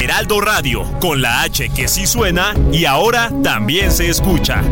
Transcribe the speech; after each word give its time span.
Heraldo 0.00 0.40
Radio, 0.40 0.84
con 1.00 1.22
la 1.22 1.42
H 1.42 1.70
que 1.70 1.88
sí 1.88 2.06
suena 2.06 2.54
y 2.72 2.84
ahora 2.84 3.30
también 3.42 3.92
se 3.92 4.08
escucha. 4.08 4.62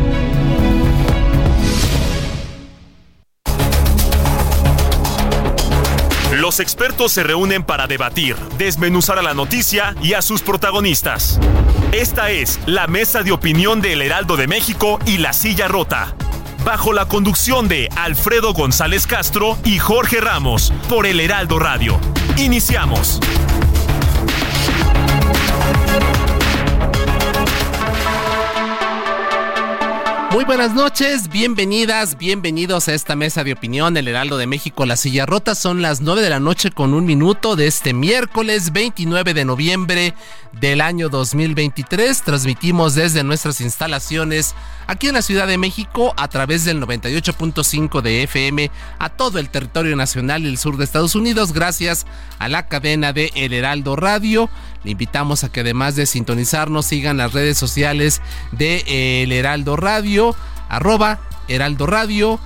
Los 6.32 6.60
expertos 6.60 7.12
se 7.12 7.22
reúnen 7.22 7.62
para 7.62 7.86
debatir, 7.86 8.36
desmenuzar 8.58 9.18
a 9.18 9.22
la 9.22 9.34
noticia 9.34 9.94
y 10.02 10.14
a 10.14 10.22
sus 10.22 10.42
protagonistas. 10.42 11.40
Esta 11.92 12.30
es 12.30 12.60
la 12.66 12.86
mesa 12.86 13.22
de 13.22 13.32
opinión 13.32 13.80
de 13.80 13.94
El 13.94 14.02
Heraldo 14.02 14.36
de 14.36 14.46
México 14.46 14.98
y 15.06 15.18
La 15.18 15.32
Silla 15.32 15.68
Rota. 15.68 16.14
Bajo 16.64 16.92
la 16.92 17.06
conducción 17.06 17.68
de 17.68 17.88
Alfredo 17.96 18.52
González 18.52 19.06
Castro 19.06 19.58
y 19.64 19.78
Jorge 19.78 20.20
Ramos 20.20 20.72
por 20.88 21.06
El 21.06 21.20
Heraldo 21.20 21.58
Radio. 21.58 21.98
Iniciamos. 22.36 23.20
Muy 30.30 30.44
buenas 30.44 30.74
noches, 30.74 31.28
bienvenidas, 31.30 32.18
bienvenidos 32.18 32.86
a 32.88 32.92
esta 32.92 33.16
mesa 33.16 33.44
de 33.44 33.54
opinión, 33.54 33.96
el 33.96 34.08
Heraldo 34.08 34.36
de 34.36 34.46
México, 34.46 34.84
La 34.84 34.96
Silla 34.96 35.24
Rota. 35.24 35.54
Son 35.54 35.80
las 35.80 36.02
9 36.02 36.20
de 36.20 36.28
la 36.28 36.38
noche 36.38 36.70
con 36.70 36.92
un 36.92 37.06
minuto 37.06 37.56
de 37.56 37.66
este 37.66 37.94
miércoles 37.94 38.72
29 38.72 39.32
de 39.32 39.46
noviembre 39.46 40.14
del 40.60 40.82
año 40.82 41.08
2023. 41.08 42.22
Transmitimos 42.22 42.94
desde 42.94 43.24
nuestras 43.24 43.62
instalaciones 43.62 44.54
aquí 44.86 45.08
en 45.08 45.14
la 45.14 45.22
Ciudad 45.22 45.46
de 45.46 45.56
México 45.56 46.12
a 46.16 46.28
través 46.28 46.64
del 46.64 46.82
98.5 46.82 48.02
de 48.02 48.24
FM 48.24 48.70
a 48.98 49.08
todo 49.08 49.38
el 49.38 49.48
territorio 49.48 49.96
nacional 49.96 50.44
y 50.44 50.48
el 50.48 50.58
sur 50.58 50.76
de 50.76 50.84
Estados 50.84 51.14
Unidos 51.14 51.52
gracias 51.52 52.06
a 52.38 52.48
la 52.48 52.68
cadena 52.68 53.14
de 53.14 53.32
El 53.34 53.54
Heraldo 53.54 53.96
Radio. 53.96 54.50
Le 54.84 54.92
invitamos 54.92 55.44
a 55.44 55.50
que 55.50 55.60
además 55.60 55.96
de 55.96 56.06
sintonizarnos 56.06 56.86
sigan 56.86 57.16
las 57.16 57.32
redes 57.32 57.58
sociales 57.58 58.22
de 58.52 59.22
El 59.22 59.32
Heraldo 59.32 59.76
Radio, 59.76 60.17
arroba 60.68 61.18
Heraldo 61.48 61.86
Radio, 61.86 62.40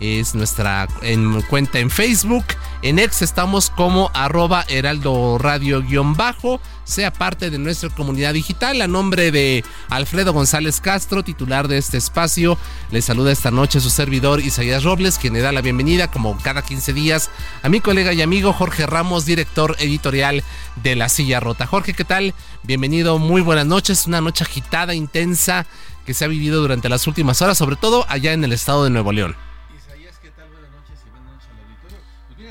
es 0.00 0.34
nuestra 0.34 0.88
en, 1.02 1.42
cuenta 1.42 1.78
en 1.78 1.90
Facebook. 1.90 2.44
En 2.82 2.98
X 2.98 3.22
estamos 3.22 3.70
como 3.70 4.10
arroba 4.12 4.64
heraldo 4.68 5.38
radio 5.38 5.82
guion 5.82 6.14
bajo. 6.14 6.60
Sea 6.84 7.12
parte 7.12 7.50
de 7.50 7.58
nuestra 7.58 7.88
comunidad 7.88 8.34
digital. 8.34 8.82
A 8.82 8.86
nombre 8.86 9.30
de 9.32 9.64
Alfredo 9.88 10.32
González 10.32 10.80
Castro, 10.80 11.24
titular 11.24 11.68
de 11.68 11.78
este 11.78 11.96
espacio, 11.96 12.58
le 12.90 13.02
saluda 13.02 13.32
esta 13.32 13.50
noche 13.50 13.80
su 13.80 13.90
servidor 13.90 14.40
Isaías 14.40 14.84
Robles, 14.84 15.18
quien 15.18 15.32
le 15.32 15.40
da 15.40 15.52
la 15.52 15.62
bienvenida, 15.62 16.10
como 16.10 16.36
cada 16.38 16.62
15 16.62 16.92
días, 16.92 17.30
a 17.62 17.68
mi 17.68 17.80
colega 17.80 18.12
y 18.12 18.22
amigo 18.22 18.52
Jorge 18.52 18.86
Ramos, 18.86 19.24
director 19.24 19.74
editorial 19.78 20.44
de 20.76 20.96
La 20.96 21.08
Silla 21.08 21.40
Rota. 21.40 21.66
Jorge, 21.66 21.94
¿qué 21.94 22.04
tal? 22.04 22.34
Bienvenido, 22.62 23.18
muy 23.18 23.40
buenas 23.40 23.66
noches. 23.66 24.06
Una 24.06 24.20
noche 24.20 24.44
agitada, 24.44 24.94
intensa, 24.94 25.66
que 26.04 26.14
se 26.14 26.24
ha 26.24 26.28
vivido 26.28 26.60
durante 26.60 26.88
las 26.88 27.06
últimas 27.06 27.40
horas, 27.42 27.58
sobre 27.58 27.76
todo 27.76 28.04
allá 28.08 28.32
en 28.32 28.44
el 28.44 28.52
estado 28.52 28.84
de 28.84 28.90
Nuevo 28.90 29.12
León. 29.12 29.45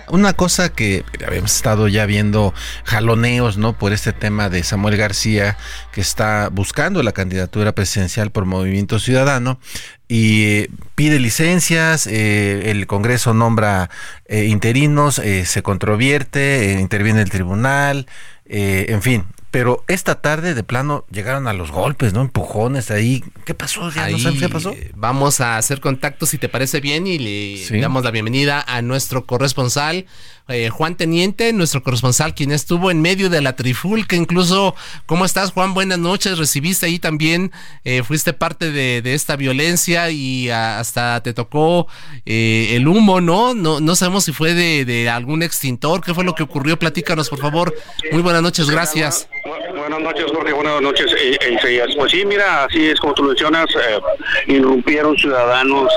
Una 0.09 0.33
cosa 0.33 0.69
que 0.69 1.03
habíamos 1.25 1.55
estado 1.55 1.87
ya 1.87 2.05
viendo 2.05 2.53
jaloneos, 2.83 3.57
¿no? 3.57 3.77
Por 3.77 3.93
este 3.93 4.13
tema 4.13 4.49
de 4.49 4.63
Samuel 4.63 4.97
García, 4.97 5.57
que 5.91 6.01
está 6.01 6.49
buscando 6.51 7.01
la 7.03 7.11
candidatura 7.11 7.73
presidencial 7.73 8.31
por 8.31 8.45
Movimiento 8.45 8.99
Ciudadano 8.99 9.59
y 10.07 10.43
eh, 10.43 10.69
pide 10.93 11.19
licencias, 11.19 12.05
eh, 12.07 12.69
el 12.71 12.85
Congreso 12.87 13.33
nombra 13.33 13.89
eh, 14.27 14.45
interinos, 14.45 15.15
se 15.15 15.63
controvierte, 15.63 16.77
interviene 16.79 17.21
el 17.21 17.29
tribunal, 17.29 18.07
en 18.47 19.01
fin, 19.01 19.25
pero 19.55 19.85
esta 19.87 20.15
tarde 20.15 20.53
de 20.53 20.63
plano 20.63 21.05
llegaron 21.09 21.47
a 21.47 21.53
los 21.53 21.71
golpes, 21.71 22.11
¿no? 22.11 22.19
Empujones 22.19 22.91
ahí. 22.91 23.23
¿Qué 23.45 23.53
pasó? 23.53 23.89
¿Ya 23.89 24.09
no 24.09 24.17
qué 24.37 24.49
pasó? 24.49 24.75
Vamos 24.95 25.39
a 25.39 25.55
hacer 25.55 25.79
contacto 25.79 26.25
si 26.25 26.37
te 26.37 26.49
parece 26.49 26.81
bien 26.81 27.07
y 27.07 27.19
le 27.19 27.79
damos 27.79 28.03
la 28.03 28.11
bienvenida 28.11 28.65
a 28.67 28.81
nuestro 28.81 29.25
corresponsal, 29.25 30.07
eh, 30.49 30.69
Juan 30.69 30.95
Teniente, 30.95 31.53
nuestro 31.53 31.83
corresponsal, 31.83 32.35
quien 32.35 32.51
estuvo 32.51 32.91
en 32.91 33.01
medio 33.01 33.29
de 33.29 33.41
la 33.41 33.55
trifulca. 33.55 34.17
Incluso, 34.17 34.75
¿cómo 35.05 35.23
estás, 35.23 35.53
Juan? 35.53 35.73
Buenas 35.73 35.99
noches. 35.99 36.37
Recibiste 36.37 36.87
ahí 36.87 36.99
también, 36.99 37.53
eh, 37.85 38.03
fuiste 38.03 38.33
parte 38.33 38.71
de, 38.71 39.01
esta 39.13 39.37
violencia 39.37 40.11
y 40.11 40.49
hasta 40.49 41.23
te 41.23 41.33
tocó 41.33 41.87
eh, 42.25 42.73
el 42.73 42.89
humo, 42.89 43.21
¿no? 43.21 43.53
¿no? 43.53 43.79
No 43.79 43.95
sabemos 43.95 44.25
si 44.25 44.33
fue 44.33 44.53
de, 44.53 44.83
de 44.83 45.09
algún 45.09 45.43
extintor. 45.43 46.01
¿Qué 46.01 46.13
fue 46.13 46.25
lo 46.25 46.35
que 46.35 46.43
ocurrió? 46.43 46.77
Platícanos, 46.77 47.29
por 47.29 47.39
favor. 47.39 47.73
Muy 48.11 48.21
buenas 48.21 48.41
noches, 48.41 48.69
gracias. 48.69 49.29
Buenas 49.45 49.99
noches, 49.99 50.25
Jorge. 50.31 50.53
Buenas 50.53 50.81
noches, 50.81 51.13
eh, 51.21 51.37
eh 51.39 51.85
Pues 51.95 52.11
sí, 52.11 52.25
mira, 52.25 52.63
así 52.63 52.89
es 52.89 52.99
como 52.99 53.13
tú 53.13 53.21
mencionas, 53.21 53.67
eh, 53.75 53.99
irrumpieron 54.47 55.15
ciudadanos 55.17 55.93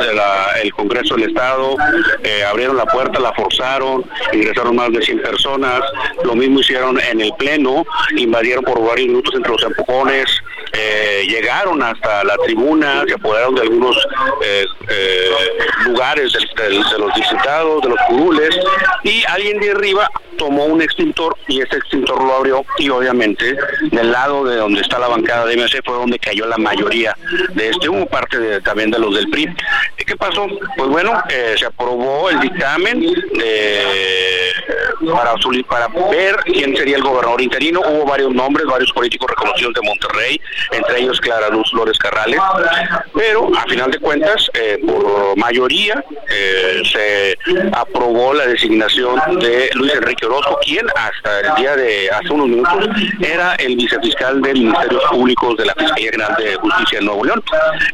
el 0.62 0.72
Congreso 0.74 1.14
del 1.14 1.30
Estado, 1.30 1.74
eh, 2.22 2.44
abrieron 2.44 2.76
la 2.76 2.84
puerta, 2.84 3.18
la 3.18 3.32
forzaron, 3.32 4.04
ingresaron 4.34 4.76
más 4.76 4.92
de 4.92 5.00
100 5.00 5.22
personas, 5.22 5.80
lo 6.24 6.34
mismo 6.34 6.60
hicieron 6.60 7.00
en 7.00 7.22
el 7.22 7.32
Pleno, 7.38 7.86
invadieron 8.16 8.64
por 8.64 8.82
varios 8.86 9.08
minutos 9.08 9.34
entre 9.34 9.52
los 9.52 9.62
empujones, 9.62 10.26
llegaron 11.26 11.82
hasta 11.82 12.24
la 12.24 12.36
tribuna, 12.38 13.04
se 13.06 13.14
apoderaron 13.14 13.54
de 13.54 13.62
algunos 13.62 13.96
lugares 15.84 16.32
de, 16.32 16.98
los 16.98 17.14
diputados, 17.14 17.82
de 17.82 17.88
los 17.88 17.98
curules, 18.08 18.58
y 19.04 19.24
alguien 19.26 19.60
de 19.60 19.70
arriba 19.72 20.08
tomó 20.38 20.64
un 20.64 20.80
extintor 20.80 21.36
y 21.48 21.60
ese 21.60 21.76
extintor 21.76 22.22
lo 22.22 22.34
abrió 22.36 22.64
y 22.78 22.88
obviamente 22.88 23.56
del 23.90 24.12
lado 24.12 24.44
de 24.44 24.56
donde 24.56 24.80
está 24.80 24.98
la 24.98 25.08
bancada 25.08 25.44
de 25.44 25.56
MC 25.56 25.82
fue 25.84 25.94
donde 25.94 26.18
cayó 26.18 26.46
la 26.46 26.56
mayoría 26.56 27.14
de 27.54 27.68
este 27.68 27.88
humo, 27.88 28.06
parte 28.06 28.38
de, 28.38 28.60
también 28.60 28.90
de 28.90 28.98
los 28.98 29.14
del 29.14 29.28
PRI. 29.28 29.48
¿Qué 29.96 30.16
pasó? 30.16 30.46
Pues 30.76 30.88
bueno, 30.88 31.22
eh, 31.28 31.54
se 31.58 31.66
aprobó 31.66 32.30
el 32.30 32.40
dictamen 32.40 33.04
para, 35.12 35.34
para 35.68 35.88
ver 36.10 36.36
quién 36.44 36.74
sería 36.74 36.96
el 36.96 37.02
gobernador 37.02 37.42
interino. 37.42 37.80
Hubo 37.80 38.06
varios 38.06 38.32
nombres, 38.32 38.66
varios 38.66 38.90
políticos 38.92 39.28
reconocidos 39.28 39.74
de 39.74 39.82
Monterrey, 39.82 40.40
entre 40.78 41.00
ellos 41.00 41.20
Clara 41.20 41.48
Luz 41.50 41.70
Flores 41.70 41.98
Carrales, 41.98 42.40
pero 43.14 43.50
a 43.56 43.64
final 43.64 43.90
de 43.90 43.98
cuentas, 43.98 44.50
eh, 44.54 44.80
por 44.86 45.36
mayoría, 45.36 46.02
eh, 46.30 46.82
se 46.84 47.38
aprobó 47.72 48.34
la 48.34 48.46
designación 48.46 49.38
de 49.38 49.70
Luis 49.74 49.94
Enrique 49.94 50.26
Orozco, 50.26 50.58
quien 50.62 50.86
hasta 50.94 51.40
el 51.40 51.54
día 51.56 51.76
de 51.76 52.10
hace 52.10 52.32
unos 52.32 52.48
minutos 52.48 52.88
era 53.20 53.54
el 53.56 53.76
vicefiscal 53.76 54.40
de 54.42 54.54
Ministerios 54.54 55.04
Públicos 55.10 55.56
de 55.56 55.66
la 55.66 55.74
Fiscalía 55.74 56.10
General 56.10 56.36
de 56.38 56.54
Justicia 56.56 56.98
de 56.98 57.04
Nuevo 57.04 57.24
León. 57.24 57.42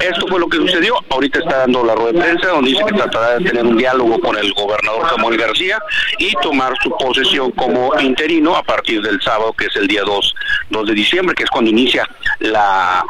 Esto 0.00 0.26
fue 0.28 0.40
lo 0.40 0.48
que 0.48 0.58
sucedió. 0.58 0.94
Ahorita 1.10 1.38
está 1.40 1.58
dando 1.58 1.84
la 1.84 1.94
rueda 1.94 2.12
de 2.12 2.20
prensa 2.20 2.48
donde 2.48 2.70
dice 2.70 2.84
que 2.84 2.92
tratará 2.92 3.38
de 3.38 3.44
tener 3.44 3.64
un 3.64 3.76
diálogo 3.76 4.18
con 4.20 4.36
el 4.36 4.52
gobernador 4.54 5.08
Samuel 5.10 5.38
García 5.38 5.78
y 6.18 6.32
tomar 6.42 6.72
su 6.82 6.90
posesión 6.96 7.50
como 7.52 7.92
interino 8.00 8.56
a 8.56 8.62
partir 8.62 9.02
del 9.02 9.20
sábado, 9.22 9.52
que 9.52 9.66
es 9.66 9.76
el 9.76 9.86
día 9.86 10.02
2, 10.04 10.34
2 10.70 10.86
de 10.86 10.94
diciembre, 10.94 11.34
que 11.34 11.44
es 11.44 11.50
cuando 11.50 11.70
inicia 11.70 12.08
la, 12.40 12.63
la 12.64 13.04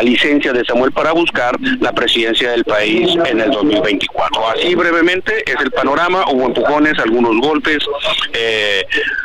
licencia 0.00 0.52
de 0.52 0.64
Samuel 0.64 0.92
para 0.92 1.12
buscar 1.12 1.58
la 1.80 1.92
presidencia 1.92 2.52
del 2.52 2.64
país 2.64 3.10
en 3.26 3.40
el 3.40 3.50
2024. 3.50 4.48
Así 4.48 4.74
brevemente 4.74 5.42
es 5.44 5.60
el 5.60 5.72
panorama, 5.72 6.24
hubo 6.30 6.46
empujones, 6.46 6.98
algunos 7.00 7.36
golpes, 7.40 7.84
eh, 8.32 8.84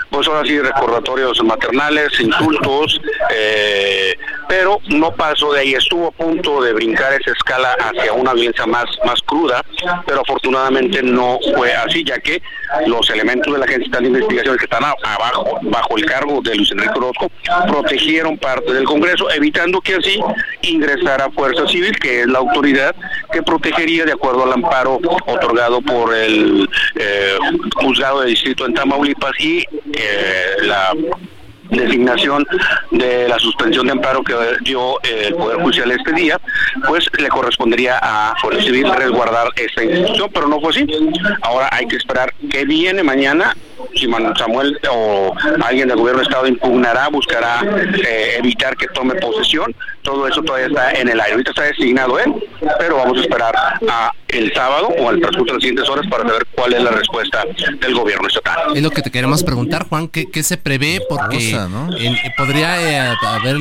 pues 0.09 0.27
ahora 0.27 0.43
sí 0.45 0.59
recordatorios 0.59 1.43
maternales, 1.43 2.19
insultos, 2.19 2.99
eh, 3.31 4.15
pero 4.47 4.79
no 4.87 5.13
pasó 5.13 5.53
de 5.53 5.59
ahí, 5.59 5.73
estuvo 5.73 6.07
a 6.07 6.11
punto 6.11 6.61
de 6.61 6.73
brincar 6.73 7.13
esa 7.13 7.31
escala 7.31 7.75
hacia 7.79 8.13
una 8.13 8.33
violencia 8.33 8.65
más, 8.65 8.85
más 9.05 9.21
cruda, 9.21 9.63
pero 10.05 10.21
afortunadamente 10.21 11.03
no 11.03 11.37
fue 11.55 11.73
así, 11.73 12.03
ya 12.03 12.17
que 12.19 12.41
los 12.87 13.09
elementos 13.09 13.53
de 13.53 13.59
la 13.59 13.65
Agencia 13.65 13.99
de 13.99 14.07
Investigación 14.07 14.57
que 14.57 14.63
están 14.63 14.83
abajo, 14.83 15.59
bajo 15.63 15.97
el 15.97 16.05
cargo 16.05 16.41
de 16.41 16.55
Luis 16.55 16.71
Enrique 16.71 16.93
Orozco, 16.95 17.29
protegieron 17.67 18.37
parte 18.37 18.73
del 18.73 18.85
Congreso, 18.85 19.29
evitando 19.31 19.81
que 19.81 19.95
así 19.95 20.19
ingresara 20.61 21.29
Fuerza 21.31 21.67
Civil, 21.67 21.97
que 21.99 22.21
es 22.21 22.27
la 22.27 22.39
autoridad 22.39 22.95
que 23.31 23.41
protegería 23.43 24.05
de 24.05 24.13
acuerdo 24.13 24.43
al 24.43 24.53
amparo 24.53 24.99
otorgado 25.25 25.81
por 25.81 26.13
el 26.13 26.69
eh, 26.95 27.37
juzgado 27.75 28.21
de 28.21 28.29
distrito 28.29 28.65
en 28.65 28.73
Tamaulipas 28.73 29.33
y 29.39 29.59
eh, 29.93 30.55
la 30.63 30.93
designación 31.69 32.45
de 32.91 33.27
la 33.27 33.37
suspensión 33.39 33.87
de 33.87 33.91
amparo 33.91 34.23
que 34.23 34.33
dio 34.61 35.01
el 35.03 35.35
Poder 35.35 35.61
Judicial 35.61 35.91
este 35.91 36.13
día, 36.13 36.39
pues 36.87 37.09
le 37.17 37.27
correspondería 37.27 37.99
a 38.01 38.35
Fuerza 38.41 38.63
Civil 38.63 38.89
resguardar 38.93 39.49
esta 39.55 39.83
institución, 39.83 40.29
pero 40.33 40.47
no 40.47 40.61
fue 40.61 40.69
así. 40.69 40.87
Ahora 41.41 41.69
hay 41.71 41.87
que 41.87 41.97
esperar 41.97 42.33
qué 42.49 42.65
viene 42.65 43.03
mañana 43.03 43.53
si 43.95 44.07
Samuel 44.37 44.79
o 44.91 45.33
alguien 45.63 45.87
del 45.87 45.97
gobierno 45.97 46.19
de 46.21 46.27
Estado 46.27 46.47
impugnará, 46.47 47.07
buscará 47.09 47.61
eh, 48.07 48.35
evitar 48.37 48.75
que 48.75 48.87
tome 48.87 49.15
posesión, 49.15 49.73
todo 50.01 50.27
eso 50.27 50.41
todavía 50.41 50.67
está 50.67 50.91
en 50.91 51.09
el 51.09 51.19
aire. 51.19 51.33
Ahorita 51.33 51.51
está 51.51 51.63
designado 51.63 52.19
él, 52.19 52.33
pero 52.79 52.97
vamos 52.97 53.17
a 53.17 53.21
esperar 53.21 53.55
a 53.55 54.11
el 54.29 54.53
sábado 54.53 54.89
o 54.99 55.09
al 55.09 55.19
transcurso 55.19 55.45
de 55.45 55.53
las 55.53 55.61
siguientes 55.61 55.89
horas 55.89 56.05
para 56.09 56.27
saber 56.27 56.45
cuál 56.53 56.73
es 56.73 56.83
la 56.83 56.91
respuesta 56.91 57.45
del 57.79 57.95
gobierno 57.95 58.27
estatal. 58.27 58.75
Es 58.75 58.83
lo 58.83 58.91
que 58.91 59.01
te 59.01 59.11
queremos 59.11 59.43
preguntar, 59.43 59.87
Juan, 59.87 60.07
¿qué, 60.07 60.29
qué 60.29 60.43
se 60.43 60.57
prevé? 60.57 61.01
Porque 61.07 61.57
podría, 62.35 63.11
eh, 63.11 63.15
haber, 63.23 63.57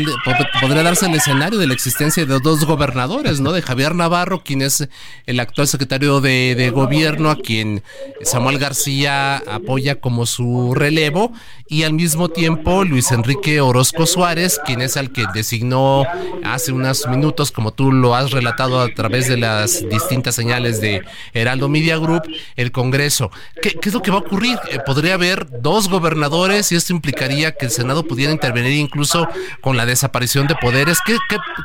podría 0.61 0.83
darse 0.83 1.07
el 1.07 1.15
escenario 1.15 1.59
de 1.59 1.67
la 1.67 1.75
existencia 1.75 2.27
de 2.27 2.41
dos 2.41 2.65
gobernadores, 2.65 3.41
¿no? 3.41 3.53
De 3.53 3.63
Javier 3.63 3.95
Navarro, 3.95 4.43
quien 4.43 4.63
es 4.63 4.89
el 5.27 5.41
actual 5.41 5.69
secretario 5.69 6.21
de, 6.21 6.55
de 6.57 6.71
gobierno, 6.71 7.31
a 7.31 7.37
quien 7.37 7.83
Samuel 8.23 8.59
García 8.59 9.37
apoya 9.37 10.01
como 10.01 10.27
su 10.27 10.75
relevo 10.75 11.33
y 11.69 11.85
al 11.85 11.93
mismo 11.93 12.29
tiempo 12.29 12.85
Luis 12.85 13.13
Enrique 13.13 13.61
Orozco 13.61 14.07
Suárez, 14.07 14.61
quien 14.65 14.81
es 14.81 14.97
el 14.97 15.13
que 15.13 15.25
designó 15.35 16.05
hace 16.45 16.73
unos 16.73 17.07
minutos, 17.09 17.53
como 17.53 17.73
tú 17.73 17.93
lo 17.93 18.15
has 18.15 18.31
relatado 18.31 18.81
a 18.81 18.89
través 18.89 19.29
de 19.29 19.37
las 19.37 19.89
distintas 19.89 20.35
señales 20.35 20.56
de 20.65 21.05
Heraldo 21.33 21.69
Media 21.69 21.97
Group, 21.99 22.23
el 22.57 22.73
Congreso. 22.73 23.31
¿Qué, 23.61 23.79
es 23.81 23.93
lo 23.93 24.03
que 24.03 24.11
va 24.11 24.19
a 24.19 24.21
ocurrir? 24.21 24.59
Eh, 24.71 24.79
¿Podría 24.85 25.15
haber 25.15 25.61
dos 25.61 25.89
gobernadores 25.89 26.73
y 26.73 26.77
esto 26.77 26.93
implicaría 26.93 27.53
que 27.53 27.67
el 27.67 27.71
Senado 27.71 28.05
pudiera 28.05 28.33
intervenir 28.33 28.73
incluso 28.73 29.29
con 29.61 29.77
la 29.77 29.87
desaparición 29.87 30.47
de 30.47 30.55
poderes? 30.57 30.99
¿Qué, 31.07 31.17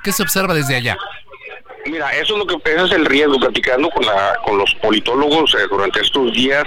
qué 0.03 0.11
se 0.11 0.23
observa 0.23 0.53
desde 0.53 0.75
allá? 0.75 0.97
Mira, 1.85 2.11
eso 2.15 2.33
es 2.33 2.39
lo 2.39 2.45
que 2.45 2.71
ese 2.71 2.85
es 2.85 2.91
el 2.91 3.05
riesgo. 3.05 3.39
Platicando 3.39 3.89
con 3.89 4.05
con 4.45 4.57
los 4.57 4.73
politólogos 4.75 5.55
eh, 5.55 5.67
durante 5.69 6.01
estos 6.01 6.33
días, 6.33 6.63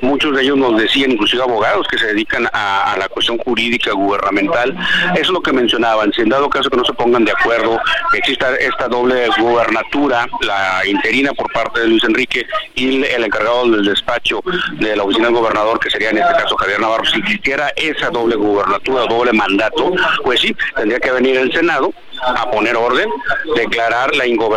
muchos 0.00 0.34
de 0.34 0.42
ellos 0.42 0.56
nos 0.56 0.80
decían, 0.80 1.12
inclusive 1.12 1.42
abogados 1.42 1.86
que 1.88 1.98
se 1.98 2.06
dedican 2.06 2.48
a, 2.52 2.94
la 2.98 3.08
cuestión 3.08 3.38
jurídica 3.38 3.92
gubernamental, 3.92 4.74
es 5.16 5.28
lo 5.28 5.40
que 5.40 5.52
mencionaban. 5.52 6.12
Si 6.12 6.22
en 6.22 6.28
dado 6.28 6.48
caso 6.48 6.70
que 6.70 6.76
no 6.76 6.84
se 6.84 6.92
pongan 6.94 7.24
de 7.24 7.32
acuerdo, 7.32 7.78
exista 8.12 8.54
esta 8.56 8.88
doble 8.88 9.28
gubernatura, 9.38 10.26
la 10.42 10.86
interina 10.86 11.32
por 11.32 11.52
parte 11.52 11.80
de 11.80 11.88
Luis 11.88 12.04
Enrique 12.04 12.46
y 12.74 13.02
el, 13.04 13.24
encargado 13.24 13.68
del 13.68 13.84
despacho 13.84 14.42
de 14.74 14.96
la 14.96 15.02
oficina 15.02 15.26
del 15.26 15.36
gobernador, 15.36 15.78
que 15.80 15.90
sería 15.90 16.10
en 16.10 16.18
este 16.18 16.32
caso 16.34 16.56
Javier 16.56 16.80
Navarro, 16.80 17.04
si 17.04 17.18
existiera 17.18 17.72
esa 17.76 18.10
doble 18.10 18.36
gubernatura, 18.36 19.06
doble 19.06 19.32
mandato, 19.32 19.92
pues 20.22 20.40
sí, 20.40 20.54
tendría 20.76 21.00
que 21.00 21.10
venir 21.10 21.36
el 21.36 21.52
Senado 21.52 21.92
a 22.22 22.50
poner 22.50 22.76
orden, 22.76 23.10
declarar 23.56 24.14
la 24.16 24.26
ingobernabilidad 24.26 24.53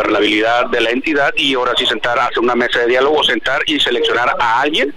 de 0.70 0.80
la 0.80 0.90
entidad 0.90 1.32
y 1.36 1.54
ahora 1.54 1.72
sí 1.76 1.86
sentar, 1.86 2.18
hacer 2.18 2.38
una 2.40 2.54
mesa 2.54 2.80
de 2.80 2.86
diálogo, 2.86 3.22
sentar 3.24 3.60
y 3.66 3.80
seleccionar 3.80 4.34
a 4.38 4.60
alguien 4.60 4.94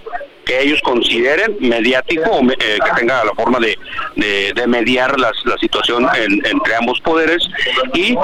que 0.52 0.62
ellos 0.62 0.80
consideren 0.82 1.56
mediático 1.60 2.30
o 2.30 2.42
eh, 2.50 2.56
que 2.58 3.00
tenga 3.00 3.24
la 3.24 3.32
forma 3.32 3.58
de, 3.58 3.78
de, 4.16 4.66
mediar 4.66 5.18
la 5.18 5.32
situación 5.60 6.06
entre 6.16 6.74
ambos 6.76 7.00
poderes 7.00 7.48
y 7.94 8.16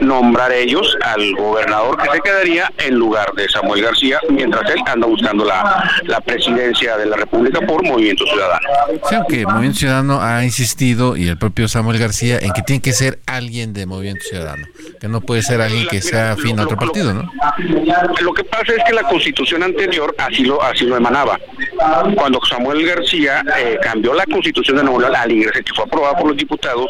nombrar 0.00 0.52
ellos 0.52 0.96
al 1.02 1.34
gobernador 1.34 1.96
que 1.98 2.10
se 2.10 2.20
quedaría 2.20 2.72
en 2.78 2.94
lugar 2.94 3.32
de 3.34 3.48
Samuel 3.48 3.82
García 3.82 4.20
mientras 4.30 4.68
él 4.70 4.80
anda 4.86 5.06
buscando 5.06 5.44
la, 5.44 5.90
la 6.04 6.20
presidencia 6.20 6.96
de 6.96 7.06
la 7.06 7.16
República 7.16 7.60
por 7.60 7.82
Movimiento 7.84 8.24
Ciudadano. 8.26 8.68
Sí, 9.08 9.14
aunque 9.14 9.46
Movimiento 9.46 9.78
Ciudadano 9.78 10.20
ha 10.20 10.44
insistido 10.44 11.16
y 11.16 11.28
el 11.28 11.38
propio 11.38 11.68
Samuel 11.68 11.98
García 11.98 12.38
en 12.40 12.52
que 12.52 12.62
tiene 12.62 12.82
que 12.82 12.92
ser 12.92 13.20
alguien 13.26 13.72
de 13.72 13.86
Movimiento 13.86 14.24
Ciudadano, 14.28 14.66
que 15.00 15.08
no 15.08 15.20
puede 15.20 15.42
ser 15.42 15.60
alguien 15.60 15.86
que 15.88 16.00
sea 16.00 16.32
afín 16.32 16.58
a 16.58 16.64
otro 16.64 16.76
partido, 16.76 17.14
¿no? 17.14 17.30
Lo 18.20 18.32
que 18.32 18.44
pasa 18.44 18.72
es 18.76 18.84
que 18.86 18.92
la 18.92 19.02
constitución 19.02 19.62
anterior 19.62 20.14
así 20.18 20.44
lo, 20.44 20.62
así 20.62 20.84
lo 20.84 20.96
emanaba 20.96 21.38
cuando 22.14 22.40
Samuel 22.48 22.86
García 22.86 23.42
eh, 23.58 23.78
cambió 23.82 24.14
la 24.14 24.24
constitución 24.24 24.76
de 24.78 24.84
Nuevo 24.84 25.00
León 25.00 25.16
al 25.16 25.30
ingreso 25.30 25.60
que 25.64 25.74
fue 25.74 25.84
aprobada 25.84 26.16
por 26.16 26.28
los 26.28 26.36
diputados, 26.36 26.86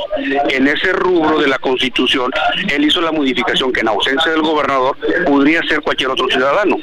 en 0.51 0.67
ese 0.67 0.93
rubro 0.93 1.39
de 1.39 1.49
la 1.49 1.59
constitución, 1.59 2.31
él 2.69 2.85
hizo 2.85 3.01
la 3.01 3.13
modificación 3.13 3.73
que 3.73 3.81
en 3.81 3.89
ausencia 3.89 4.33
del 4.33 4.43
gobernador 4.43 4.97
podría 5.25 5.63
ser 5.63 5.81
cualquier 5.81 6.11
otro 6.11 6.29
ciudadano 6.29 6.77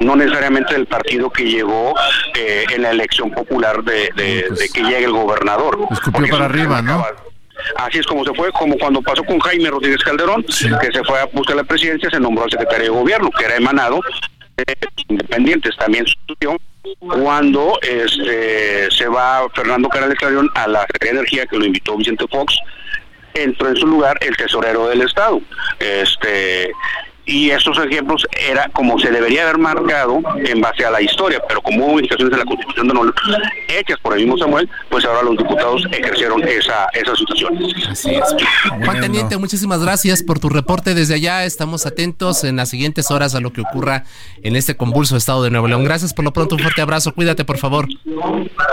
no 0.00 0.16
necesariamente 0.16 0.72
del 0.72 0.86
partido 0.86 1.30
que 1.30 1.44
llegó 1.44 1.94
eh, 2.34 2.64
en 2.70 2.82
la 2.82 2.90
elección 2.90 3.30
popular 3.30 3.84
de, 3.84 4.44
pues 4.48 4.72
que 4.72 4.82
llegue 4.82 5.04
el 5.04 5.12
gobernador. 5.12 5.78
Escupió 5.90 6.26
para 6.30 6.46
arriba, 6.46 6.82
¿no? 6.82 7.04
Así 7.76 7.98
es 7.98 8.06
como 8.06 8.24
se 8.24 8.32
fue, 8.34 8.50
como 8.52 8.78
cuando 8.78 9.02
pasó 9.02 9.22
con 9.22 9.38
Jaime 9.38 9.70
Rodríguez 9.70 10.02
Calderón, 10.02 10.42
que 10.42 10.92
se 10.92 11.04
fue 11.04 11.20
a 11.20 11.26
buscar 11.26 11.56
la 11.56 11.64
presidencia, 11.64 12.08
se 12.10 12.18
nombró 12.18 12.44
al 12.44 12.50
secretario 12.50 12.84
de 12.84 12.98
gobierno, 12.98 13.30
que 13.30 13.44
era 13.44 13.56
emanado 13.56 14.00
de 14.56 14.64
independientes. 15.08 15.76
También 15.76 16.06
sucedió 16.06 16.56
cuando 16.98 17.78
este, 17.82 18.90
se 18.90 19.08
va 19.08 19.48
Fernando 19.54 19.88
Canales 19.88 20.18
Clarion 20.18 20.48
a 20.54 20.66
la 20.68 20.86
Energía, 21.00 21.46
que 21.46 21.58
lo 21.58 21.64
invitó 21.64 21.96
Vicente 21.96 22.26
Fox, 22.28 22.56
entró 23.34 23.68
en 23.68 23.76
su 23.76 23.86
lugar 23.86 24.16
el 24.20 24.36
tesorero 24.36 24.88
del 24.88 25.02
Estado. 25.02 25.40
Este, 25.78 26.72
y 27.30 27.50
estos 27.50 27.78
ejemplos 27.78 28.26
era 28.50 28.68
como 28.70 28.98
se 28.98 29.10
debería 29.10 29.44
haber 29.44 29.58
marcado 29.58 30.20
en 30.36 30.60
base 30.60 30.84
a 30.84 30.90
la 30.90 31.00
historia, 31.00 31.40
pero 31.46 31.62
como 31.62 31.84
hubo 31.84 31.92
modificaciones 31.92 32.32
de 32.32 32.38
la 32.38 32.44
Constitución 32.44 32.88
de 32.88 32.94
Nuevo 32.94 33.12
hechas 33.68 33.98
por 34.00 34.14
el 34.14 34.20
mismo 34.20 34.36
Samuel, 34.36 34.68
pues 34.88 35.04
ahora 35.04 35.22
los 35.22 35.38
diputados 35.38 35.86
ejercieron 35.92 36.42
esa, 36.42 36.86
esa 36.92 37.14
situación. 37.14 37.56
Así 37.88 38.10
es. 38.10 38.24
Juan 38.84 39.00
Teniente, 39.00 39.36
muchísimas 39.38 39.80
gracias 39.80 40.24
por 40.24 40.40
tu 40.40 40.48
reporte 40.48 40.92
desde 40.94 41.14
allá. 41.14 41.44
Estamos 41.44 41.86
atentos 41.86 42.42
en 42.42 42.56
las 42.56 42.68
siguientes 42.68 43.12
horas 43.12 43.36
a 43.36 43.40
lo 43.40 43.52
que 43.52 43.60
ocurra 43.60 44.02
en 44.42 44.56
este 44.56 44.76
convulso 44.76 45.16
estado 45.16 45.44
de 45.44 45.50
Nuevo 45.50 45.68
León. 45.68 45.84
Gracias 45.84 46.12
por 46.12 46.24
lo 46.24 46.32
pronto, 46.32 46.56
un 46.56 46.62
fuerte 46.62 46.82
abrazo. 46.82 47.14
Cuídate, 47.14 47.44
por 47.44 47.58
favor. 47.58 47.86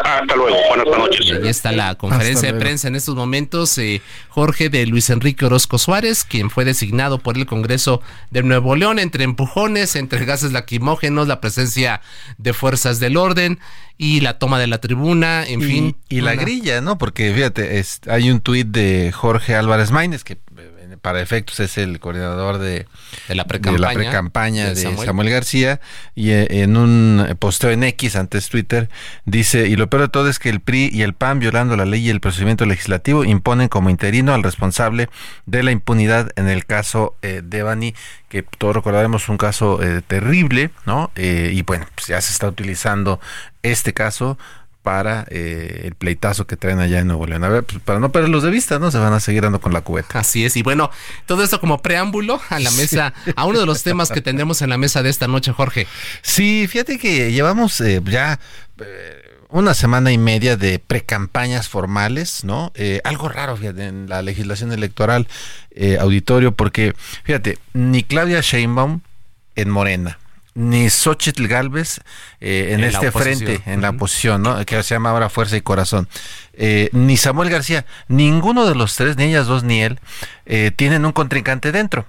Hasta 0.04 0.36
luego. 0.36 0.58
Buenas 0.70 0.98
noches. 0.98 1.32
ahí 1.32 1.48
está 1.48 1.72
la 1.72 1.94
conferencia 1.94 2.52
de 2.52 2.60
prensa 2.60 2.88
en 2.88 2.96
estos 2.96 3.14
momentos. 3.14 3.78
Eh, 3.78 4.02
Jorge 4.30 4.70
de 4.70 4.88
Luis 4.88 5.12
Enrique 5.12 5.46
Orozco 5.46 5.78
Suárez, 5.78 6.24
quien 6.24 6.50
fue 6.50 6.66
designado 6.66 7.20
por 7.20 7.38
el 7.38 7.46
Congreso 7.46 8.02
de 8.32 8.47
Nuevo 8.48 8.76
León 8.76 9.00
entre 9.00 9.24
empujones, 9.24 9.96
entre 9.96 10.26
gases 10.26 10.52
lacrimógenos, 10.52 11.28
la 11.28 11.42
presencia 11.42 12.02
de 12.38 12.54
fuerzas 12.54 13.00
del 13.00 13.18
orden 13.18 13.60
y 13.98 14.22
la 14.22 14.38
toma 14.40 14.60
de 14.60 14.68
la 14.68 14.80
tribuna, 14.80 15.46
en 15.46 15.62
fin. 15.62 15.98
Y 16.10 16.22
la 16.22 16.36
grilla, 16.36 16.82
¿no? 16.82 16.98
Porque 16.98 17.34
fíjate, 17.34 17.84
hay 18.08 18.30
un 18.32 18.40
tuit 18.42 18.68
de 18.68 19.12
Jorge 19.12 19.56
Álvarez 19.56 19.92
Maínez 19.92 20.24
que 20.24 20.38
para 21.02 21.22
efectos 21.22 21.60
es 21.60 21.78
el 21.78 22.00
coordinador 22.00 22.58
de, 22.58 22.86
la 23.28 23.46
pre-campaña 23.46 24.70
de, 24.70 24.76
Samuel. 24.76 25.30
García 25.30 25.82
y 26.16 26.32
eh, 26.32 26.62
en 26.62 26.78
un 26.78 27.36
posteo 27.40 27.72
en 27.72 27.84
X 27.84 28.16
antes 28.16 28.50
Twitter 28.50 28.90
dice 29.26 29.68
y 29.68 29.76
lo 29.76 29.90
peor 29.90 30.04
de 30.04 30.10
todo 30.10 30.30
es 30.30 30.40
que 30.40 30.50
el 30.50 30.60
PRI 30.60 30.90
y 30.92 31.02
el 31.02 31.14
PAN 31.14 31.40
violando 31.40 31.76
la 31.76 31.86
ley 31.86 32.06
y 32.06 32.10
el 32.10 32.22
procedimiento 32.22 32.66
legislativo 32.66 33.26
imponen 33.26 33.68
como 33.68 33.90
interino 33.90 34.34
al 34.34 34.44
responsable 34.44 35.10
de 35.46 35.64
la 35.64 35.72
impunidad 35.72 36.32
en 36.36 36.48
el 36.48 36.66
caso 36.66 37.16
eh, 37.22 37.42
de 37.44 37.64
Bani 37.64 37.94
que 38.30 38.44
todos 38.44 38.76
recordaremos 38.76 39.30
un 39.30 39.38
caso 39.38 39.82
eh, 39.82 40.02
terrible, 40.06 40.72
¿no? 40.86 41.12
y 41.16 41.62
bueno, 41.62 41.86
pues 41.96 42.08
ya 42.08 42.20
se 42.20 42.34
está 42.34 42.50
utilizando 42.50 43.22
este 43.64 43.94
caso 43.94 44.38
para 44.88 45.26
eh, 45.30 45.82
el 45.84 45.96
pleitazo 45.96 46.48
que 46.48 46.56
traen 46.56 46.80
allá 46.80 47.00
en 47.00 47.08
Nuevo 47.08 47.28
León. 47.28 47.44
A 47.44 47.50
ver, 47.50 47.66
pues, 47.66 47.82
para 47.84 48.00
no 48.00 48.10
perderlos 48.14 48.42
de 48.42 48.50
vista, 48.50 48.80
¿no? 48.80 48.90
Se 48.90 48.98
van 48.98 49.12
a 49.12 49.20
seguir 49.20 49.44
dando 49.44 49.60
con 49.60 49.74
la 49.74 49.82
cubeta. 49.82 50.18
Así 50.18 50.46
es, 50.46 50.56
y 50.56 50.64
bueno, 50.64 50.90
todo 51.26 51.44
esto 51.44 51.60
como 51.60 51.82
preámbulo 51.82 52.40
a 52.48 52.58
la 52.58 52.72
mesa, 52.72 53.14
a 53.36 53.44
uno 53.44 53.60
de 53.60 53.66
los 53.66 53.84
temas 53.84 54.10
que 54.10 54.22
tendremos 54.22 54.62
en 54.62 54.70
la 54.70 54.78
mesa 54.78 55.04
de 55.04 55.10
esta 55.10 55.28
noche, 55.28 55.52
Jorge. 55.52 55.88
Sí, 56.22 56.68
fíjate 56.70 57.00
que 57.00 57.34
llevamos 57.34 57.82
eh, 57.82 58.02
ya 58.06 58.40
eh, 58.80 59.40
una 59.50 59.74
semana 59.74 60.14
y 60.14 60.18
media 60.18 60.56
de 60.56 60.80
precampañas 60.80 61.68
formales, 61.68 62.46
¿no? 62.46 62.72
algo 63.04 63.28
raro, 63.28 63.58
fíjate, 63.58 63.88
en 63.88 64.08
la 64.08 64.22
legislación 64.22 64.72
electoral, 64.72 65.28
auditorio, 66.00 66.54
porque, 66.54 66.96
fíjate, 67.26 67.58
ni 67.74 68.04
Claudia 68.04 68.40
Sheinbaum 68.40 69.02
en 69.58 69.70
Morena, 69.70 70.18
ni 70.58 70.90
Xochitl 70.90 71.46
Galvez 71.48 72.00
eh, 72.42 72.70
en, 72.72 72.84
este 72.84 73.12
frente, 73.12 73.62
en 73.68 73.82
la 73.82 73.92
oposición, 73.92 74.42
¿no? 74.42 74.66
que 74.66 74.82
se 74.82 74.96
llama 74.96 75.12
ahora 75.12 75.30
Fuerza 75.30 75.56
y 75.56 75.62
Corazón, 75.62 76.10
eh, 76.54 76.90
ni 76.94 77.16
Samuel 77.16 77.52
García, 77.52 77.86
ninguno 78.08 78.66
de 78.66 78.74
los 78.74 78.96
tres, 78.96 79.18
ni 79.18 79.26
ellas 79.26 79.46
dos 79.46 79.64
ni 79.64 79.84
él, 79.84 80.00
eh, 80.48 80.72
tienen 80.76 81.06
un 81.06 81.12
contrincante 81.12 81.72
dentro, 81.72 82.08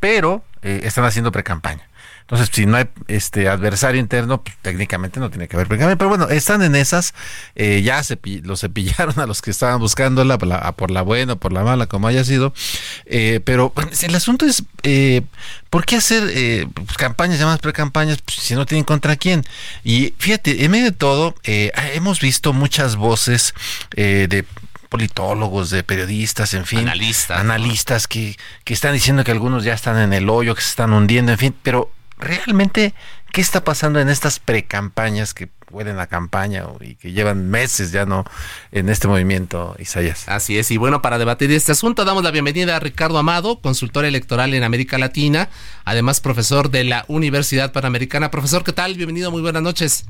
pero 0.00 0.44
están 0.62 1.04
haciendo 1.04 1.30
pre-campaña. 1.30 1.88
Entonces, 2.30 2.50
si 2.54 2.64
no 2.64 2.76
hay 2.76 2.84
este 3.08 3.48
adversario 3.48 4.00
interno, 4.00 4.40
pues, 4.40 4.56
técnicamente 4.62 5.18
no 5.18 5.30
tiene 5.30 5.48
que 5.48 5.56
haber 5.56 5.66
Pero 5.66 6.08
bueno, 6.08 6.28
están 6.28 6.62
en 6.62 6.76
esas. 6.76 7.12
Eh, 7.56 7.82
ya 7.82 8.00
se, 8.04 8.20
los 8.44 8.60
cepillaron 8.60 9.18
a 9.18 9.26
los 9.26 9.42
que 9.42 9.50
estaban 9.50 9.80
buscándola 9.80 10.38
por 10.38 10.46
la, 10.46 10.70
por 10.72 10.92
la 10.92 11.02
buena 11.02 11.32
o 11.32 11.36
por 11.36 11.52
la 11.52 11.64
mala, 11.64 11.86
como 11.86 12.06
haya 12.06 12.22
sido. 12.22 12.54
Eh, 13.06 13.40
pero 13.44 13.72
el 14.02 14.14
asunto 14.14 14.46
es, 14.46 14.62
eh, 14.84 15.22
¿por 15.70 15.84
qué 15.84 15.96
hacer 15.96 16.22
eh, 16.32 16.68
pues, 16.72 16.96
campañas 16.96 17.40
llamadas 17.40 17.58
pre-campañas 17.58 18.18
pues, 18.22 18.36
si 18.36 18.54
no 18.54 18.64
tienen 18.64 18.84
contra 18.84 19.16
quién? 19.16 19.44
Y 19.82 20.14
fíjate, 20.18 20.64
en 20.64 20.70
medio 20.70 20.84
de 20.84 20.92
todo, 20.92 21.34
hemos 21.42 22.20
visto 22.20 22.52
muchas 22.52 22.94
voces 22.94 23.54
de 23.96 24.44
politólogos, 24.88 25.70
de 25.70 25.82
periodistas, 25.82 26.54
en 26.54 26.64
fin. 26.64 26.80
Analistas. 26.80 27.40
Analistas 27.40 28.06
que, 28.06 28.36
que 28.62 28.74
están 28.74 28.92
diciendo 28.92 29.24
que 29.24 29.32
algunos 29.32 29.64
ya 29.64 29.74
están 29.74 29.98
en 29.98 30.12
el 30.12 30.28
hoyo, 30.28 30.54
que 30.54 30.62
se 30.62 30.70
están 30.70 30.92
hundiendo, 30.92 31.32
en 31.32 31.38
fin. 31.38 31.54
Pero 31.62 31.90
realmente, 32.20 32.94
¿qué 33.32 33.40
está 33.40 33.64
pasando 33.64 34.00
en 34.00 34.08
estas 34.08 34.38
precampañas 34.38 35.34
que 35.34 35.48
huelen 35.70 35.98
a 35.98 36.06
campaña 36.06 36.64
y 36.80 36.96
que 36.96 37.12
llevan 37.12 37.48
meses 37.48 37.92
ya 37.92 38.04
no 38.04 38.24
en 38.72 38.88
este 38.88 39.08
movimiento, 39.08 39.76
Isaías? 39.78 40.28
Así 40.28 40.58
es, 40.58 40.70
y 40.70 40.76
bueno, 40.76 41.02
para 41.02 41.18
debatir 41.18 41.50
este 41.52 41.72
asunto 41.72 42.04
damos 42.04 42.22
la 42.22 42.30
bienvenida 42.30 42.76
a 42.76 42.80
Ricardo 42.80 43.18
Amado, 43.18 43.60
consultor 43.60 44.04
electoral 44.04 44.54
en 44.54 44.62
América 44.62 44.98
Latina, 44.98 45.48
además 45.84 46.20
profesor 46.20 46.70
de 46.70 46.84
la 46.84 47.04
Universidad 47.08 47.72
Panamericana. 47.72 48.30
Profesor, 48.30 48.64
¿qué 48.64 48.72
tal? 48.72 48.94
Bienvenido, 48.94 49.30
muy 49.30 49.42
buenas 49.42 49.62
noches. 49.62 50.06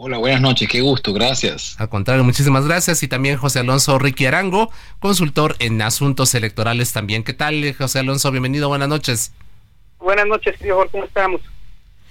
Hola, 0.00 0.18
buenas 0.18 0.40
noches, 0.40 0.68
qué 0.68 0.80
gusto, 0.80 1.12
gracias. 1.12 1.74
Al 1.78 1.88
contrario, 1.88 2.22
muchísimas 2.22 2.64
gracias. 2.64 3.02
Y 3.02 3.08
también 3.08 3.36
José 3.36 3.58
Alonso 3.58 3.98
Ricky 3.98 4.26
Arango, 4.26 4.70
consultor 5.00 5.56
en 5.58 5.82
asuntos 5.82 6.36
electorales 6.36 6.92
también. 6.92 7.24
¿Qué 7.24 7.32
tal, 7.32 7.74
José 7.76 7.98
Alonso? 7.98 8.30
Bienvenido, 8.30 8.68
buenas 8.68 8.88
noches. 8.88 9.32
Buenas 10.00 10.26
noches, 10.26 10.56
querido 10.56 10.86
¿cómo 10.90 11.04
estamos? 11.04 11.40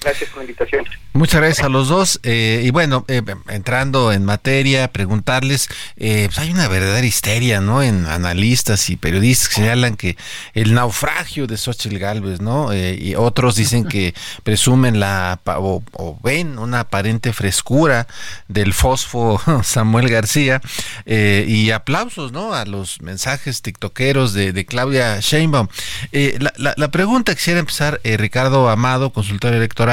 Gracias 0.02 0.30
por 0.30 0.38
la 0.38 0.44
invitación. 0.44 0.86
Muchas 1.14 1.42
gracias 1.42 1.66
a 1.66 1.70
los 1.70 1.88
dos. 1.88 2.20
Eh, 2.22 2.62
y 2.64 2.70
bueno, 2.70 3.04
eh, 3.08 3.24
entrando 3.50 4.12
en 4.12 4.24
materia, 4.24 4.88
preguntarles, 4.90 5.68
eh, 5.96 6.26
pues 6.28 6.38
hay 6.38 6.52
una 6.52 6.68
verdadera 6.68 7.08
histeria, 7.08 7.60
¿no? 7.60 7.82
En 7.82 8.06
analistas 8.06 8.92
y 8.92 8.98
periodistas 8.98 9.50
que 9.50 9.56
señalan 9.56 9.96
que 9.96 10.16
el 10.54 10.76
naufragio 10.76 11.48
de 11.48 11.58
Xochitl 11.58 11.98
Galvez, 11.98 12.40
¿no? 12.40 12.68
y 12.68 13.16
otros 13.16 13.56
dicen 13.56 13.86
que 13.86 14.14
presumen 14.44 15.00
la 15.00 15.40
o, 15.46 15.82
ven 16.24 16.60
una 16.60 16.82
aparente 16.82 17.34
frescura 17.34 18.08
del 18.48 18.74
fosfo 18.74 19.42
Samuel 19.64 20.10
García 20.10 20.62
y 21.06 21.72
aplausos, 21.72 22.32
¿no? 22.32 22.54
A 22.54 22.66
los 22.66 23.02
mensajes 23.02 23.62
tiktokeros 23.62 24.34
de, 24.34 24.66
Claudia 24.66 25.20
Sheinbaum. 25.20 25.68
La, 26.12 26.54
la, 26.58 26.74
la, 26.78 26.92
pregunta 26.92 27.34
quisiera 27.34 27.60
empezar, 27.60 28.00
Ricardo 28.04 28.70
Amado, 28.70 29.12
consultor 29.12 29.54
electoral. 29.54 29.87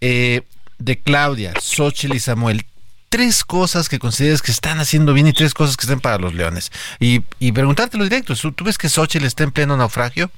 Eh, 0.00 0.42
de 0.78 0.98
Claudia, 0.98 1.54
Xochitl 1.60 2.14
y 2.14 2.20
Samuel, 2.20 2.66
tres 3.08 3.44
cosas 3.44 3.88
que 3.88 3.98
consideres 3.98 4.42
que 4.42 4.52
están 4.52 4.78
haciendo 4.78 5.14
bien 5.14 5.26
y 5.26 5.32
tres 5.32 5.54
cosas 5.54 5.76
que 5.76 5.82
estén 5.82 6.00
para 6.00 6.18
los 6.18 6.34
leones. 6.34 6.70
Y, 7.00 7.22
y 7.38 7.52
preguntártelo 7.52 8.04
directo, 8.04 8.34
¿tú 8.34 8.64
ves 8.64 8.78
que 8.78 8.88
Xochitl 8.88 9.24
está 9.24 9.44
en 9.44 9.52
pleno 9.52 9.76
naufragio? 9.76 10.30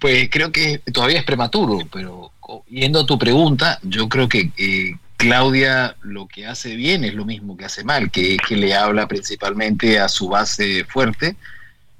Pues 0.00 0.28
creo 0.30 0.50
que 0.50 0.78
todavía 0.92 1.18
es 1.18 1.24
prematuro, 1.24 1.78
pero 1.92 2.32
yendo 2.68 3.00
a 3.00 3.06
tu 3.06 3.18
pregunta, 3.18 3.78
yo 3.82 4.08
creo 4.08 4.28
que 4.28 4.50
eh, 4.56 4.96
Claudia 5.16 5.96
lo 6.02 6.26
que 6.26 6.46
hace 6.46 6.74
bien 6.74 7.04
es 7.04 7.14
lo 7.14 7.24
mismo 7.24 7.56
que 7.56 7.64
hace 7.64 7.84
mal, 7.84 8.10
que 8.10 8.34
es 8.34 8.40
que 8.46 8.56
le 8.56 8.74
habla 8.74 9.06
principalmente 9.06 9.98
a 9.98 10.08
su 10.08 10.28
base 10.28 10.84
fuerte, 10.84 11.36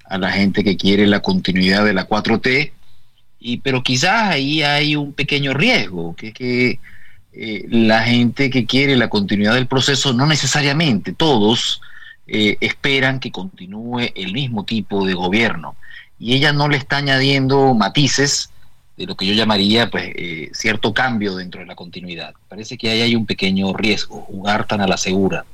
a 0.05 0.19
la 0.19 0.31
gente 0.31 0.65
que 0.65 0.77
quiere 0.77 1.07
la 1.07 1.21
continuidad 1.21 1.85
de 1.85 1.95
la 1.95 2.09
4T, 2.09 2.73
y, 3.47 3.59
pero 3.59 3.85
quizás 3.85 4.23
ahí 4.25 4.63
hay 4.63 4.97
un 4.97 5.13
pequeño 5.13 5.55
riesgo, 5.55 6.17
que, 6.17 6.33
que 6.33 6.81
eh, 7.33 7.65
la 7.71 8.03
gente 8.03 8.51
que 8.51 8.67
quiere 8.67 8.97
la 8.97 9.09
continuidad 9.09 9.55
del 9.55 9.69
proceso, 9.69 10.13
no 10.13 10.27
necesariamente 10.27 11.13
todos 11.13 11.81
eh, 12.27 12.57
esperan 12.61 13.21
que 13.21 13.31
continúe 13.31 14.11
el 14.17 14.33
mismo 14.33 14.65
tipo 14.65 15.07
de 15.07 15.15
gobierno. 15.15 15.77
Y 16.19 16.35
ella 16.35 16.53
no 16.53 16.69
le 16.69 16.77
está 16.77 16.97
añadiendo 16.97 17.73
matices 17.75 18.51
de 18.97 19.07
lo 19.07 19.15
que 19.17 19.27
yo 19.27 19.35
llamaría 19.35 19.91
pues 19.91 20.11
eh, 20.17 20.51
cierto 20.53 20.93
cambio 20.93 21.37
dentro 21.37 21.61
de 21.61 21.67
la 21.67 21.77
continuidad. 21.77 22.35
Parece 22.49 22.77
que 22.77 22.91
ahí 22.91 23.01
hay 23.03 23.15
un 23.15 23.27
pequeño 23.27 23.73
riesgo, 23.75 24.23
jugar 24.23 24.67
tan 24.67 24.81
a 24.81 24.89
la 24.89 24.97
segura. 24.97 25.45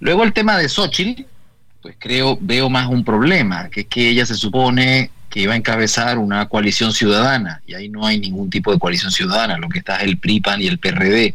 Luego 0.00 0.24
el 0.24 0.32
tema 0.32 0.58
de 0.58 0.68
Xochitl, 0.68 1.22
pues 1.80 1.94
creo, 1.96 2.36
veo 2.40 2.68
más 2.68 2.88
un 2.88 3.04
problema, 3.04 3.70
que 3.70 3.82
es 3.82 3.86
que 3.86 4.08
ella 4.08 4.26
se 4.26 4.34
supone 4.34 5.12
que 5.30 5.40
iba 5.40 5.54
a 5.54 5.56
encabezar 5.56 6.18
una 6.18 6.48
coalición 6.48 6.92
ciudadana, 6.92 7.62
y 7.66 7.74
ahí 7.74 7.88
no 7.88 8.04
hay 8.04 8.18
ningún 8.18 8.50
tipo 8.50 8.72
de 8.72 8.78
coalición 8.78 9.12
ciudadana, 9.12 9.56
lo 9.56 9.68
que 9.68 9.78
está 9.78 9.96
es 9.96 10.02
el 10.02 10.18
PRIPAN 10.18 10.60
y 10.60 10.66
el 10.66 10.78
PRD. 10.78 11.34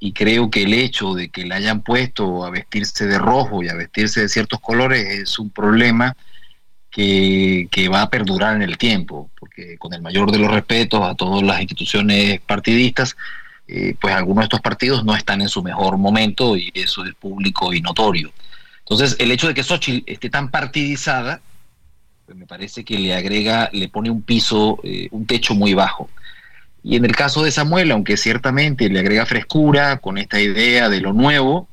Y 0.00 0.12
creo 0.12 0.50
que 0.50 0.64
el 0.64 0.74
hecho 0.74 1.14
de 1.14 1.28
que 1.28 1.46
la 1.46 1.54
hayan 1.56 1.82
puesto 1.82 2.44
a 2.44 2.50
vestirse 2.50 3.06
de 3.06 3.18
rojo 3.18 3.62
y 3.62 3.68
a 3.68 3.74
vestirse 3.74 4.20
de 4.22 4.28
ciertos 4.28 4.58
colores 4.60 5.06
es 5.08 5.38
un 5.38 5.50
problema 5.50 6.16
que, 6.90 7.88
va 7.92 8.02
a 8.02 8.10
perdurar 8.10 8.56
en 8.56 8.62
el 8.62 8.76
tiempo, 8.76 9.30
porque 9.38 9.78
con 9.78 9.94
el 9.94 10.02
mayor 10.02 10.32
de 10.32 10.38
los 10.38 10.50
respetos 10.50 11.02
a 11.02 11.14
todas 11.14 11.42
las 11.42 11.60
instituciones 11.60 12.40
partidistas, 12.40 13.16
eh, 13.68 13.94
pues 14.00 14.14
algunos 14.14 14.42
de 14.42 14.46
estos 14.46 14.60
partidos 14.60 15.04
no 15.04 15.14
están 15.14 15.40
en 15.40 15.48
su 15.48 15.62
mejor 15.62 15.96
momento 15.96 16.56
y 16.56 16.70
eso 16.74 17.04
es 17.04 17.14
público 17.14 17.72
y 17.72 17.80
notorio. 17.80 18.32
Entonces, 18.80 19.16
el 19.20 19.30
hecho 19.30 19.46
de 19.46 19.54
que 19.54 19.62
Xochitl 19.62 20.10
esté 20.10 20.28
tan 20.28 20.50
partidizada 20.50 21.40
me 22.34 22.46
parece 22.46 22.84
que 22.84 22.98
le 22.98 23.14
agrega, 23.14 23.68
le 23.72 23.88
pone 23.88 24.10
un 24.10 24.22
piso, 24.22 24.78
eh, 24.82 25.08
un 25.10 25.26
techo 25.26 25.54
muy 25.54 25.74
bajo. 25.74 26.08
Y 26.82 26.96
en 26.96 27.04
el 27.04 27.14
caso 27.14 27.42
de 27.44 27.50
Samuel, 27.50 27.90
aunque 27.90 28.16
ciertamente 28.16 28.88
le 28.88 29.00
agrega 29.00 29.26
frescura 29.26 29.98
con 29.98 30.18
esta 30.18 30.40
idea 30.40 30.88
de 30.88 31.00
lo 31.00 31.12
nuevo, 31.12 31.68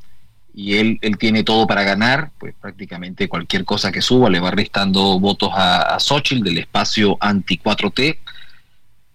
y 0.54 0.76
él, 0.76 1.00
él 1.02 1.18
tiene 1.18 1.44
todo 1.44 1.66
para 1.68 1.84
ganar, 1.84 2.32
pues 2.38 2.54
prácticamente 2.60 3.28
cualquier 3.30 3.64
cosa 3.66 3.92
que 3.92 4.02
suba 4.02 4.30
le 4.30 4.40
va 4.40 4.52
restando 4.52 5.20
votos 5.20 5.52
a, 5.54 5.96
a 5.96 6.00
Xochitl 6.00 6.44
del 6.44 6.58
espacio 6.58 7.18
anti-4T. 7.22 8.18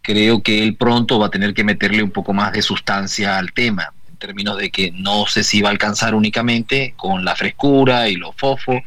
Creo 0.01 0.43
que 0.43 0.63
él 0.63 0.77
pronto 0.77 1.19
va 1.19 1.27
a 1.27 1.31
tener 1.31 1.55
que 1.55 1.65
meterle 1.65 2.03
un 2.03 2.11
poco 2.11 2.33
más 2.33 2.53
de 2.53 2.63
sustancia 2.63 3.39
al 3.39 3.53
tema, 3.53 3.93
en 4.09 4.17
términos 4.17 4.57
de 4.57 4.71
que 4.71 4.91
no 4.93 5.27
sé 5.27 5.45
si 5.45 5.61
va 5.61 5.69
a 5.69 5.73
alcanzar 5.73 6.15
únicamente 6.15 6.95
con 6.97 7.25
la 7.25 7.37
frescura 7.37 8.09
y 8.09 8.17
los 8.17 8.35
fofos, 8.37 8.81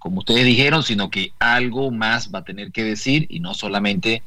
como 0.00 0.20
ustedes 0.20 0.44
dijeron, 0.44 0.82
sino 0.82 1.10
que 1.10 1.32
algo 1.38 1.90
más 1.90 2.32
va 2.34 2.40
a 2.40 2.44
tener 2.44 2.72
que 2.72 2.82
decir 2.82 3.26
y 3.28 3.38
no 3.38 3.54
solamente, 3.54 4.22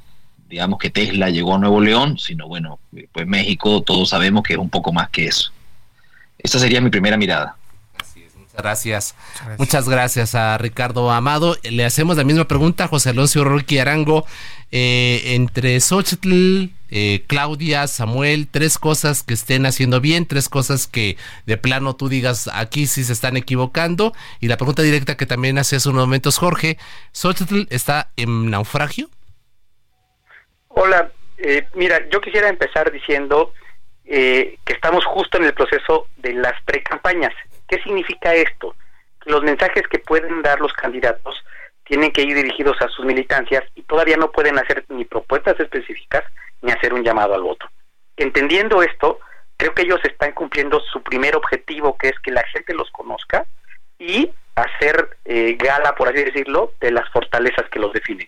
digamos 0.47 0.77
que 0.79 0.91
Tesla 0.91 1.29
llegó 1.31 1.55
a 1.55 1.57
Nuevo 1.57 1.81
León, 1.81 2.17
sino 2.19 2.47
bueno, 2.47 2.79
pues 3.11 3.27
México 3.27 3.81
todos 3.81 4.09
sabemos 4.09 4.43
que 4.43 4.53
es 4.53 4.59
un 4.59 4.69
poco 4.69 4.93
más 4.93 5.09
que 5.09 5.25
eso. 5.25 5.51
Esa 6.37 6.59
sería 6.59 6.79
mi 6.79 6.91
primera 6.91 7.17
mirada. 7.17 7.55
muchas 8.37 8.53
gracias. 8.55 9.15
Muchas 9.57 9.89
gracias 9.89 10.35
a 10.35 10.57
Ricardo 10.59 11.09
Amado. 11.09 11.57
Le 11.63 11.85
hacemos 11.85 12.17
la 12.17 12.23
misma 12.23 12.47
pregunta 12.47 12.83
a 12.83 12.87
José 12.87 13.09
Alonso 13.09 13.43
Roque 13.43 13.81
Arango. 13.81 14.27
Eh, 14.71 15.33
entre 15.33 15.79
Xochitl, 15.79 16.69
eh, 16.95 17.23
Claudia, 17.25 17.87
Samuel, 17.87 18.47
tres 18.47 18.77
cosas 18.77 19.23
que 19.23 19.33
estén 19.33 19.65
haciendo 19.65 19.99
bien, 19.99 20.27
tres 20.27 20.47
cosas 20.47 20.85
que 20.85 21.17
de 21.47 21.57
plano 21.57 21.95
tú 21.95 22.07
digas 22.07 22.47
aquí 22.53 22.85
sí 22.85 23.03
se 23.03 23.13
están 23.13 23.35
equivocando. 23.35 24.13
Y 24.39 24.47
la 24.47 24.57
pregunta 24.57 24.83
directa 24.83 25.17
que 25.17 25.25
también 25.25 25.57
hace 25.57 25.77
hace 25.77 25.89
unos 25.89 26.05
momentos 26.05 26.37
Jorge, 26.37 26.77
¿Xochitl 27.11 27.63
está 27.71 28.11
en 28.15 28.51
naufragio? 28.51 29.09
Hola, 30.67 31.11
eh, 31.39 31.67
mira, 31.73 32.07
yo 32.09 32.21
quisiera 32.21 32.47
empezar 32.47 32.91
diciendo 32.91 33.53
que 34.05 34.59
estamos 34.67 35.03
justo 35.05 35.37
en 35.37 35.45
el 35.45 35.53
proceso 35.55 36.07
de 36.17 36.33
las 36.33 36.53
precampañas. 36.65 37.33
¿Qué 37.67 37.81
significa 37.81 38.35
esto? 38.35 38.75
Los 39.25 39.41
mensajes 39.41 39.81
que 39.89 39.97
pueden 39.97 40.43
dar 40.43 40.59
los 40.59 40.73
candidatos 40.73 41.43
tienen 41.85 42.11
que 42.11 42.21
ir 42.21 42.35
dirigidos 42.35 42.79
a 42.81 42.89
sus 42.89 43.03
militancias 43.05 43.63
y 43.73 43.81
todavía 43.81 44.17
no 44.17 44.31
pueden 44.31 44.59
hacer 44.59 44.85
ni 44.89 45.05
propuestas 45.05 45.59
específicas 45.59 46.23
ni 46.63 46.71
hacer 46.71 46.93
un 46.93 47.03
llamado 47.03 47.35
al 47.35 47.43
voto. 47.43 47.67
Entendiendo 48.17 48.81
esto, 48.81 49.19
creo 49.57 49.73
que 49.75 49.83
ellos 49.83 49.99
están 50.03 50.31
cumpliendo 50.31 50.79
su 50.79 51.03
primer 51.03 51.35
objetivo, 51.35 51.95
que 51.97 52.09
es 52.09 52.19
que 52.19 52.31
la 52.31 52.43
gente 52.47 52.73
los 52.73 52.89
conozca 52.89 53.45
y 53.99 54.31
hacer 54.55 55.17
eh, 55.25 55.55
gala, 55.59 55.93
por 55.95 56.09
así 56.09 56.23
decirlo, 56.23 56.73
de 56.79 56.91
las 56.91 57.07
fortalezas 57.09 57.69
que 57.69 57.79
los 57.79 57.93
definen. 57.93 58.27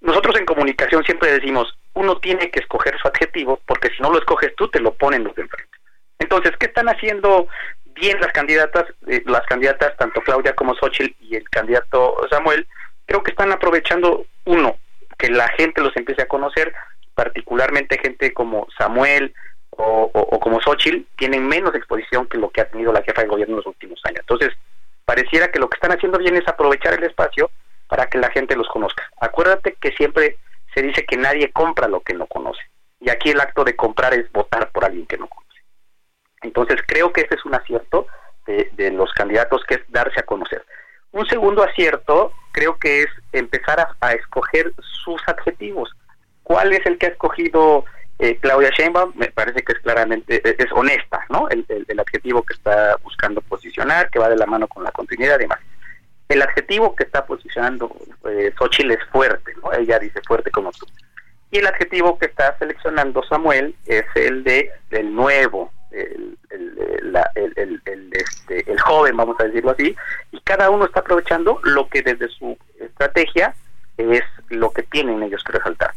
Nosotros 0.00 0.36
en 0.38 0.46
comunicación 0.46 1.04
siempre 1.04 1.32
decimos, 1.32 1.78
uno 1.92 2.18
tiene 2.18 2.50
que 2.50 2.60
escoger 2.60 2.98
su 2.98 3.08
adjetivo, 3.08 3.60
porque 3.66 3.90
si 3.94 4.02
no 4.02 4.10
lo 4.10 4.18
escoges 4.18 4.54
tú, 4.56 4.68
te 4.68 4.80
lo 4.80 4.94
ponen 4.94 5.24
los 5.24 5.34
de 5.34 5.42
enfrente. 5.42 5.78
Entonces, 6.18 6.52
¿qué 6.58 6.66
están 6.66 6.88
haciendo 6.88 7.46
bien 7.84 8.20
las 8.20 8.32
candidatas, 8.32 8.86
eh, 9.06 9.22
las 9.26 9.42
candidatas, 9.42 9.96
tanto 9.96 10.20
Claudia 10.22 10.54
como 10.54 10.74
Xochitl 10.74 11.14
y 11.20 11.36
el 11.36 11.48
candidato 11.50 12.16
Samuel? 12.30 12.66
creo 13.06 13.22
que 13.22 13.32
están 13.32 13.52
aprovechando, 13.52 14.24
uno, 14.46 14.76
que 15.18 15.28
la 15.28 15.48
gente 15.48 15.82
los 15.82 15.94
empiece 15.96 16.22
a 16.22 16.28
conocer 16.28 16.72
particularmente 17.14 17.98
gente 17.98 18.32
como 18.32 18.66
Samuel 18.76 19.34
o, 19.70 20.10
como 20.40 20.60
Xochitl, 20.60 21.06
tienen 21.16 21.46
menos 21.46 21.74
exposición 21.74 22.26
que 22.26 22.38
lo 22.38 22.50
que 22.50 22.60
ha 22.60 22.68
tenido 22.68 22.92
la 22.92 23.02
jefa 23.02 23.22
de 23.22 23.28
gobierno 23.28 23.54
en 23.54 23.58
los 23.58 23.66
últimos 23.66 24.00
años. 24.04 24.20
Entonces, 24.20 24.50
pareciera 25.04 25.50
que 25.50 25.58
lo 25.58 25.68
que 25.68 25.76
están 25.76 25.92
haciendo 25.92 26.18
bien 26.18 26.36
es 26.36 26.46
aprovechar 26.46 26.94
el 26.94 27.04
espacio 27.04 27.50
para 27.88 28.06
que 28.06 28.18
la 28.18 28.30
gente 28.30 28.56
los 28.56 28.68
conozca. 28.68 29.08
Acuérdate 29.20 29.76
que 29.80 29.92
siempre 29.92 30.38
se 30.74 30.82
dice 30.82 31.04
que 31.04 31.16
nadie 31.16 31.50
compra 31.52 31.88
lo 31.88 32.00
que 32.00 32.14
no 32.14 32.26
conoce. 32.26 32.62
Y 33.00 33.10
aquí 33.10 33.30
el 33.30 33.40
acto 33.40 33.64
de 33.64 33.76
comprar 33.76 34.14
es 34.14 34.30
votar 34.32 34.70
por 34.70 34.84
alguien 34.84 35.06
que 35.06 35.18
no 35.18 35.26
conoce. 35.26 35.60
Entonces 36.42 36.80
creo 36.86 37.12
que 37.12 37.22
ese 37.22 37.34
es 37.34 37.44
un 37.44 37.54
acierto 37.54 38.06
de, 38.46 38.90
los 38.90 39.12
candidatos, 39.12 39.62
que 39.64 39.74
es 39.74 39.80
darse 39.88 40.20
a 40.20 40.24
conocer. 40.24 40.64
Un 41.12 41.26
segundo 41.26 41.62
acierto 41.62 42.32
creo 42.52 42.78
que 42.78 43.02
es 43.02 43.08
empezar 43.32 43.94
a, 44.00 44.12
escoger 44.12 44.72
sus 44.80 45.20
adjetivos. 45.26 45.94
¿Cuál 46.42 46.72
es 46.72 46.84
el 46.86 46.98
que 46.98 47.06
ha 47.06 47.10
escogido 47.10 47.84
eh, 48.18 48.36
Claudia 48.40 48.70
Sheinbaum? 48.70 49.12
Me 49.14 49.30
parece 49.30 49.62
que 49.62 49.72
es 49.72 49.78
claramente, 49.80 50.40
e, 50.44 50.56
es, 50.58 50.72
honesta, 50.72 51.24
¿no? 51.28 51.48
El, 51.48 51.64
adjetivo 51.98 52.42
que 52.42 52.54
está 52.54 52.96
buscando 53.02 53.40
posicionar, 53.42 54.10
que 54.10 54.18
va 54.18 54.28
de 54.28 54.36
la 54.36 54.46
mano 54.46 54.66
con 54.66 54.82
la 54.82 54.90
continuidad 54.90 55.38
y 55.38 55.42
demás. 55.42 55.60
El 56.28 56.42
adjetivo 56.42 56.96
que 56.96 57.04
está 57.04 57.26
posicionando 57.26 57.94
eh, 58.28 58.52
Xochitl 58.58 58.92
es 58.92 59.04
fuerte, 59.10 59.52
¿no? 59.62 59.72
Ella 59.72 59.98
dice 59.98 60.20
fuerte 60.26 60.50
como 60.50 60.72
tú. 60.72 60.86
Y 61.50 61.58
el 61.58 61.66
adjetivo 61.66 62.18
que 62.18 62.26
está 62.26 62.56
seleccionando 62.58 63.22
Samuel 63.24 63.74
es 63.86 64.06
el 64.14 64.42
de 64.42 64.70
del 64.90 65.14
nuevo, 65.14 65.70
el, 65.90 66.38
este, 68.12 68.70
el, 68.70 68.80
joven, 68.80 69.16
vamos 69.16 69.36
a 69.40 69.44
decirlo 69.44 69.72
así, 69.72 69.94
y 70.30 70.40
cada 70.40 70.70
uno 70.70 70.86
está 70.86 71.00
aprovechando 71.00 71.60
lo 71.64 71.88
que 71.88 72.02
desde 72.02 72.28
su 72.28 72.56
estrategia 72.80 73.54
es 73.96 74.22
lo 74.48 74.70
que 74.70 74.82
tienen 74.84 75.22
ellos 75.22 75.42
que 75.44 75.52
resaltar. 75.52 75.92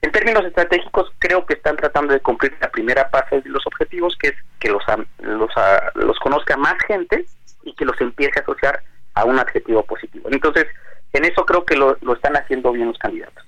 En 0.00 0.12
términos 0.12 0.44
estratégicos, 0.44 1.10
creo 1.18 1.44
que 1.44 1.54
están 1.54 1.76
tratando 1.76 2.12
de 2.12 2.20
cumplir 2.20 2.56
la 2.60 2.70
primera 2.70 3.08
fase 3.08 3.40
de 3.40 3.50
los 3.50 3.66
objetivos, 3.66 4.16
que 4.16 4.28
es 4.28 4.34
que 4.60 4.68
los, 4.68 4.82
los, 5.18 5.50
los 5.94 6.18
conozca 6.20 6.56
más 6.56 6.76
gente 6.86 7.24
y 7.64 7.74
que 7.74 7.84
los 7.84 8.00
empiece 8.00 8.38
a 8.38 8.42
asociar 8.42 8.82
a 9.14 9.24
un 9.24 9.38
adjetivo 9.38 9.82
positivo. 9.82 10.28
Entonces, 10.30 10.66
en 11.12 11.24
eso 11.24 11.44
creo 11.44 11.64
que 11.64 11.76
lo, 11.76 11.96
están 12.14 12.36
haciendo 12.36 12.70
bien 12.72 12.88
los 12.88 12.98
candidatos. 12.98 13.44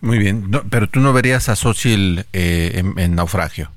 Muy 0.00 0.18
bien, 0.18 0.50
pero 0.70 0.86
tú 0.86 1.00
no 1.00 1.12
verías 1.12 1.48
a 1.48 1.54
eh, 2.32 2.82
en 2.96 3.14
naufragio. 3.14 3.70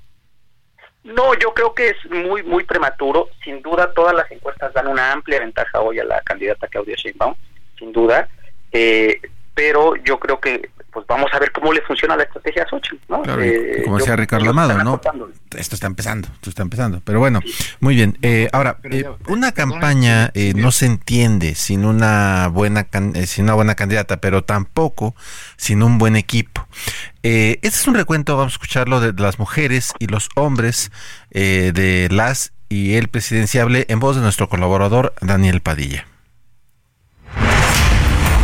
No, 1.08 1.34
yo 1.36 1.54
creo 1.54 1.74
que 1.74 1.90
es 1.90 1.98
muy, 2.12 2.44
muy 2.44 2.66
prematuro. 2.66 3.30
Sin 3.42 3.62
duda, 3.62 3.94
todas 3.94 4.14
las 4.14 4.30
encuestas 4.30 4.74
dan 4.74 4.88
una 4.88 5.14
amplia 5.14 5.40
ventaja 5.40 5.80
hoy 5.80 6.00
a 6.00 6.04
la 6.04 6.22
candidata 6.22 6.68
Claudia 6.68 6.96
Sheinbaum, 6.98 7.34
sin 7.80 7.94
duda. 7.94 8.28
Eh, 8.74 9.22
pero 9.56 9.96
yo 9.96 10.20
creo 10.20 10.42
que 10.42 10.70
pues 10.98 11.06
vamos 11.06 11.30
a 11.32 11.38
ver 11.38 11.52
cómo 11.52 11.72
le 11.72 11.82
funciona 11.84 12.18
la 12.18 12.24
estrategia 12.24 12.64
a 12.64 12.68
Xochitl, 12.68 12.96
¿no? 13.08 13.22
Eh, 13.40 13.84
como 13.84 14.00
decía 14.00 14.16
Ricardo 14.16 14.50
Amado, 14.50 14.84
¿no? 14.84 15.00
Esto 15.56 15.76
está 15.76 15.86
empezando, 15.86 16.28
esto 16.34 16.50
está 16.50 16.64
empezando. 16.64 17.02
Pero 17.06 17.20
bueno, 17.20 17.40
muy 17.80 17.94
bien. 17.94 18.18
Eh, 18.24 18.50
ahora, 18.52 18.80
eh, 18.86 19.06
una 19.28 19.52
campaña 19.52 20.32
no 20.56 20.72
se 20.72 20.88
entiende 20.88 21.54
sin 21.54 21.86
una 21.86 22.48
buena 22.48 22.88
sin 23.28 23.44
una 23.44 23.54
buena 23.54 23.76
candidata, 23.76 24.18
pero 24.18 24.44
tampoco 24.44 25.14
sin 25.56 25.84
un 25.84 26.00
buen 26.00 26.16
equipo. 26.16 26.68
este 27.22 27.68
es 27.68 27.88
un 27.88 27.94
recuento, 27.94 28.36
vamos 28.36 28.54
a 28.54 28.56
escucharlo, 28.56 29.00
de 29.00 29.14
las 29.22 29.38
mujeres 29.38 29.94
y 30.00 30.08
los 30.08 30.30
hombres 30.36 30.92
de 31.30 32.08
las 32.10 32.54
y 32.70 32.96
el 32.96 33.08
presidenciable 33.08 33.86
en 33.90 34.00
voz 34.00 34.16
de 34.16 34.24
nuestro 34.24 34.50
colaborador 34.50 35.14
Daniel 35.22 35.62
Padilla. 35.62 36.08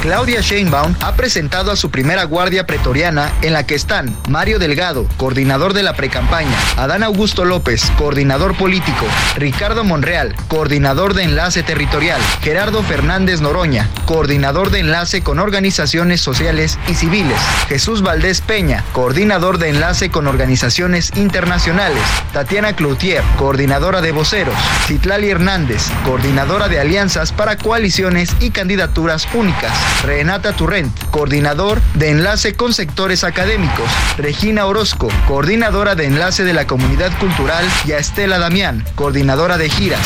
Claudia 0.04 0.42
Sheinbaum 0.42 0.96
ha 1.00 1.16
presentado 1.16 1.72
a 1.72 1.78
su 1.78 1.90
primera 1.90 2.26
guardia 2.26 2.68
pretoriana 2.68 3.32
en 3.42 3.54
la 3.54 3.66
que 3.66 3.74
están 3.74 4.14
Mario 4.28 4.60
Delgado, 4.60 5.08
coordinador 5.16 5.72
de 5.72 5.82
la 5.82 5.94
precampaña, 5.94 6.58
Adán 6.76 7.04
Augusto 7.04 7.46
López, 7.46 7.90
coordinador 7.98 8.58
político, 8.58 9.06
Ricardo 9.38 9.86
Monreal, 9.86 10.36
coordinador 10.50 11.14
de 11.14 11.24
enlace 11.24 11.64
territorial, 11.64 12.20
Gerardo 12.42 12.84
Fernández 12.84 13.40
Noroña, 13.40 13.88
coordinador 14.06 14.72
de 14.72 14.80
enlace 14.80 15.22
con 15.22 15.40
organizaciones 15.40 16.20
sociales 16.20 16.78
y 16.90 16.96
civiles, 16.96 17.40
Jesús 17.70 18.02
Valdés 18.02 18.42
Peña, 18.42 18.84
coordinador 18.92 19.58
de 19.58 19.70
enlace 19.70 20.12
con 20.12 20.28
organizaciones 20.28 21.14
internacionales, 21.16 22.04
Tatiana 22.34 22.76
Cloutier, 22.76 23.24
coordinadora 23.38 24.02
de 24.02 24.12
voceros, 24.12 24.58
Citlali 24.86 25.30
Hernández, 25.30 25.82
coordinadora 26.04 26.68
de 26.68 26.82
alianzas 26.82 27.32
para 27.32 27.56
coaliciones 27.56 28.36
y 28.42 28.52
candidaturas 28.52 29.30
únicas, 29.34 29.72
Renata 30.04 30.54
Turrent, 30.54 30.92
coordinador 31.12 31.82
de 31.94 32.10
enlace 32.10 32.56
con 32.56 32.74
sectores 32.74 33.24
académicos, 33.24 33.90
Regina 34.18 34.66
Orozco, 34.66 35.10
coordinadora 35.28 35.96
de 35.96 36.06
enlace 36.06 36.44
de 36.44 36.54
la 36.54 36.68
comunidad 36.68 37.18
cultural, 37.20 37.66
y 37.86 37.92
a 37.92 37.98
Estela 37.98 38.40
Damián, 38.40 38.84
coordinadora 38.96 39.58
de 39.58 39.70
giras. 39.70 40.02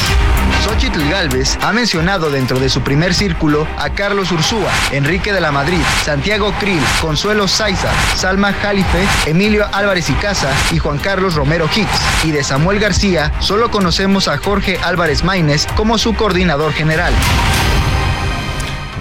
Xochitl 0.64 1.10
Galvez 1.10 1.58
ha 1.62 1.72
mencionado 1.72 2.30
dentro 2.30 2.60
de 2.60 2.70
su 2.70 2.82
primer 2.82 3.14
círculo 3.14 3.68
a 3.78 3.92
Carlos 3.92 4.32
Ursúa, 4.32 4.72
Enrique 4.92 5.32
de 5.32 5.42
la 5.42 5.52
Madrid, 5.52 5.82
Santiago 6.04 6.54
Krill, 6.60 6.82
Consuelo 7.02 7.48
Saiza, 7.48 7.90
Salma 8.16 8.54
Jalife, 8.54 9.08
Emilio 9.26 9.68
Álvarez 9.72 10.10
y 10.10 10.14
Casa 10.14 10.50
y 10.72 10.80
Juan 10.80 10.98
Carlos 10.98 11.36
Romero 11.36 11.70
Hicks. 11.74 12.26
Y 12.26 12.32
de 12.32 12.44
Samuel 12.44 12.80
García 12.80 13.32
solo 13.40 13.72
conocemos 13.72 14.28
a 14.28 14.38
Jorge 14.38 14.80
Álvarez 14.84 15.24
Maínez 15.24 15.68
como 15.76 15.98
su 15.98 16.14
coordinador 16.16 16.74
general. 16.74 17.14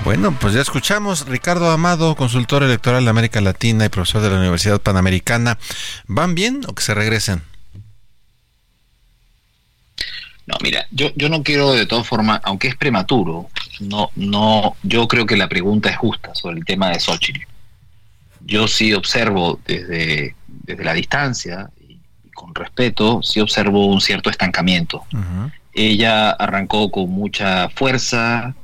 Bueno, 0.06 0.38
pues 0.40 0.54
ya 0.54 0.60
escuchamos. 0.60 1.26
Ricardo 1.26 1.68
Amado, 1.68 2.14
consultor 2.14 2.62
electoral 2.62 3.02
de 3.02 3.10
América 3.10 3.40
Latina 3.40 3.86
y 3.86 3.88
profesor 3.88 4.22
de 4.22 4.30
la 4.30 4.38
Universidad 4.38 4.80
Panamericana. 4.80 5.58
¿Van 6.06 6.36
bien 6.36 6.60
o 6.68 6.76
que 6.76 6.84
se 6.84 6.94
regresen? 6.94 7.42
No, 10.46 10.58
mira, 10.62 10.86
yo, 10.92 11.10
yo 11.16 11.28
no 11.28 11.42
quiero 11.42 11.72
de 11.72 11.86
todas 11.86 12.06
formas, 12.06 12.40
aunque 12.44 12.68
es 12.68 12.76
prematuro, 12.76 13.48
no, 13.80 14.10
no, 14.14 14.76
yo 14.84 15.08
creo 15.08 15.26
que 15.26 15.36
la 15.36 15.48
pregunta 15.48 15.90
es 15.90 15.96
justa 15.96 16.36
sobre 16.36 16.58
el 16.58 16.64
tema 16.64 16.90
de 16.90 17.00
Xochitl. 17.00 17.40
Yo 18.42 18.68
sí 18.68 18.94
observo 18.94 19.58
desde, 19.66 20.36
desde 20.46 20.84
la 20.84 20.94
distancia 20.94 21.68
y, 21.80 21.98
con 22.30 22.54
respeto, 22.54 23.24
sí 23.24 23.40
observo 23.40 23.86
un 23.86 24.00
cierto 24.00 24.30
estancamiento. 24.30 25.04
Ella 25.72 26.30
arrancó 26.30 26.92
con 26.92 27.10
mucha 27.10 27.70
fuerza, 27.70 28.54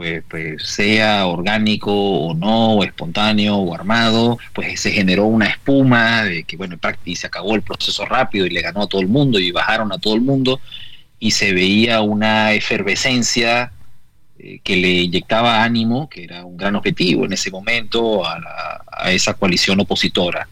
pues, 0.00 0.22
pues, 0.30 0.62
sea 0.62 1.26
orgánico 1.26 1.92
o 1.92 2.32
no, 2.32 2.76
o 2.76 2.84
espontáneo 2.84 3.56
o 3.56 3.74
armado, 3.74 4.38
pues 4.54 4.80
se 4.80 4.92
generó 4.92 5.26
una 5.26 5.44
espuma 5.44 6.24
de 6.24 6.44
que, 6.44 6.56
bueno, 6.56 6.72
en 6.72 6.80
práctica 6.80 7.20
se 7.20 7.26
acabó 7.26 7.54
el 7.54 7.60
proceso 7.60 8.06
rápido 8.06 8.46
y 8.46 8.50
le 8.50 8.62
ganó 8.62 8.84
a 8.84 8.88
todo 8.88 9.02
el 9.02 9.08
mundo 9.08 9.38
y 9.38 9.52
bajaron 9.52 9.92
a 9.92 9.98
todo 9.98 10.14
el 10.14 10.22
mundo 10.22 10.58
y 11.18 11.32
se 11.32 11.52
veía 11.52 12.00
una 12.00 12.54
efervescencia 12.54 13.72
eh, 14.38 14.60
que 14.64 14.76
le 14.76 14.88
inyectaba 14.88 15.62
ánimo, 15.62 16.08
que 16.08 16.24
era 16.24 16.46
un 16.46 16.56
gran 16.56 16.76
objetivo 16.76 17.26
en 17.26 17.34
ese 17.34 17.50
momento 17.50 18.24
a, 18.24 18.82
a, 18.90 19.12
esa 19.12 19.34
coalición 19.34 19.80
opositora. 19.80 20.48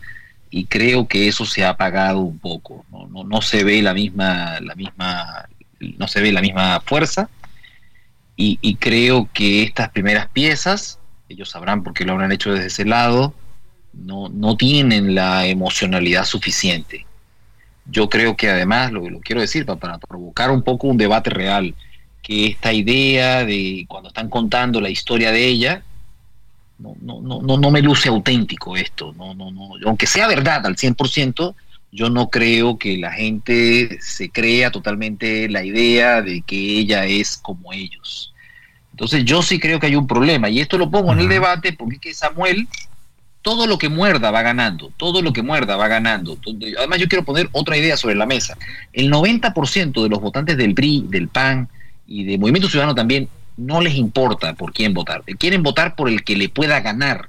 Y 0.51 0.67
creo 0.67 1.09
que 1.09 1.27
eso 1.27 1.47
se 1.47 1.65
ha 1.65 1.71
apagado 1.71 2.21
un 2.21 2.39
poco, 2.39 2.85
no, 2.93 3.07
no, 3.07 3.25
no 3.25 3.41
se 3.41 3.65
ve 3.65 3.81
la 3.81 3.95
misma, 3.95 4.61
la 4.61 4.75
misma, 4.75 5.49
no 5.97 6.07
se 6.07 6.21
ve 6.21 6.33
la 6.33 6.43
misma 6.43 6.83
fuerza 6.85 7.31
y, 8.41 8.77
creo 8.77 9.29
que 9.33 9.65
estas 9.65 9.89
primeras 9.91 10.29
piezas, 10.29 11.01
ellos 11.29 11.51
sabrán 11.51 11.83
por 11.83 11.93
qué 11.93 12.05
lo 12.05 12.13
habrán 12.13 12.31
hecho 12.31 12.53
desde 12.53 12.67
ese 12.67 12.85
lado, 12.85 13.35
no, 13.93 14.29
no 14.29 14.57
tienen 14.57 15.17
la 15.17 15.47
emocionalidad 15.47 16.25
suficiente. 16.25 17.05
Yo 17.87 18.09
creo 18.09 18.37
que 18.37 18.49
además, 18.49 18.93
lo, 18.93 19.11
lo 19.11 19.19
quiero 19.19 19.41
decir 19.41 19.67
para, 19.67 19.81
para 19.81 19.99
provocar 19.99 20.53
un 20.53 20.63
poco 20.63 20.87
un 20.87 20.97
debate 20.97 21.31
real, 21.31 21.75
que 22.23 22.47
esta 22.47 22.73
idea 22.73 23.45
de 23.45 23.85
cuando 23.89 24.11
están 24.11 24.31
contando 24.31 24.81
la 24.81 24.91
historia 24.91 25.33
de 25.33 25.45
ella, 25.45 25.83
no, 26.79 26.95
no, 27.01 27.21
no, 27.43 27.57
no, 27.57 27.71
me 27.73 27.83
luce 27.83 28.09
auténtico 28.09 28.77
esto. 28.77 29.13
No, 29.15 29.35
no, 29.35 29.51
no. 29.51 29.71
Aunque 29.85 30.07
sea 30.07 30.29
verdad 30.29 30.65
al 30.65 30.77
100%, 30.77 31.55
yo 31.91 32.11
no 32.11 32.29
creo 32.29 32.79
que 32.79 32.99
la 32.99 33.13
gente 33.13 33.99
se 34.01 34.31
crea 34.31 34.71
totalmente 34.71 35.49
la 35.49 35.65
idea 35.65 36.23
de 36.23 36.43
que 36.43 36.79
ella 36.79 37.07
es 37.07 37.37
como 37.37 37.73
ellos. 37.73 38.35
Entonces 38.93 39.25
yo 39.25 39.43
sí 39.43 39.59
creo 39.59 39.81
que 39.81 39.87
hay 39.87 39.97
un 39.97 40.07
problema 40.07 40.49
y 40.51 40.61
esto 40.61 40.77
lo 40.77 40.91
pongo 40.91 41.13
en 41.13 41.21
el 41.21 41.29
debate 41.29 41.73
porque 41.73 41.99
que 41.99 42.15
Samuel 42.15 42.69
todo 43.43 43.67
lo 43.67 43.79
que 43.79 43.89
muerda 43.89 44.31
va 44.31 44.43
ganando, 44.43 44.93
todo 44.97 45.23
lo 45.23 45.33
que 45.33 45.43
muerda 45.43 45.77
va 45.77 45.89
ganando. 45.89 46.37
Además 46.77 46.99
yo 46.99 47.09
quiero 47.09 47.25
poner 47.25 47.49
otra 47.53 47.77
idea 47.77 47.97
sobre 47.97 48.15
la 48.15 48.27
mesa. 48.27 48.59
El 48.93 49.11
90% 49.11 50.03
de 50.03 50.09
los 50.09 50.21
votantes 50.21 50.57
del 50.57 50.75
PRI, 50.75 51.07
del 51.09 51.29
PAN 51.29 51.69
y 52.07 52.25
de 52.25 52.39
Movimiento 52.39 52.69
Ciudadano 52.69 52.95
también 52.95 53.29
no 53.57 53.81
les 53.81 53.95
importa 53.95 54.53
por 54.55 54.73
quién 54.73 54.93
votar. 54.93 55.23
Quieren 55.39 55.63
votar 55.63 55.95
por 55.95 56.09
el 56.09 56.25
que 56.25 56.37
le 56.37 56.49
pueda 56.49 56.81
ganar 56.81 57.29